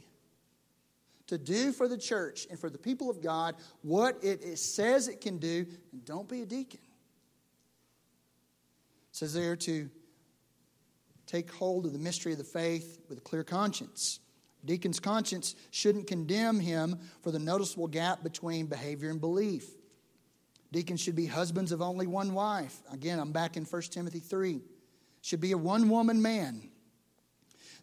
to 1.28 1.38
do 1.38 1.72
for 1.74 1.88
the 1.88 1.98
church 1.98 2.48
and 2.50 2.58
for 2.58 2.72
the 2.72 2.80
people 2.80 3.08
of 3.12 3.22
God 3.22 3.54
what 3.84 4.18
it 4.24 4.58
says 4.58 5.08
it 5.08 5.22
can 5.22 5.38
do, 5.38 5.68
don't 6.06 6.28
be 6.28 6.42
a 6.42 6.46
deacon 6.48 6.80
says 9.20 9.34
they 9.34 9.48
are 9.48 9.56
to 9.58 9.90
take 11.28 11.52
hold 11.52 11.86
of 11.86 11.92
the 11.92 12.00
mystery 12.00 12.32
of 12.32 12.38
the 12.38 12.44
faith 12.46 13.02
with 13.10 13.18
a 13.18 13.22
clear 13.22 13.44
conscience. 13.44 14.22
Deacon's 14.64 15.02
conscience 15.02 15.56
shouldn't 15.72 16.08
condemn 16.08 16.58
him 16.58 16.98
for 17.22 17.30
the 17.30 17.38
noticeable 17.38 17.88
gap 17.88 18.24
between 18.24 18.68
behavior 18.68 19.10
and 19.10 19.20
belief. 19.20 19.66
Deacons 20.72 21.02
should 21.02 21.18
be 21.18 21.26
husbands 21.26 21.74
of 21.74 21.82
only 21.82 22.08
one 22.08 22.34
wife. 22.34 22.78
Again, 22.94 23.20
I'm 23.20 23.34
back 23.34 23.58
in 23.58 23.66
1 23.66 23.82
Timothy 23.84 24.20
3. 24.20 24.62
Should 25.22 25.42
be 25.42 25.52
a 25.52 25.58
one 25.58 25.90
woman 25.90 26.22
man. 26.22 26.70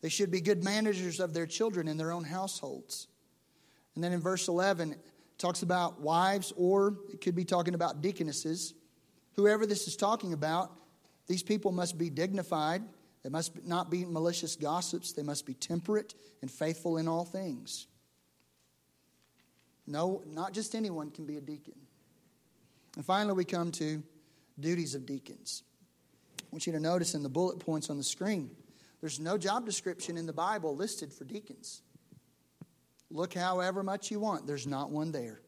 They 0.00 0.08
should 0.08 0.30
be 0.30 0.40
good 0.40 0.64
managers 0.64 1.20
of 1.20 1.34
their 1.34 1.46
children 1.46 1.86
in 1.86 1.98
their 1.98 2.12
own 2.12 2.24
households. 2.24 3.08
And 3.94 4.02
then 4.02 4.14
in 4.14 4.22
verse 4.22 4.48
11, 4.48 4.92
it 4.92 4.98
talks 5.36 5.60
about 5.60 6.00
wives, 6.00 6.54
or 6.56 6.96
it 7.12 7.20
could 7.20 7.34
be 7.34 7.44
talking 7.44 7.74
about 7.74 8.00
deaconesses. 8.00 8.72
Whoever 9.34 9.66
this 9.66 9.86
is 9.86 9.96
talking 9.96 10.32
about, 10.32 10.72
these 11.26 11.42
people 11.42 11.72
must 11.72 11.98
be 11.98 12.10
dignified. 12.10 12.82
They 13.22 13.30
must 13.30 13.64
not 13.66 13.90
be 13.90 14.04
malicious 14.04 14.56
gossips. 14.56 15.12
They 15.12 15.22
must 15.22 15.46
be 15.46 15.54
temperate 15.54 16.14
and 16.42 16.50
faithful 16.50 16.98
in 16.98 17.08
all 17.08 17.24
things. 17.24 17.86
No, 19.86 20.22
not 20.26 20.52
just 20.52 20.74
anyone 20.74 21.10
can 21.10 21.26
be 21.26 21.36
a 21.36 21.40
deacon. 21.40 21.74
And 22.96 23.04
finally, 23.04 23.34
we 23.34 23.44
come 23.44 23.70
to 23.72 24.02
duties 24.58 24.94
of 24.94 25.06
deacons. 25.06 25.62
I 26.40 26.44
want 26.50 26.66
you 26.66 26.72
to 26.72 26.80
notice 26.80 27.14
in 27.14 27.22
the 27.22 27.28
bullet 27.28 27.58
points 27.58 27.90
on 27.90 27.98
the 27.98 28.04
screen, 28.04 28.50
there's 29.00 29.20
no 29.20 29.36
job 29.36 29.66
description 29.66 30.16
in 30.16 30.26
the 30.26 30.32
Bible 30.32 30.74
listed 30.74 31.12
for 31.12 31.24
deacons. 31.24 31.82
Look 33.10 33.34
however 33.34 33.82
much 33.82 34.10
you 34.10 34.18
want, 34.18 34.46
there's 34.46 34.66
not 34.66 34.90
one 34.90 35.12
there. 35.12 35.40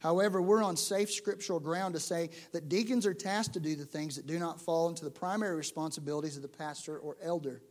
However, 0.00 0.40
we're 0.42 0.62
on 0.62 0.76
safe 0.76 1.10
scriptural 1.10 1.60
ground 1.60 1.94
to 1.94 2.00
say 2.00 2.30
that 2.52 2.68
deacons 2.68 3.06
are 3.06 3.14
tasked 3.14 3.54
to 3.54 3.60
do 3.60 3.76
the 3.76 3.84
things 3.84 4.16
that 4.16 4.26
do 4.26 4.38
not 4.38 4.60
fall 4.60 4.88
into 4.88 5.04
the 5.04 5.10
primary 5.10 5.56
responsibilities 5.56 6.36
of 6.36 6.42
the 6.42 6.48
pastor 6.48 6.98
or 6.98 7.16
elder. 7.22 7.62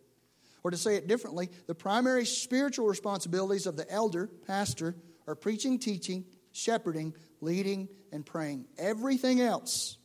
Or 0.63 0.71
to 0.71 0.77
say 0.77 0.95
it 0.95 1.07
differently, 1.07 1.49
the 1.67 1.75
primary 1.75 2.25
spiritual 2.25 2.87
responsibilities 2.87 3.65
of 3.65 3.75
the 3.75 3.89
elder, 3.91 4.27
pastor, 4.45 4.95
are 5.27 5.35
preaching, 5.35 5.79
teaching, 5.79 6.25
shepherding, 6.51 7.15
leading, 7.41 7.87
and 8.11 8.25
praying. 8.25 8.65
Everything 8.77 9.41
else 9.41 9.97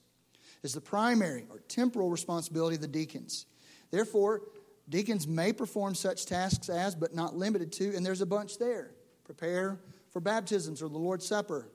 is 0.62 0.72
the 0.72 0.80
primary 0.80 1.46
or 1.50 1.58
temporal 1.68 2.08
responsibility 2.08 2.76
of 2.76 2.82
the 2.82 2.88
deacons. 2.88 3.46
Therefore, 3.90 4.42
deacons 4.88 5.26
may 5.26 5.52
perform 5.52 5.94
such 5.94 6.26
tasks 6.26 6.68
as, 6.68 6.94
but 6.94 7.14
not 7.14 7.36
limited 7.36 7.72
to, 7.72 7.94
and 7.94 8.04
there's 8.04 8.22
a 8.22 8.26
bunch 8.26 8.58
there 8.58 8.92
prepare 9.24 9.80
for 10.10 10.20
baptisms 10.20 10.82
or 10.82 10.88
the 10.88 10.98
Lord's 10.98 11.26
Supper, 11.26 11.68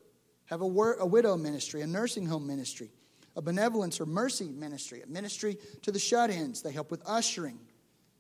have 0.50 0.62
a, 0.62 0.68
wor- 0.68 0.96
a 0.96 1.06
widow 1.06 1.38
ministry, 1.38 1.82
a 1.82 1.88
nursing 1.88 2.26
home 2.26 2.48
ministry, 2.48 2.90
a 3.36 3.42
benevolence 3.42 4.02
or 4.02 4.06
mercy 4.06 4.48
ministry, 4.48 5.02
a 5.02 5.08
ministry 5.08 5.58
to 5.84 5.92
the 5.92 6.00
shut 6.00 6.32
ins. 6.32 6.62
They 6.62 6.72
help 6.72 6.90
with 6.90 7.02
ushering, 7.06 7.60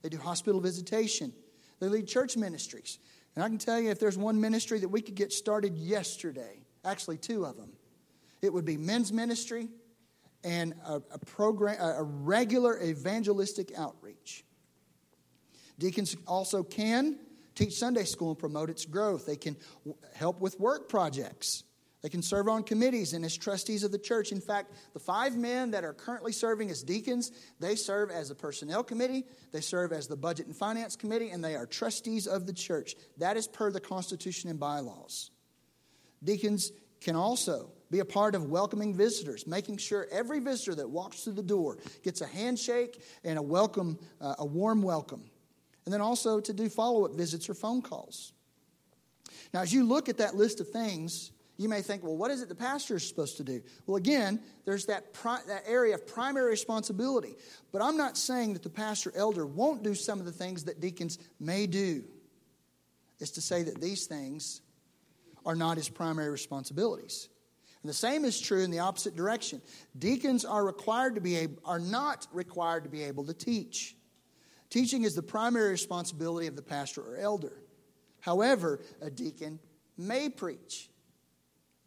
they 0.01 0.09
do 0.09 0.17
hospital 0.17 0.61
visitation, 0.61 1.34
they 1.80 1.88
lead 1.88 2.07
church 2.07 2.38
ministries. 2.38 2.99
And 3.36 3.43
I 3.43 3.47
can 3.47 3.57
tell 3.57 3.80
you 3.80 3.89
if 3.89 3.99
there's 3.99 4.17
one 4.17 4.39
ministry 4.39 4.80
that 4.80 4.89
we 4.89 5.01
could 5.01 5.15
get 5.15 5.34
started 5.34 5.75
yesterday, 5.75 6.61
actually, 6.86 7.17
two 7.17 7.45
of 7.45 7.57
them, 7.57 7.71
it 8.41 8.53
would 8.53 8.65
be 8.65 8.77
men's 8.77 9.11
ministry 9.11 9.67
and 10.43 10.73
a, 10.86 10.95
a 11.11 11.19
program, 11.19 11.77
a 11.80 12.03
regular 12.03 12.82
evangelistic 12.82 13.71
outreach. 13.77 14.43
Deacons 15.80 16.15
also 16.27 16.63
can 16.63 17.17
teach 17.55 17.73
Sunday 17.73 18.03
school 18.03 18.30
and 18.30 18.39
promote 18.39 18.69
its 18.69 18.86
growth. 18.86 19.25
They 19.25 19.36
can 19.36 19.57
help 20.13 20.39
with 20.39 20.59
work 20.59 20.89
projects. 20.89 21.63
They 22.02 22.10
can 22.10 22.22
serve 22.22 22.47
on 22.47 22.64
committees 22.64 23.14
and 23.14 23.26
as 23.26 23.36
trustees 23.36 23.84
of 23.84 23.91
the 23.91 23.97
church. 23.97 24.32
In 24.32 24.39
fact, 24.39 24.72
the 24.93 25.00
five 25.00 25.36
men 25.36 25.72
that 25.72 25.84
are 25.84 25.93
currently 25.93 26.32
serving 26.32 26.70
as 26.70 26.82
deacons, 26.82 27.32
they 27.60 27.76
serve 27.76 28.10
as 28.10 28.30
the 28.30 28.36
personnel 28.36 28.84
committee, 28.84 29.26
they 29.52 29.60
serve 29.60 29.91
as 29.91 30.08
the 30.08 30.16
budget 30.16 30.47
and 30.47 30.56
finance 30.56 30.95
committee, 30.95 31.30
and 31.32 31.43
they 31.43 31.56
are 31.56 31.66
trustees 31.66 32.26
of 32.26 32.47
the 32.47 32.54
church. 32.54 32.95
That 33.18 33.36
is 33.36 33.47
per 33.47 33.70
the 33.70 33.82
Constitution 33.82 34.50
and 34.50 34.60
bylaws. 34.60 35.32
Deacons 36.24 36.72
can 37.02 37.18
also 37.18 37.72
be 37.91 38.00
a 38.00 38.06
part 38.06 38.36
of 38.36 38.45
welcoming 38.45 38.93
visitors, 38.93 39.45
making 39.47 39.78
sure 39.78 40.08
every 40.12 40.39
visitor 40.39 40.76
that 40.76 40.89
walks 40.89 41.24
through 41.24 41.34
the 41.34 41.43
door 41.43 41.78
gets 42.04 42.22
a 42.22 42.28
handshake 42.28 43.02
and 43.26 43.38
a 43.38 43.41
welcome, 43.41 43.97
uh, 44.22 44.36
a 44.39 44.45
warm 44.45 44.82
welcome. 44.82 45.24
And 45.86 45.93
then 45.93 46.02
also 46.02 46.39
to 46.39 46.54
do 46.54 46.70
follow 46.70 47.06
up 47.06 47.14
visits 47.14 47.50
or 47.50 47.56
phone 47.56 47.82
calls. 47.82 48.32
Now, 49.54 49.62
as 49.62 49.74
you 49.74 49.84
look 49.84 50.08
at 50.08 50.18
that 50.18 50.36
list 50.36 50.60
of 50.60 50.70
things, 50.70 51.32
you 51.60 51.68
may 51.68 51.82
think, 51.82 52.03
well, 52.03 52.16
what 52.16 52.32
is 52.32 52.41
it 52.41 52.47
the 52.47 52.55
pastor 52.55 52.95
is 52.95 53.05
supposed 53.05 53.36
to 53.36 53.43
do? 53.43 53.62
Well, 53.86 53.97
again, 53.97 54.39
there's 54.64 54.86
that, 54.86 55.12
pri- 55.12 55.41
that 55.47 55.64
area 55.68 55.93
of 55.93 56.07
primary 56.07 56.49
responsibility. 56.49 57.36
But 57.74 57.82
I'm 57.82 57.97
not 57.97 58.18
saying 58.18 58.53
that 58.53 58.64
the 58.64 58.70
pastor 58.70 59.12
elder 59.14 59.45
won't 59.45 59.84
do 59.84 59.93
some 59.93 60.22
of 60.22 60.26
the 60.26 60.32
things 60.32 60.64
that 60.64 60.80
deacons 60.80 61.20
may 61.38 61.68
do. 61.68 62.05
It's 63.20 63.32
to 63.32 63.41
say 63.41 63.64
that 63.64 63.82
these 63.82 64.05
things 64.05 64.62
are 65.45 65.55
not 65.55 65.76
his 65.76 65.89
primary 65.89 66.30
responsibilities. 66.30 67.28
And 67.84 67.89
the 67.89 67.93
same 67.93 68.24
is 68.24 68.39
true 68.39 68.64
in 68.64 68.72
the 68.72 68.80
opposite 68.80 69.18
direction. 69.18 69.62
Deacons 69.97 70.45
are 70.45 70.66
required 70.66 71.16
to 71.16 71.22
be 71.22 71.36
able, 71.36 71.62
are 71.66 71.80
not 71.80 72.26
required 72.32 72.86
to 72.86 72.89
be 72.89 73.03
able 73.03 73.26
to 73.26 73.34
teach. 73.34 73.97
Teaching 74.70 75.03
is 75.03 75.14
the 75.14 75.22
primary 75.22 75.72
responsibility 75.72 76.47
of 76.47 76.55
the 76.55 76.62
pastor 76.62 77.01
or 77.01 77.18
elder. 77.18 77.62
However, 78.22 78.80
a 79.01 79.10
deacon 79.10 79.60
may 79.97 80.30
preach 80.30 80.89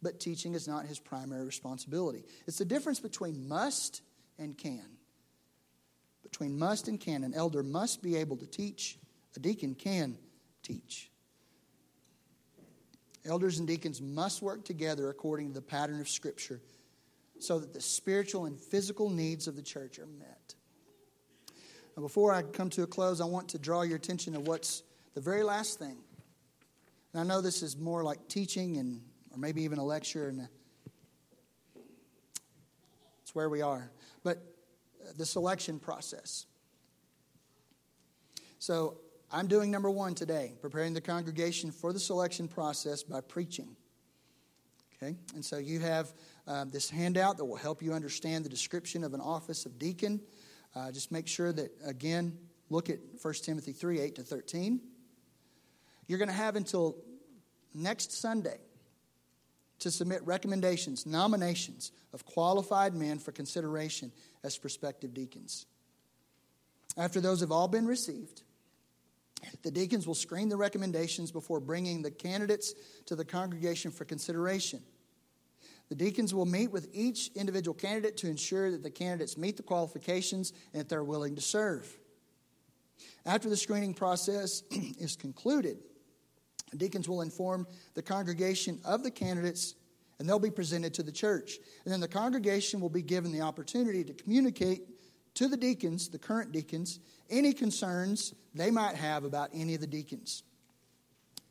but 0.03 0.19
teaching 0.19 0.53
is 0.53 0.67
not 0.67 0.85
his 0.85 0.99
primary 0.99 1.45
responsibility. 1.45 2.25
It's 2.45 2.57
the 2.57 2.65
difference 2.65 2.99
between 2.99 3.47
must 3.47 4.01
and 4.37 4.57
can. 4.57 4.85
Between 6.21 6.59
must 6.59 6.87
and 6.87 6.99
can. 6.99 7.23
An 7.23 7.33
elder 7.33 7.63
must 7.63 8.03
be 8.03 8.17
able 8.17 8.37
to 8.37 8.45
teach, 8.45 8.97
a 9.35 9.39
deacon 9.39 9.73
can 9.73 10.17
teach. 10.61 11.09
Elders 13.25 13.57
and 13.57 13.67
deacons 13.67 14.01
must 14.01 14.41
work 14.41 14.65
together 14.65 15.09
according 15.09 15.47
to 15.47 15.53
the 15.53 15.61
pattern 15.61 16.01
of 16.01 16.09
Scripture 16.09 16.61
so 17.39 17.59
that 17.59 17.73
the 17.73 17.81
spiritual 17.81 18.45
and 18.45 18.59
physical 18.59 19.09
needs 19.09 19.47
of 19.47 19.55
the 19.55 19.61
church 19.61 19.97
are 19.99 20.05
met. 20.05 20.55
Now, 21.95 22.01
before 22.01 22.33
I 22.33 22.41
come 22.41 22.69
to 22.71 22.83
a 22.83 22.87
close, 22.87 23.21
I 23.21 23.25
want 23.25 23.49
to 23.49 23.59
draw 23.59 23.83
your 23.83 23.95
attention 23.95 24.33
to 24.33 24.39
what's 24.39 24.83
the 25.13 25.21
very 25.21 25.43
last 25.43 25.79
thing. 25.79 25.97
And 27.13 27.21
I 27.21 27.23
know 27.23 27.41
this 27.41 27.61
is 27.61 27.77
more 27.77 28.03
like 28.03 28.27
teaching 28.27 28.77
and 28.77 29.01
or 29.33 29.39
maybe 29.39 29.63
even 29.63 29.79
a 29.79 29.83
lecture, 29.83 30.29
and 30.29 30.47
it's 33.23 33.33
where 33.33 33.49
we 33.49 33.61
are. 33.61 33.91
But 34.23 34.37
uh, 35.01 35.11
the 35.17 35.25
selection 35.25 35.79
process. 35.79 36.45
So 38.59 38.97
I'm 39.31 39.47
doing 39.47 39.71
number 39.71 39.89
one 39.89 40.13
today, 40.13 40.53
preparing 40.61 40.93
the 40.93 41.01
congregation 41.01 41.71
for 41.71 41.91
the 41.91 41.99
selection 41.99 42.47
process 42.47 43.01
by 43.01 43.21
preaching. 43.21 43.75
Okay? 44.95 45.15
And 45.33 45.43
so 45.43 45.57
you 45.57 45.79
have 45.79 46.13
uh, 46.47 46.65
this 46.65 46.89
handout 46.89 47.37
that 47.37 47.45
will 47.45 47.57
help 47.57 47.81
you 47.81 47.93
understand 47.93 48.45
the 48.45 48.49
description 48.49 49.03
of 49.03 49.13
an 49.13 49.21
office 49.21 49.65
of 49.65 49.79
deacon. 49.79 50.21
Uh, 50.75 50.91
just 50.91 51.11
make 51.11 51.27
sure 51.27 51.51
that, 51.51 51.71
again, 51.83 52.37
look 52.69 52.89
at 52.89 52.99
1 53.21 53.33
Timothy 53.43 53.73
3 53.73 53.99
8 53.99 54.15
to 54.15 54.21
13. 54.21 54.79
You're 56.07 56.19
going 56.19 56.29
to 56.29 56.35
have 56.35 56.55
until 56.55 56.97
next 57.73 58.11
Sunday 58.11 58.59
to 59.83 59.91
submit 59.91 60.25
recommendations, 60.25 61.05
nominations 61.05 61.91
of 62.13 62.25
qualified 62.25 62.95
men 62.95 63.19
for 63.19 63.31
consideration 63.31 64.11
as 64.43 64.57
prospective 64.57 65.13
deacons. 65.13 65.65
After 66.97 67.21
those 67.21 67.41
have 67.41 67.51
all 67.51 67.67
been 67.67 67.87
received, 67.87 68.43
the 69.61 69.71
deacons 69.71 70.07
will 70.07 70.15
screen 70.15 70.49
the 70.49 70.57
recommendations 70.57 71.31
before 71.31 71.59
bringing 71.59 72.01
the 72.01 72.11
candidates 72.11 72.73
to 73.05 73.15
the 73.15 73.25
congregation 73.25 73.91
for 73.91 74.05
consideration. 74.05 74.81
The 75.89 75.95
deacons 75.95 76.33
will 76.33 76.45
meet 76.45 76.71
with 76.71 76.89
each 76.93 77.29
individual 77.35 77.75
candidate 77.75 78.17
to 78.17 78.29
ensure 78.29 78.71
that 78.71 78.83
the 78.83 78.89
candidates 78.89 79.37
meet 79.37 79.57
the 79.57 79.63
qualifications 79.63 80.53
and 80.71 80.81
that 80.81 80.89
they're 80.89 81.03
willing 81.03 81.35
to 81.35 81.41
serve. 81.41 81.87
After 83.25 83.49
the 83.49 83.57
screening 83.57 83.93
process 83.93 84.63
is 84.71 85.15
concluded, 85.15 85.77
Deacons 86.79 87.07
will 87.07 87.21
inform 87.21 87.67
the 87.93 88.01
congregation 88.01 88.79
of 88.85 89.03
the 89.03 89.11
candidates 89.11 89.75
and 90.19 90.29
they'll 90.29 90.39
be 90.39 90.51
presented 90.51 90.93
to 90.93 91.03
the 91.03 91.11
church. 91.11 91.57
And 91.83 91.93
then 91.93 91.99
the 91.99 92.07
congregation 92.07 92.79
will 92.79 92.89
be 92.89 93.01
given 93.01 93.31
the 93.31 93.41
opportunity 93.41 94.03
to 94.03 94.13
communicate 94.13 94.83
to 95.35 95.47
the 95.47 95.57
deacons, 95.57 96.09
the 96.09 96.19
current 96.19 96.51
deacons, 96.51 96.99
any 97.29 97.53
concerns 97.53 98.33
they 98.53 98.69
might 98.69 98.95
have 98.95 99.23
about 99.23 99.49
any 99.53 99.73
of 99.75 99.81
the 99.81 99.87
deacons. 99.87 100.43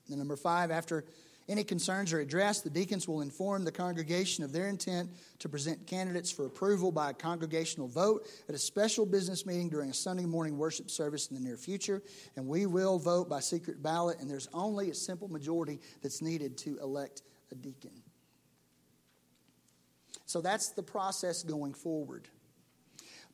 And 0.09 0.19
number 0.19 0.37
five, 0.37 0.71
after 0.71 1.05
any 1.49 1.65
concerns 1.65 2.13
are 2.13 2.21
addressed, 2.21 2.65
the 2.65 2.71
deacons 2.71 3.09
will 3.09 3.21
inform 3.21 3.65
the 3.65 3.73
congregation 3.73 4.45
of 4.45 4.53
their 4.53 4.69
intent 4.69 5.11
to 5.41 5.49
present 5.49 5.87
candidates 5.87 6.31
for 6.31 6.47
approval 6.47 6.93
by 6.93 7.11
a 7.11 7.15
congregational 7.15 7.89
vote 7.89 8.29
at 8.49 8.55
a 8.55 8.59
special 8.59 9.05
business 9.05 9.45
meeting 9.45 9.69
during 9.69 9.91
a 9.91 9.95
Sunday 9.95 10.25
morning 10.25 10.57
worship 10.57 10.91
service 10.91 11.29
in 11.29 11.35
the 11.35 11.43
near 11.43 11.57
future. 11.57 12.03
And 12.37 12.47
we 12.47 12.67
will 12.67 12.99
vote 12.99 13.29
by 13.29 13.41
secret 13.41 13.83
ballot, 13.83 14.21
and 14.21 14.31
there's 14.31 14.49
only 14.53 14.91
a 14.91 14.95
simple 14.95 15.29
majority 15.29 15.81
that's 16.01 16.23
needed 16.23 16.57
to 16.59 16.79
elect 16.79 17.23
a 17.51 17.55
deacon. 17.57 18.03
So 20.27 20.41
that's 20.41 20.71
the 20.71 20.83
process 20.83 21.43
going 21.43 21.75
forward. 21.75 22.29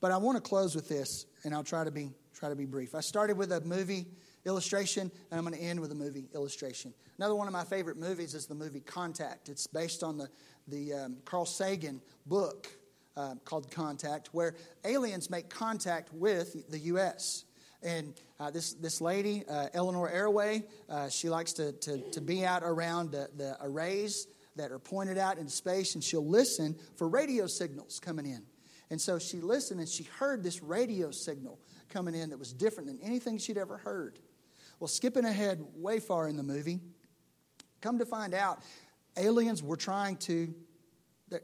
But 0.01 0.13
I 0.13 0.17
want 0.17 0.37
to 0.37 0.41
close 0.43 0.75
with 0.75 0.89
this, 0.89 1.27
and 1.45 1.55
I'll 1.55 1.65
try 1.65 1.85
to 1.85 1.91
be, 1.91 2.11
try 2.33 2.49
to 2.49 2.57
be 2.57 2.65
brief. 2.65 2.95
I 2.95 3.01
started 3.01 3.37
with 3.37 3.53
a 3.53 3.61
movie 3.61 4.07
illustration, 4.49 5.13
and 5.31 5.39
I'm 5.39 5.45
going 5.45 5.57
to 5.57 5.65
end 5.65 5.79
with 5.79 5.93
a 5.93 5.95
movie 5.95 6.25
illustration. 6.35 6.93
Another 7.19 7.35
one 7.35 7.47
of 7.47 7.53
my 7.53 7.65
favorite 7.65 7.97
movies 7.97 8.35
is 8.35 8.47
the 8.47 8.55
movie 8.55 8.81
Contact. 8.81 9.49
It's 9.49 9.67
based 9.67 10.03
on 10.03 10.19
the, 10.19 10.29
the 10.67 10.95
um, 10.95 11.17
Carl 11.25 11.47
Sagan 11.47 12.01
book 12.27 12.69
uh, 13.17 13.35
called 13.45 13.71
Contact, 13.71 14.31
where 14.33 14.55
aliens 14.85 15.31
make 15.31 15.49
contact 15.49 16.13
with 16.13 16.71
the 16.71 16.79
U.S. 16.79 17.45
And 17.83 18.15
uh, 18.41 18.51
this, 18.51 18.73
this 18.75 19.01
lady, 19.01 19.45
uh, 19.49 19.69
Eleanor 19.75 20.11
Arroway, 20.11 20.65
uh, 20.89 21.09
she 21.09 21.29
likes 21.29 21.53
to, 21.55 21.73
to, 21.73 21.99
to 22.11 22.21
be 22.21 22.45
out 22.45 22.63
around 22.65 23.13
the, 23.13 23.29
the 23.37 23.57
arrays 23.61 24.27
that 24.57 24.73
are 24.73 24.79
pointed 24.79 25.19
out 25.19 25.39
in 25.39 25.49
space, 25.49 25.95
and 25.95 26.03
she'll 26.03 26.27
listen 26.27 26.77
for 26.97 27.09
radio 27.09 27.47
signals 27.47 28.01
coming 28.01 28.27
in. 28.27 28.43
And 28.91 29.01
so 29.01 29.19
she 29.19 29.41
listened 29.41 29.81
and 29.81 29.89
she 29.89 30.05
heard 30.05 30.43
this 30.43 30.63
radio 30.63 31.11
signal 31.11 31.59
coming 31.91 32.15
in 32.15 32.31
that 32.31 32.39
was 32.39 32.53
different 32.53 32.89
than 32.89 32.99
anything 33.03 33.39
she'd 33.39 33.59
ever 33.59 33.77
heard. 33.77 34.19
Well, 34.81 34.89
skipping 34.89 35.25
ahead 35.25 35.65
way 35.75 36.01
far 36.01 36.29
in 36.29 36.37
the 36.37 36.43
movie, 36.43 36.81
come 37.81 37.99
to 37.99 38.07
find 38.07 38.35
out, 38.35 38.63
aliens 39.17 39.63
were 39.63 39.77
trying 39.77 40.17
to 40.17 40.55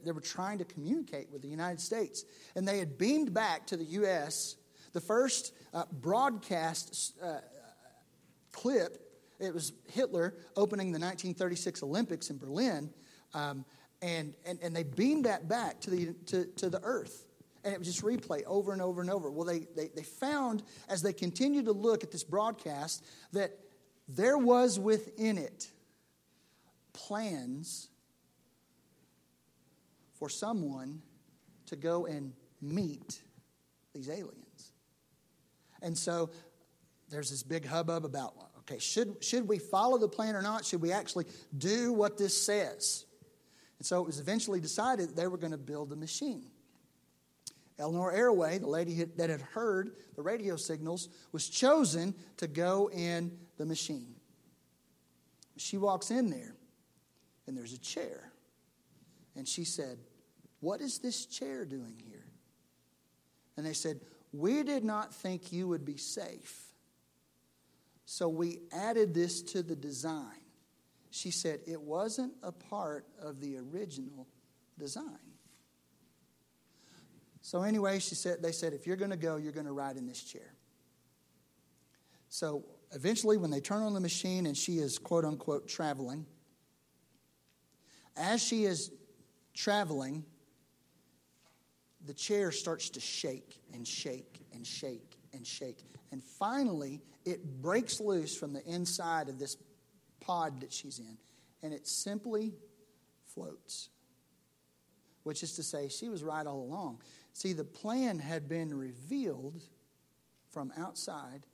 they 0.02 0.12
were 0.12 0.20
trying 0.20 0.56
to 0.58 0.64
communicate 0.64 1.30
with 1.30 1.42
the 1.42 1.48
United 1.48 1.80
States. 1.80 2.24
And 2.54 2.66
they 2.66 2.78
had 2.78 2.96
beamed 2.96 3.34
back 3.34 3.66
to 3.66 3.76
the 3.76 3.84
U.S. 3.84 4.56
the 4.94 5.00
first 5.00 5.52
uh, 5.74 5.84
broadcast 5.92 7.14
uh, 7.22 7.40
clip. 8.52 8.98
It 9.38 9.52
was 9.52 9.72
Hitler 9.92 10.34
opening 10.56 10.86
the 10.86 10.98
1936 10.98 11.82
Olympics 11.82 12.30
in 12.30 12.38
Berlin. 12.38 12.90
Um, 13.34 13.64
and, 14.00 14.34
and, 14.46 14.58
and 14.62 14.74
they 14.74 14.84
beamed 14.84 15.24
that 15.26 15.48
back 15.48 15.80
to 15.82 15.90
the, 15.90 16.14
to, 16.26 16.44
to 16.56 16.70
the 16.70 16.80
earth. 16.82 17.26
And 17.64 17.72
it 17.72 17.78
was 17.78 17.88
just 17.88 18.02
replay 18.02 18.42
over 18.46 18.72
and 18.72 18.82
over 18.82 19.00
and 19.00 19.10
over. 19.10 19.30
Well, 19.30 19.46
they, 19.46 19.60
they, 19.74 19.88
they 19.94 20.02
found, 20.02 20.62
as 20.88 21.02
they 21.02 21.12
continued 21.12 21.64
to 21.64 21.72
look 21.72 22.04
at 22.04 22.12
this 22.12 22.22
broadcast, 22.22 23.04
that 23.32 23.58
there 24.06 24.36
was 24.36 24.78
within 24.78 25.38
it 25.38 25.68
plans 26.92 27.88
for 30.18 30.28
someone 30.28 31.02
to 31.66 31.76
go 31.76 32.06
and 32.06 32.32
meet 32.60 33.22
these 33.94 34.08
aliens. 34.08 34.72
And 35.82 35.96
so 35.96 36.30
there's 37.10 37.30
this 37.30 37.42
big 37.42 37.66
hubbub 37.66 38.04
about 38.04 38.34
okay, 38.60 38.78
should, 38.78 39.22
should 39.22 39.46
we 39.46 39.58
follow 39.58 39.98
the 39.98 40.08
plan 40.08 40.34
or 40.34 40.42
not? 40.42 40.64
Should 40.64 40.80
we 40.80 40.92
actually 40.92 41.26
do 41.56 41.92
what 41.92 42.16
this 42.16 42.40
says? 42.40 43.04
And 43.78 43.86
so 43.86 44.00
it 44.00 44.06
was 44.06 44.20
eventually 44.20 44.60
decided 44.60 45.14
they 45.14 45.26
were 45.26 45.36
going 45.36 45.52
to 45.52 45.58
build 45.58 45.92
a 45.92 45.96
machine. 45.96 46.46
Eleanor 47.78 48.12
Arroway, 48.12 48.60
the 48.60 48.68
lady 48.68 49.02
that 49.16 49.30
had 49.30 49.40
heard 49.40 49.96
the 50.14 50.22
radio 50.22 50.56
signals, 50.56 51.08
was 51.32 51.48
chosen 51.48 52.14
to 52.36 52.46
go 52.46 52.88
in 52.90 53.36
the 53.56 53.66
machine. 53.66 54.14
She 55.56 55.76
walks 55.76 56.10
in 56.10 56.30
there, 56.30 56.54
and 57.46 57.56
there's 57.56 57.72
a 57.72 57.80
chair. 57.80 58.32
And 59.36 59.48
she 59.48 59.64
said, 59.64 59.98
what 60.64 60.80
is 60.80 60.98
this 60.98 61.26
chair 61.26 61.66
doing 61.66 62.02
here? 62.08 62.24
And 63.58 63.66
they 63.66 63.74
said, 63.74 64.00
We 64.32 64.62
did 64.62 64.82
not 64.82 65.14
think 65.14 65.52
you 65.52 65.68
would 65.68 65.84
be 65.84 65.98
safe. 65.98 66.72
So 68.06 68.30
we 68.30 68.60
added 68.72 69.12
this 69.12 69.42
to 69.42 69.62
the 69.62 69.76
design. 69.76 70.40
She 71.10 71.30
said, 71.30 71.60
It 71.66 71.82
wasn't 71.82 72.32
a 72.42 72.50
part 72.50 73.04
of 73.20 73.40
the 73.40 73.58
original 73.58 74.26
design. 74.78 75.33
So 77.44 77.62
anyway, 77.62 77.98
she 77.98 78.14
said, 78.14 78.38
they 78.40 78.52
said, 78.52 78.72
if 78.72 78.86
you're 78.86 78.96
going 78.96 79.10
to 79.10 79.18
go, 79.18 79.36
you're 79.36 79.52
going 79.52 79.66
to 79.66 79.72
ride 79.72 79.98
in 79.98 80.06
this 80.06 80.22
chair. 80.22 80.54
So 82.30 82.64
eventually, 82.94 83.36
when 83.36 83.50
they 83.50 83.60
turn 83.60 83.82
on 83.82 83.92
the 83.92 84.00
machine 84.00 84.46
and 84.46 84.56
she 84.56 84.78
is 84.78 84.98
quote 84.98 85.26
unquote 85.26 85.68
traveling, 85.68 86.24
as 88.16 88.42
she 88.42 88.64
is 88.64 88.90
traveling, 89.52 90.24
the 92.06 92.14
chair 92.14 92.50
starts 92.50 92.88
to 92.88 93.00
shake 93.00 93.60
and 93.74 93.86
shake 93.86 94.40
and 94.54 94.66
shake 94.66 95.18
and 95.34 95.46
shake. 95.46 95.84
And 96.12 96.24
finally, 96.24 97.02
it 97.26 97.60
breaks 97.60 98.00
loose 98.00 98.34
from 98.34 98.54
the 98.54 98.64
inside 98.64 99.28
of 99.28 99.38
this 99.38 99.58
pod 100.18 100.62
that 100.62 100.72
she's 100.72 100.98
in, 100.98 101.18
and 101.62 101.74
it 101.74 101.86
simply 101.86 102.54
floats. 103.34 103.90
Which 105.24 105.42
is 105.42 105.56
to 105.56 105.62
say, 105.62 105.88
she 105.88 106.08
was 106.10 106.22
right 106.22 106.46
all 106.46 106.62
along. 106.62 107.00
See, 107.34 107.52
the 107.52 107.64
plan 107.64 108.18
had 108.18 108.48
been 108.48 108.72
revealed 108.72 109.62
from 110.50 110.72
outside 110.78 111.46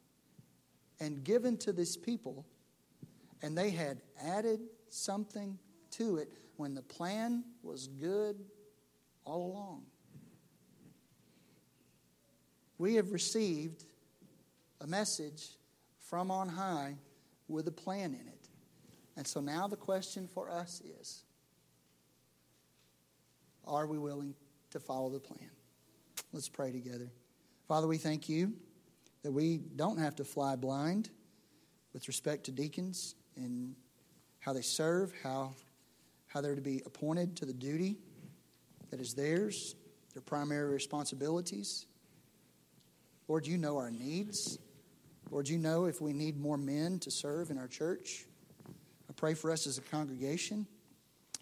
and 1.00 1.24
given 1.24 1.56
to 1.58 1.72
this 1.72 1.96
people, 1.96 2.46
and 3.42 3.58
they 3.58 3.70
had 3.70 4.00
added 4.22 4.60
something 4.88 5.58
to 5.92 6.18
it 6.18 6.28
when 6.56 6.74
the 6.74 6.82
plan 6.82 7.42
was 7.62 7.88
good 7.88 8.36
all 9.24 9.52
along 9.52 9.82
we 12.80 12.94
have 12.94 13.12
received 13.12 13.84
a 14.80 14.86
message 14.86 15.50
from 15.98 16.30
on 16.30 16.48
high 16.48 16.96
with 17.46 17.68
a 17.68 17.70
plan 17.70 18.14
in 18.14 18.26
it. 18.26 18.48
And 19.18 19.26
so 19.26 19.40
now 19.42 19.68
the 19.68 19.76
question 19.76 20.26
for 20.26 20.50
us 20.50 20.80
is 20.98 21.24
are 23.66 23.86
we 23.86 23.98
willing 23.98 24.34
to 24.70 24.80
follow 24.80 25.10
the 25.10 25.20
plan? 25.20 25.50
Let's 26.32 26.48
pray 26.48 26.70
together. 26.70 27.10
Father, 27.66 27.88
we 27.88 27.98
thank 27.98 28.28
you 28.28 28.52
that 29.24 29.32
we 29.32 29.58
don't 29.58 29.98
have 29.98 30.14
to 30.16 30.24
fly 30.24 30.54
blind 30.54 31.10
with 31.92 32.06
respect 32.06 32.44
to 32.44 32.52
deacons 32.52 33.16
and 33.34 33.74
how 34.38 34.52
they 34.52 34.60
serve, 34.60 35.12
how, 35.24 35.54
how 36.28 36.40
they're 36.40 36.54
to 36.54 36.60
be 36.60 36.82
appointed 36.86 37.36
to 37.38 37.46
the 37.46 37.52
duty 37.52 37.96
that 38.90 39.00
is 39.00 39.14
theirs, 39.14 39.74
their 40.14 40.22
primary 40.22 40.72
responsibilities. 40.72 41.86
Lord, 43.26 43.44
you 43.44 43.58
know 43.58 43.76
our 43.76 43.90
needs. 43.90 44.56
Lord, 45.32 45.48
you 45.48 45.58
know 45.58 45.86
if 45.86 46.00
we 46.00 46.12
need 46.12 46.38
more 46.38 46.56
men 46.56 47.00
to 47.00 47.10
serve 47.10 47.50
in 47.50 47.58
our 47.58 47.68
church. 47.68 48.24
I 49.08 49.12
pray 49.16 49.34
for 49.34 49.50
us 49.50 49.66
as 49.66 49.78
a 49.78 49.82
congregation. 49.82 50.68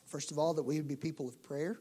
First 0.06 0.30
of 0.30 0.38
all, 0.38 0.54
that 0.54 0.62
we 0.62 0.76
would 0.76 0.88
be 0.88 0.96
people 0.96 1.28
of 1.28 1.42
prayer. 1.42 1.78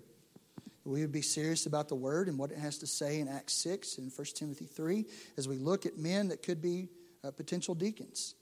We 0.88 1.02
would 1.02 1.12
be 1.12 1.22
serious 1.22 1.66
about 1.66 1.90
the 1.90 1.96
word 1.96 2.30
and 2.30 2.40
what 2.40 2.52
it 2.52 2.58
has 2.58 2.78
to 2.78 2.88
say 2.88 3.20
in 3.20 3.28
Acts 3.28 3.62
6 3.62 3.98
and 3.98 4.10
1 4.16 4.28
Timothy 4.36 4.66
3 4.66 5.06
as 5.38 5.46
we 5.46 5.58
look 5.58 5.86
at 5.86 5.98
men 5.98 6.30
that 6.30 6.42
could 6.42 6.62
be 6.62 6.88
uh, 7.26 7.32
potential 7.32 7.76
deacons. 7.76 8.36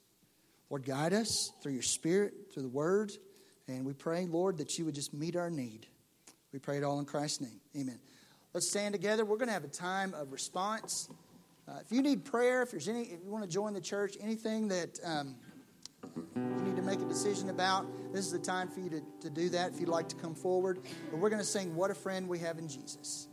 Lord, 0.70 0.86
guide 0.86 1.14
us 1.14 1.52
through 1.64 1.74
your 1.74 1.82
spirit, 1.82 2.34
through 2.54 2.64
the 2.64 2.70
word. 2.70 3.12
And 3.68 3.84
we 3.84 3.94
pray, 3.94 4.28
Lord, 4.28 4.60
that 4.60 4.78
you 4.78 4.86
would 4.86 4.94
just 4.94 5.12
meet 5.12 5.36
our 5.36 5.50
need. 5.50 5.88
We 6.54 6.60
pray 6.60 6.78
it 6.78 6.84
all 6.84 7.00
in 7.00 7.06
Christ's 7.06 7.42
name. 7.42 7.60
Amen. 7.76 8.00
Let's 8.54 8.70
stand 8.70 8.94
together. 8.94 9.26
We're 9.26 9.38
going 9.38 9.48
to 9.48 9.54
have 9.54 9.64
a 9.64 9.68
time 9.68 10.14
of 10.14 10.32
response. 10.32 11.10
Uh, 11.68 11.80
if 11.84 11.92
you 11.92 12.04
need 12.04 12.26
prayer, 12.26 12.62
if 12.62 12.72
there's 12.72 12.88
any, 12.88 13.06
if 13.06 13.24
you 13.24 13.32
want 13.32 13.44
to 13.44 13.50
join 13.50 13.74
the 13.74 13.82
church, 13.82 14.18
anything 14.22 14.68
that 14.68 15.00
um, 15.04 15.36
you 16.16 16.62
need 16.64 16.76
to 16.76 16.82
make 16.82 17.00
a 17.00 17.06
decision 17.06 17.50
about, 17.50 17.86
this 18.14 18.26
is 18.26 18.32
the 18.32 18.40
time 18.40 18.68
for 18.70 18.80
you 18.80 18.90
to, 18.90 19.02
to 19.22 19.30
do 19.30 19.50
that 19.50 19.74
if 19.74 19.80
you'd 19.80 19.90
like 19.90 20.10
to 20.10 20.16
come 20.16 20.36
forward. 20.36 20.80
But 21.12 21.20
we're 21.20 21.30
going 21.30 21.42
to 21.42 21.48
sing 21.48 21.76
What 21.76 21.92
a 21.92 21.96
Friend 21.96 22.28
We 22.28 22.40
Have 22.40 22.58
in 22.58 22.68
Jesus. 22.68 23.28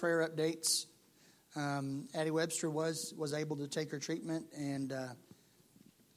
Prayer 0.00 0.26
updates. 0.26 0.86
Um, 1.54 2.08
Addie 2.14 2.30
Webster 2.30 2.70
was 2.70 3.12
was 3.18 3.34
able 3.34 3.56
to 3.56 3.68
take 3.68 3.90
her 3.90 3.98
treatment, 3.98 4.46
and 4.56 4.92
uh, 4.92 5.08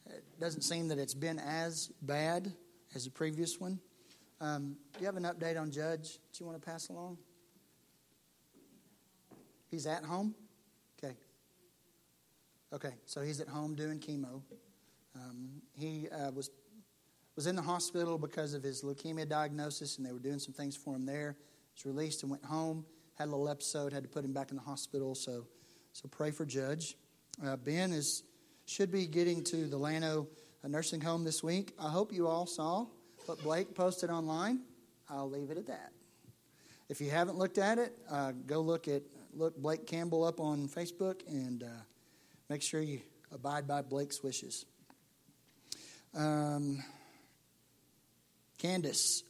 it 0.07 0.23
doesn't 0.39 0.61
seem 0.61 0.88
that 0.88 0.97
it's 0.97 1.13
been 1.13 1.38
as 1.38 1.91
bad 2.01 2.53
as 2.95 3.03
the 3.03 3.11
previous 3.11 3.59
one. 3.59 3.79
Um, 4.39 4.77
do 4.93 5.01
you 5.01 5.05
have 5.05 5.17
an 5.17 5.23
update 5.23 5.59
on 5.59 5.69
Judge 5.69 6.13
that 6.13 6.39
you 6.39 6.45
want 6.45 6.61
to 6.61 6.65
pass 6.65 6.88
along? 6.88 7.17
He's 9.69 9.86
at 9.86 10.05
home? 10.05 10.34
Okay. 11.03 11.15
Okay, 12.71 12.93
so 13.05 13.21
he's 13.21 13.41
at 13.41 13.49
home 13.49 13.75
doing 13.75 13.99
chemo. 13.99 14.41
Um, 15.15 15.61
he 15.73 16.07
uh, 16.09 16.31
was 16.31 16.51
was 17.36 17.47
in 17.47 17.57
the 17.57 17.61
hospital 17.61 18.17
because 18.17 18.53
of 18.53 18.63
his 18.63 18.81
leukemia 18.81 19.27
diagnosis, 19.27 19.97
and 19.97 20.05
they 20.05 20.13
were 20.13 20.19
doing 20.19 20.39
some 20.39 20.53
things 20.53 20.77
for 20.77 20.95
him 20.95 21.05
there. 21.05 21.36
Was 21.75 21.86
released 21.86 22.21
and 22.23 22.31
went 22.31 22.45
home. 22.45 22.86
Had 23.16 23.28
a 23.28 23.32
little 23.32 23.49
episode. 23.49 23.93
Had 23.93 24.03
to 24.03 24.09
put 24.09 24.26
him 24.26 24.34
back 24.34 24.49
in 24.49 24.57
the 24.57 24.64
hospital. 24.64 25.16
So, 25.16 25.45
so 25.91 26.07
pray 26.07 26.32
for 26.32 26.45
Judge. 26.45 26.97
Uh, 27.43 27.55
ben 27.55 27.91
is 27.91 28.24
should 28.66 28.91
be 28.91 29.05
getting 29.07 29.43
to 29.43 29.68
the 29.68 29.78
Llano 29.78 30.28
uh, 30.64 30.68
nursing 30.68 31.01
home 31.01 31.24
this 31.24 31.43
week. 31.43 31.74
I 31.80 31.89
hope 31.89 32.14
you 32.14 32.28
all 32.28 32.45
saw 32.45 32.86
what 33.26 33.41
Blake 33.43 33.76
posted 33.76 34.09
online. 34.09 34.61
I'll 35.09 35.30
leave 35.30 35.51
it 35.51 35.57
at 35.57 35.68
that. 35.68 35.91
If 36.89 37.01
you 37.01 37.09
haven't 37.09 37.38
looked 37.38 37.57
at 37.57 37.78
it, 37.78 37.97
uh, 38.09 38.32
go 38.45 38.61
look 38.61 38.88
at 38.88 39.03
look 39.36 39.57
Blake 39.57 39.88
Campbell 39.88 40.24
up 40.24 40.39
on 40.39 40.68
Facebook 40.68 41.22
and 41.28 41.64
uh, 41.64 41.68
make 42.49 42.61
sure 42.61 42.82
you 42.82 43.01
abide 43.32 43.68
by 43.68 43.82
Blake's 43.82 44.24
wishes. 44.24 44.66
Um, 46.16 46.84
Candace, 48.57 49.24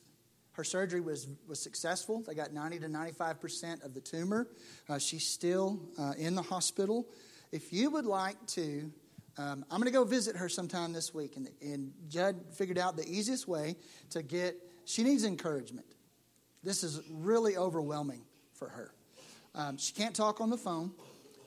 her 0.54 0.64
surgery 0.64 1.02
was, 1.02 1.28
was 1.48 1.60
successful. 1.60 2.24
They 2.26 2.36
got 2.36 2.54
90 2.54 2.80
to 2.80 2.88
95% 2.88 3.84
of 3.84 3.94
the 3.94 4.02
tumor. 4.02 4.48
Uh, 4.88 5.00
she's 5.00 5.28
still 5.28 5.80
uh, 6.00 6.14
in 6.18 6.36
the 6.36 6.42
hospital. 6.42 7.08
If 7.52 7.74
you 7.74 7.90
would 7.90 8.06
like 8.06 8.44
to, 8.48 8.92
um, 9.38 9.66
I'm 9.70 9.80
going 9.80 9.92
to 9.92 9.92
go 9.92 10.04
visit 10.04 10.36
her 10.36 10.48
sometime 10.48 10.94
this 10.94 11.14
week. 11.14 11.38
And, 11.38 11.50
and 11.62 11.92
Judd 12.08 12.36
figured 12.54 12.78
out 12.78 12.96
the 12.96 13.08
easiest 13.08 13.48
way 13.48 13.76
to 14.12 14.22
get, 14.22 14.56
she 14.86 15.04
needs 15.04 15.24
encouragement. 15.24 15.88
This 16.64 16.84
is 16.84 17.02
really 17.10 17.58
overwhelming 17.58 18.22
for 18.54 18.70
her. 18.70 18.94
Um, 19.56 19.78
she 19.78 19.94
can't 19.94 20.16
talk 20.16 20.40
on 20.40 20.50
the 20.50 20.58
phone. 20.58 20.92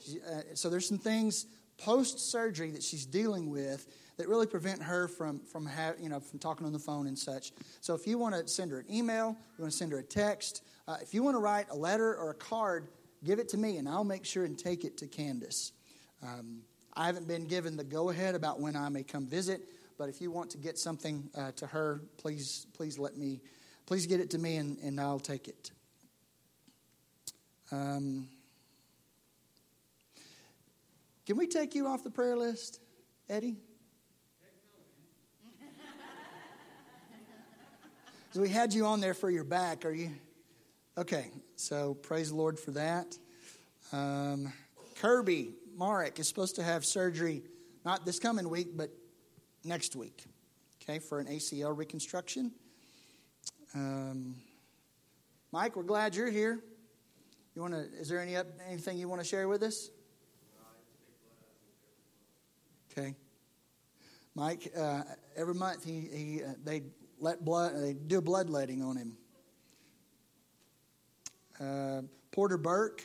She, 0.04 0.18
uh, 0.20 0.42
so 0.54 0.68
there's 0.68 0.86
some 0.86 0.98
things 0.98 1.46
post 1.78 2.30
surgery 2.30 2.70
that 2.70 2.82
she's 2.82 3.06
dealing 3.06 3.50
with 3.50 3.86
that 4.16 4.28
really 4.28 4.46
prevent 4.46 4.82
her 4.82 5.08
from 5.08 5.40
from 5.40 5.66
ha- 5.66 5.94
you 6.00 6.08
know 6.08 6.20
from 6.20 6.38
talking 6.38 6.66
on 6.66 6.72
the 6.72 6.78
phone 6.78 7.06
and 7.06 7.18
such. 7.18 7.52
So 7.80 7.94
if 7.94 8.06
you 8.06 8.18
want 8.18 8.34
to 8.34 8.48
send 8.48 8.70
her 8.70 8.78
an 8.78 8.86
email, 8.90 9.36
you 9.56 9.62
want 9.62 9.72
to 9.72 9.76
send 9.76 9.92
her 9.92 9.98
a 9.98 10.02
text, 10.02 10.62
uh, 10.88 10.96
if 11.02 11.12
you 11.12 11.22
want 11.22 11.34
to 11.34 11.40
write 11.40 11.66
a 11.70 11.76
letter 11.76 12.14
or 12.14 12.30
a 12.30 12.34
card, 12.34 12.88
give 13.24 13.38
it 13.38 13.48
to 13.50 13.58
me 13.58 13.76
and 13.76 13.88
I'll 13.88 14.04
make 14.04 14.24
sure 14.24 14.44
and 14.44 14.58
take 14.58 14.84
it 14.84 14.96
to 14.98 15.06
Candace. 15.06 15.72
Um, 16.22 16.62
I 16.94 17.06
haven't 17.06 17.28
been 17.28 17.46
given 17.46 17.76
the 17.76 17.84
go 17.84 18.10
ahead 18.10 18.34
about 18.34 18.60
when 18.60 18.74
I 18.74 18.88
may 18.88 19.02
come 19.02 19.26
visit, 19.26 19.68
but 19.98 20.08
if 20.08 20.20
you 20.20 20.30
want 20.30 20.50
to 20.50 20.58
get 20.58 20.78
something 20.78 21.28
uh, 21.36 21.52
to 21.52 21.66
her, 21.66 22.00
please 22.16 22.66
please 22.72 22.98
let 22.98 23.16
me 23.16 23.40
please 23.84 24.06
get 24.06 24.20
it 24.20 24.30
to 24.30 24.38
me 24.38 24.56
and, 24.56 24.78
and 24.78 25.00
I'll 25.00 25.20
take 25.20 25.48
it. 25.48 25.70
Um, 27.70 28.28
can 31.26 31.36
we 31.36 31.46
take 31.48 31.74
you 31.74 31.88
off 31.88 32.04
the 32.04 32.10
prayer 32.10 32.36
list, 32.36 32.80
Eddie? 33.28 33.56
So 38.32 38.42
we 38.42 38.48
had 38.48 38.74
you 38.74 38.84
on 38.84 39.00
there 39.00 39.14
for 39.14 39.30
your 39.30 39.44
back. 39.44 39.84
Are 39.86 39.92
you? 39.92 40.10
Okay, 40.98 41.30
so 41.56 41.94
praise 41.94 42.28
the 42.28 42.36
Lord 42.36 42.60
for 42.60 42.70
that. 42.72 43.16
Um, 43.92 44.52
Kirby 45.00 45.54
Marek 45.76 46.18
is 46.18 46.28
supposed 46.28 46.56
to 46.56 46.62
have 46.62 46.84
surgery 46.84 47.42
not 47.84 48.04
this 48.04 48.18
coming 48.18 48.48
week, 48.50 48.76
but 48.76 48.90
next 49.64 49.96
week, 49.96 50.24
okay, 50.82 50.98
for 50.98 51.18
an 51.18 51.28
ACL 51.28 51.76
reconstruction. 51.76 52.52
Um, 53.74 54.36
Mike, 55.50 55.76
we're 55.76 55.82
glad 55.82 56.14
you're 56.14 56.30
here. 56.30 56.60
You 57.54 57.62
want 57.62 57.74
to? 57.74 57.84
Is 57.98 58.08
there 58.08 58.20
any 58.20 58.36
anything 58.68 58.98
you 58.98 59.08
want 59.08 59.22
to 59.22 59.26
share 59.26 59.48
with 59.48 59.62
us? 59.62 59.88
Okay. 62.98 63.14
Mike, 64.34 64.72
uh, 64.76 65.02
every 65.36 65.54
month 65.54 65.84
he, 65.84 66.00
he 66.00 66.42
uh, 66.42 66.52
they 66.64 66.82
let 67.20 67.44
blood, 67.44 67.72
they 67.76 67.92
do 67.92 68.20
bloodletting 68.20 68.82
on 68.82 68.96
him. 68.96 69.16
Uh, 71.60 72.02
Porter 72.32 72.56
Burke. 72.56 73.02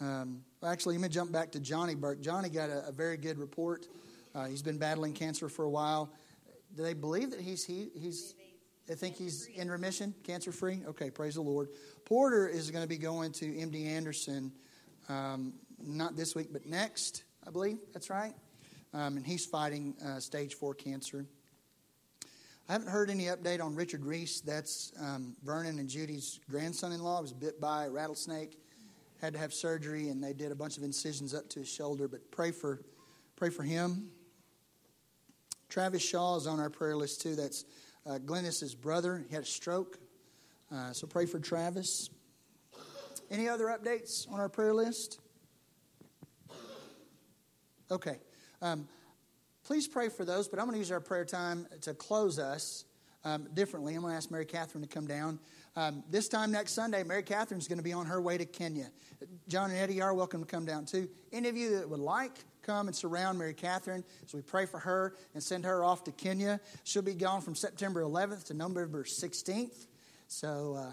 Um, 0.00 0.42
actually, 0.66 0.96
let 0.96 1.02
me 1.02 1.08
jump 1.08 1.32
back 1.32 1.52
to 1.52 1.60
Johnny 1.60 1.94
Burke. 1.94 2.20
Johnny 2.20 2.48
got 2.48 2.70
a, 2.70 2.88
a 2.88 2.92
very 2.92 3.16
good 3.16 3.38
report. 3.38 3.86
Uh, 4.34 4.46
he's 4.46 4.62
been 4.62 4.78
battling 4.78 5.12
cancer 5.12 5.48
for 5.48 5.64
a 5.64 5.70
while. 5.70 6.10
Do 6.76 6.82
they 6.82 6.94
believe 6.94 7.30
that 7.30 7.40
he's 7.40 7.64
he, 7.64 7.90
he's? 7.94 8.34
They 8.86 8.94
think 8.94 9.16
he's 9.16 9.46
in 9.46 9.70
remission, 9.70 10.14
cancer 10.24 10.52
free. 10.52 10.80
Okay, 10.88 11.10
praise 11.10 11.34
the 11.34 11.42
Lord. 11.42 11.68
Porter 12.04 12.48
is 12.48 12.70
going 12.70 12.82
to 12.82 12.88
be 12.88 12.98
going 12.98 13.32
to 13.32 13.46
MD 13.46 13.86
Anderson, 13.86 14.52
um, 15.08 15.54
not 15.82 16.16
this 16.16 16.34
week, 16.34 16.48
but 16.52 16.66
next, 16.66 17.24
I 17.46 17.50
believe. 17.50 17.78
That's 17.92 18.10
right. 18.10 18.34
Um, 18.94 19.16
and 19.16 19.26
he's 19.26 19.44
fighting 19.44 19.96
uh, 20.04 20.20
stage 20.20 20.54
four 20.54 20.72
cancer. 20.72 21.26
I 22.68 22.72
haven't 22.72 22.88
heard 22.88 23.10
any 23.10 23.24
update 23.24 23.60
on 23.60 23.74
Richard 23.74 24.06
Reese. 24.06 24.40
That's 24.40 24.92
um, 25.00 25.34
Vernon 25.42 25.80
and 25.80 25.88
Judy's 25.88 26.38
grandson 26.48 26.92
in 26.92 27.02
law. 27.02 27.20
was 27.20 27.32
bit 27.32 27.60
by 27.60 27.86
a 27.86 27.90
rattlesnake, 27.90 28.56
had 29.20 29.32
to 29.34 29.38
have 29.40 29.52
surgery, 29.52 30.10
and 30.10 30.22
they 30.22 30.32
did 30.32 30.52
a 30.52 30.54
bunch 30.54 30.78
of 30.78 30.84
incisions 30.84 31.34
up 31.34 31.48
to 31.50 31.58
his 31.58 31.68
shoulder. 31.68 32.06
But 32.06 32.30
pray 32.30 32.52
for, 32.52 32.82
pray 33.34 33.50
for 33.50 33.64
him. 33.64 34.10
Travis 35.68 36.02
Shaw 36.02 36.36
is 36.36 36.46
on 36.46 36.60
our 36.60 36.70
prayer 36.70 36.96
list 36.96 37.20
too. 37.20 37.34
That's 37.34 37.64
uh, 38.06 38.18
Glennis's 38.18 38.76
brother. 38.76 39.24
He 39.28 39.34
had 39.34 39.42
a 39.42 39.46
stroke. 39.46 39.98
Uh, 40.72 40.92
so 40.92 41.08
pray 41.08 41.26
for 41.26 41.40
Travis. 41.40 42.10
Any 43.28 43.48
other 43.48 43.66
updates 43.66 44.30
on 44.30 44.38
our 44.38 44.48
prayer 44.48 44.72
list? 44.72 45.18
Okay. 47.90 48.18
Um, 48.64 48.88
Please 49.64 49.88
pray 49.88 50.10
for 50.10 50.26
those, 50.26 50.46
but 50.46 50.58
I'm 50.58 50.66
going 50.66 50.74
to 50.74 50.78
use 50.78 50.92
our 50.92 51.00
prayer 51.00 51.24
time 51.24 51.66
to 51.82 51.94
close 51.94 52.38
us 52.38 52.84
um, 53.24 53.48
differently. 53.54 53.94
I'm 53.94 54.02
going 54.02 54.12
to 54.12 54.16
ask 54.16 54.30
Mary 54.30 54.44
Catherine 54.44 54.82
to 54.82 54.88
come 54.88 55.06
down. 55.06 55.38
Um, 55.74 56.04
this 56.10 56.28
time 56.28 56.52
next 56.52 56.74
Sunday, 56.74 57.02
Mary 57.02 57.22
Catherine's 57.22 57.66
going 57.66 57.78
to 57.78 57.84
be 57.84 57.94
on 57.94 58.04
her 58.04 58.20
way 58.20 58.36
to 58.36 58.44
Kenya. 58.44 58.90
John 59.48 59.70
and 59.70 59.78
Eddie 59.78 60.02
are 60.02 60.12
welcome 60.12 60.40
to 60.40 60.46
come 60.46 60.66
down 60.66 60.84
too. 60.84 61.08
Any 61.32 61.48
of 61.48 61.56
you 61.56 61.78
that 61.78 61.88
would 61.88 61.98
like, 61.98 62.32
come 62.60 62.88
and 62.88 62.94
surround 62.94 63.38
Mary 63.38 63.54
Catherine 63.54 64.04
as 64.22 64.34
we 64.34 64.42
pray 64.42 64.66
for 64.66 64.78
her 64.80 65.14
and 65.32 65.42
send 65.42 65.64
her 65.64 65.82
off 65.82 66.04
to 66.04 66.12
Kenya. 66.12 66.60
She'll 66.84 67.00
be 67.00 67.14
gone 67.14 67.40
from 67.40 67.54
September 67.54 68.02
11th 68.02 68.44
to 68.44 68.54
November 68.54 69.04
16th. 69.04 69.86
So, 70.28 70.76
uh, 70.78 70.92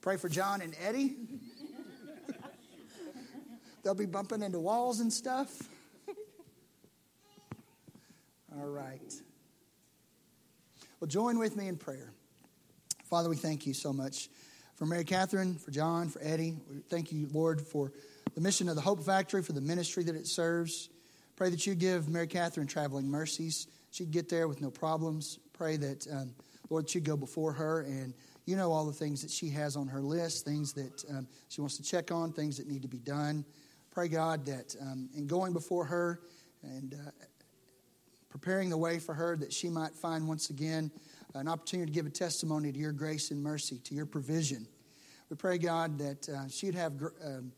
pray 0.00 0.16
for 0.16 0.28
John 0.28 0.60
and 0.60 0.76
Eddie. 0.80 1.16
They'll 3.82 3.94
be 3.94 4.06
bumping 4.06 4.42
into 4.42 4.60
walls 4.60 5.00
and 5.00 5.12
stuff. 5.12 5.50
All 8.58 8.68
right. 8.68 9.12
Well, 11.00 11.08
join 11.08 11.38
with 11.38 11.56
me 11.56 11.66
in 11.66 11.76
prayer. 11.76 12.12
Father, 13.04 13.28
we 13.28 13.36
thank 13.36 13.66
you 13.66 13.74
so 13.74 13.92
much 13.92 14.28
for 14.76 14.86
Mary 14.86 15.04
Catherine, 15.04 15.56
for 15.56 15.70
John, 15.70 16.08
for 16.08 16.20
Eddie. 16.22 16.56
We 16.70 16.78
thank 16.88 17.12
you, 17.12 17.28
Lord, 17.32 17.60
for 17.60 17.92
the 18.34 18.40
mission 18.40 18.68
of 18.68 18.76
the 18.76 18.80
Hope 18.80 19.02
Factory, 19.04 19.42
for 19.42 19.52
the 19.52 19.60
ministry 19.60 20.04
that 20.04 20.14
it 20.14 20.26
serves. 20.26 20.88
Pray 21.36 21.50
that 21.50 21.66
you 21.66 21.74
give 21.74 22.08
Mary 22.08 22.26
Catherine 22.26 22.66
traveling 22.66 23.08
mercies. 23.08 23.66
She'd 23.90 24.10
get 24.10 24.28
there 24.28 24.46
with 24.46 24.60
no 24.60 24.70
problems. 24.70 25.38
Pray 25.52 25.76
that, 25.76 26.06
um, 26.12 26.34
Lord, 26.70 26.88
she'd 26.88 27.04
go 27.04 27.16
before 27.16 27.52
her 27.52 27.82
and 27.82 28.14
you 28.44 28.56
know 28.56 28.72
all 28.72 28.86
the 28.86 28.92
things 28.92 29.22
that 29.22 29.30
she 29.30 29.50
has 29.50 29.76
on 29.76 29.88
her 29.88 30.00
list, 30.00 30.44
things 30.44 30.72
that 30.74 31.04
um, 31.10 31.26
she 31.48 31.60
wants 31.60 31.76
to 31.76 31.82
check 31.82 32.10
on, 32.10 32.32
things 32.32 32.58
that 32.58 32.66
need 32.66 32.82
to 32.82 32.88
be 32.88 32.98
done. 32.98 33.44
Pray, 33.92 34.08
God, 34.08 34.46
that 34.46 34.74
um, 34.80 35.10
in 35.14 35.26
going 35.26 35.52
before 35.52 35.84
her 35.84 36.22
and 36.62 36.94
uh, 36.94 37.10
preparing 38.30 38.70
the 38.70 38.78
way 38.78 38.98
for 38.98 39.12
her, 39.12 39.36
that 39.36 39.52
she 39.52 39.68
might 39.68 39.94
find 39.94 40.26
once 40.26 40.48
again 40.48 40.90
an 41.34 41.46
opportunity 41.46 41.92
to 41.92 41.94
give 41.94 42.06
a 42.06 42.10
testimony 42.10 42.72
to 42.72 42.78
your 42.78 42.92
grace 42.92 43.30
and 43.30 43.42
mercy, 43.42 43.78
to 43.84 43.94
your 43.94 44.06
provision. 44.06 44.66
We 45.28 45.36
pray, 45.36 45.58
God, 45.58 45.98
that 45.98 46.26
uh, 46.26 46.48
she'd 46.48 46.74
have 46.74 46.96
gr- 46.96 47.08
um, 47.22 47.52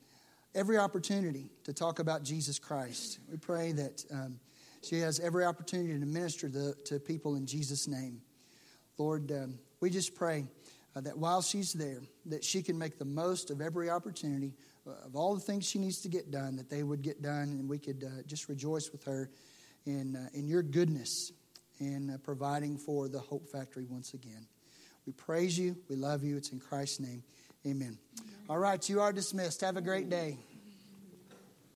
every 0.57 0.77
opportunity 0.77 1.51
to 1.63 1.73
talk 1.73 2.01
about 2.01 2.25
Jesus 2.25 2.59
Christ. 2.59 3.21
We 3.31 3.37
pray 3.37 3.71
that 3.71 4.05
um, 4.11 4.41
she 4.83 4.99
has 4.99 5.21
every 5.21 5.45
opportunity 5.45 5.97
to 6.01 6.05
minister 6.05 6.49
to, 6.49 6.75
to 6.87 6.99
people 6.99 7.37
in 7.37 7.47
Jesus' 7.47 7.87
name. 7.87 8.21
Lord, 8.99 9.31
um, 9.31 9.61
we 9.79 9.89
just 9.89 10.17
pray 10.17 10.47
uh, 10.97 11.01
that 11.03 11.17
while 11.17 11.43
she's 11.43 11.73
there, 11.73 12.01
that 12.27 12.43
she 12.43 12.61
can 12.61 12.77
make 12.77 12.99
the 12.99 13.05
most 13.05 13.51
of 13.51 13.61
every 13.61 13.89
opportunity 13.89 14.53
of 14.87 15.17
all 15.17 15.35
the 15.35 15.41
things 15.41 15.67
she 15.67 15.79
needs 15.79 16.01
to 16.03 16.09
get 16.09 16.31
done, 16.31 16.57
that 16.57 16.69
they 16.69 16.83
would 16.83 17.03
get 17.03 17.23
done, 17.23 17.49
and 17.59 17.69
we 17.69 17.79
could 17.79 18.05
uh, 18.05 18.23
just 18.27 18.49
rejoice 18.49 18.91
with 18.93 19.05
her 19.05 19.31
in, 19.87 20.17
uh, 20.17 20.29
in 20.35 20.47
your 20.47 20.63
goodness 20.63 21.33
in 21.81 22.11
uh, 22.11 22.19
providing 22.23 22.79
for 22.79 23.09
the 23.09 23.19
Hope 23.19 23.49
Factory 23.49 23.87
once 23.89 24.15
again. 24.15 24.47
We 25.07 25.13
praise 25.13 25.59
you. 25.59 25.77
We 25.89 25.97
love 25.97 26.23
you. 26.23 26.37
It's 26.37 26.51
in 26.51 26.61
Christ's 26.61 27.01
name. 27.01 27.23
Amen. 27.67 27.99
Amen. 28.19 28.35
All 28.49 28.59
right, 28.59 28.87
you 28.89 29.01
are 29.01 29.13
dismissed. 29.13 29.61
Have 29.63 29.77
a 29.77 29.83
great 29.83 30.09
day. 30.09 30.39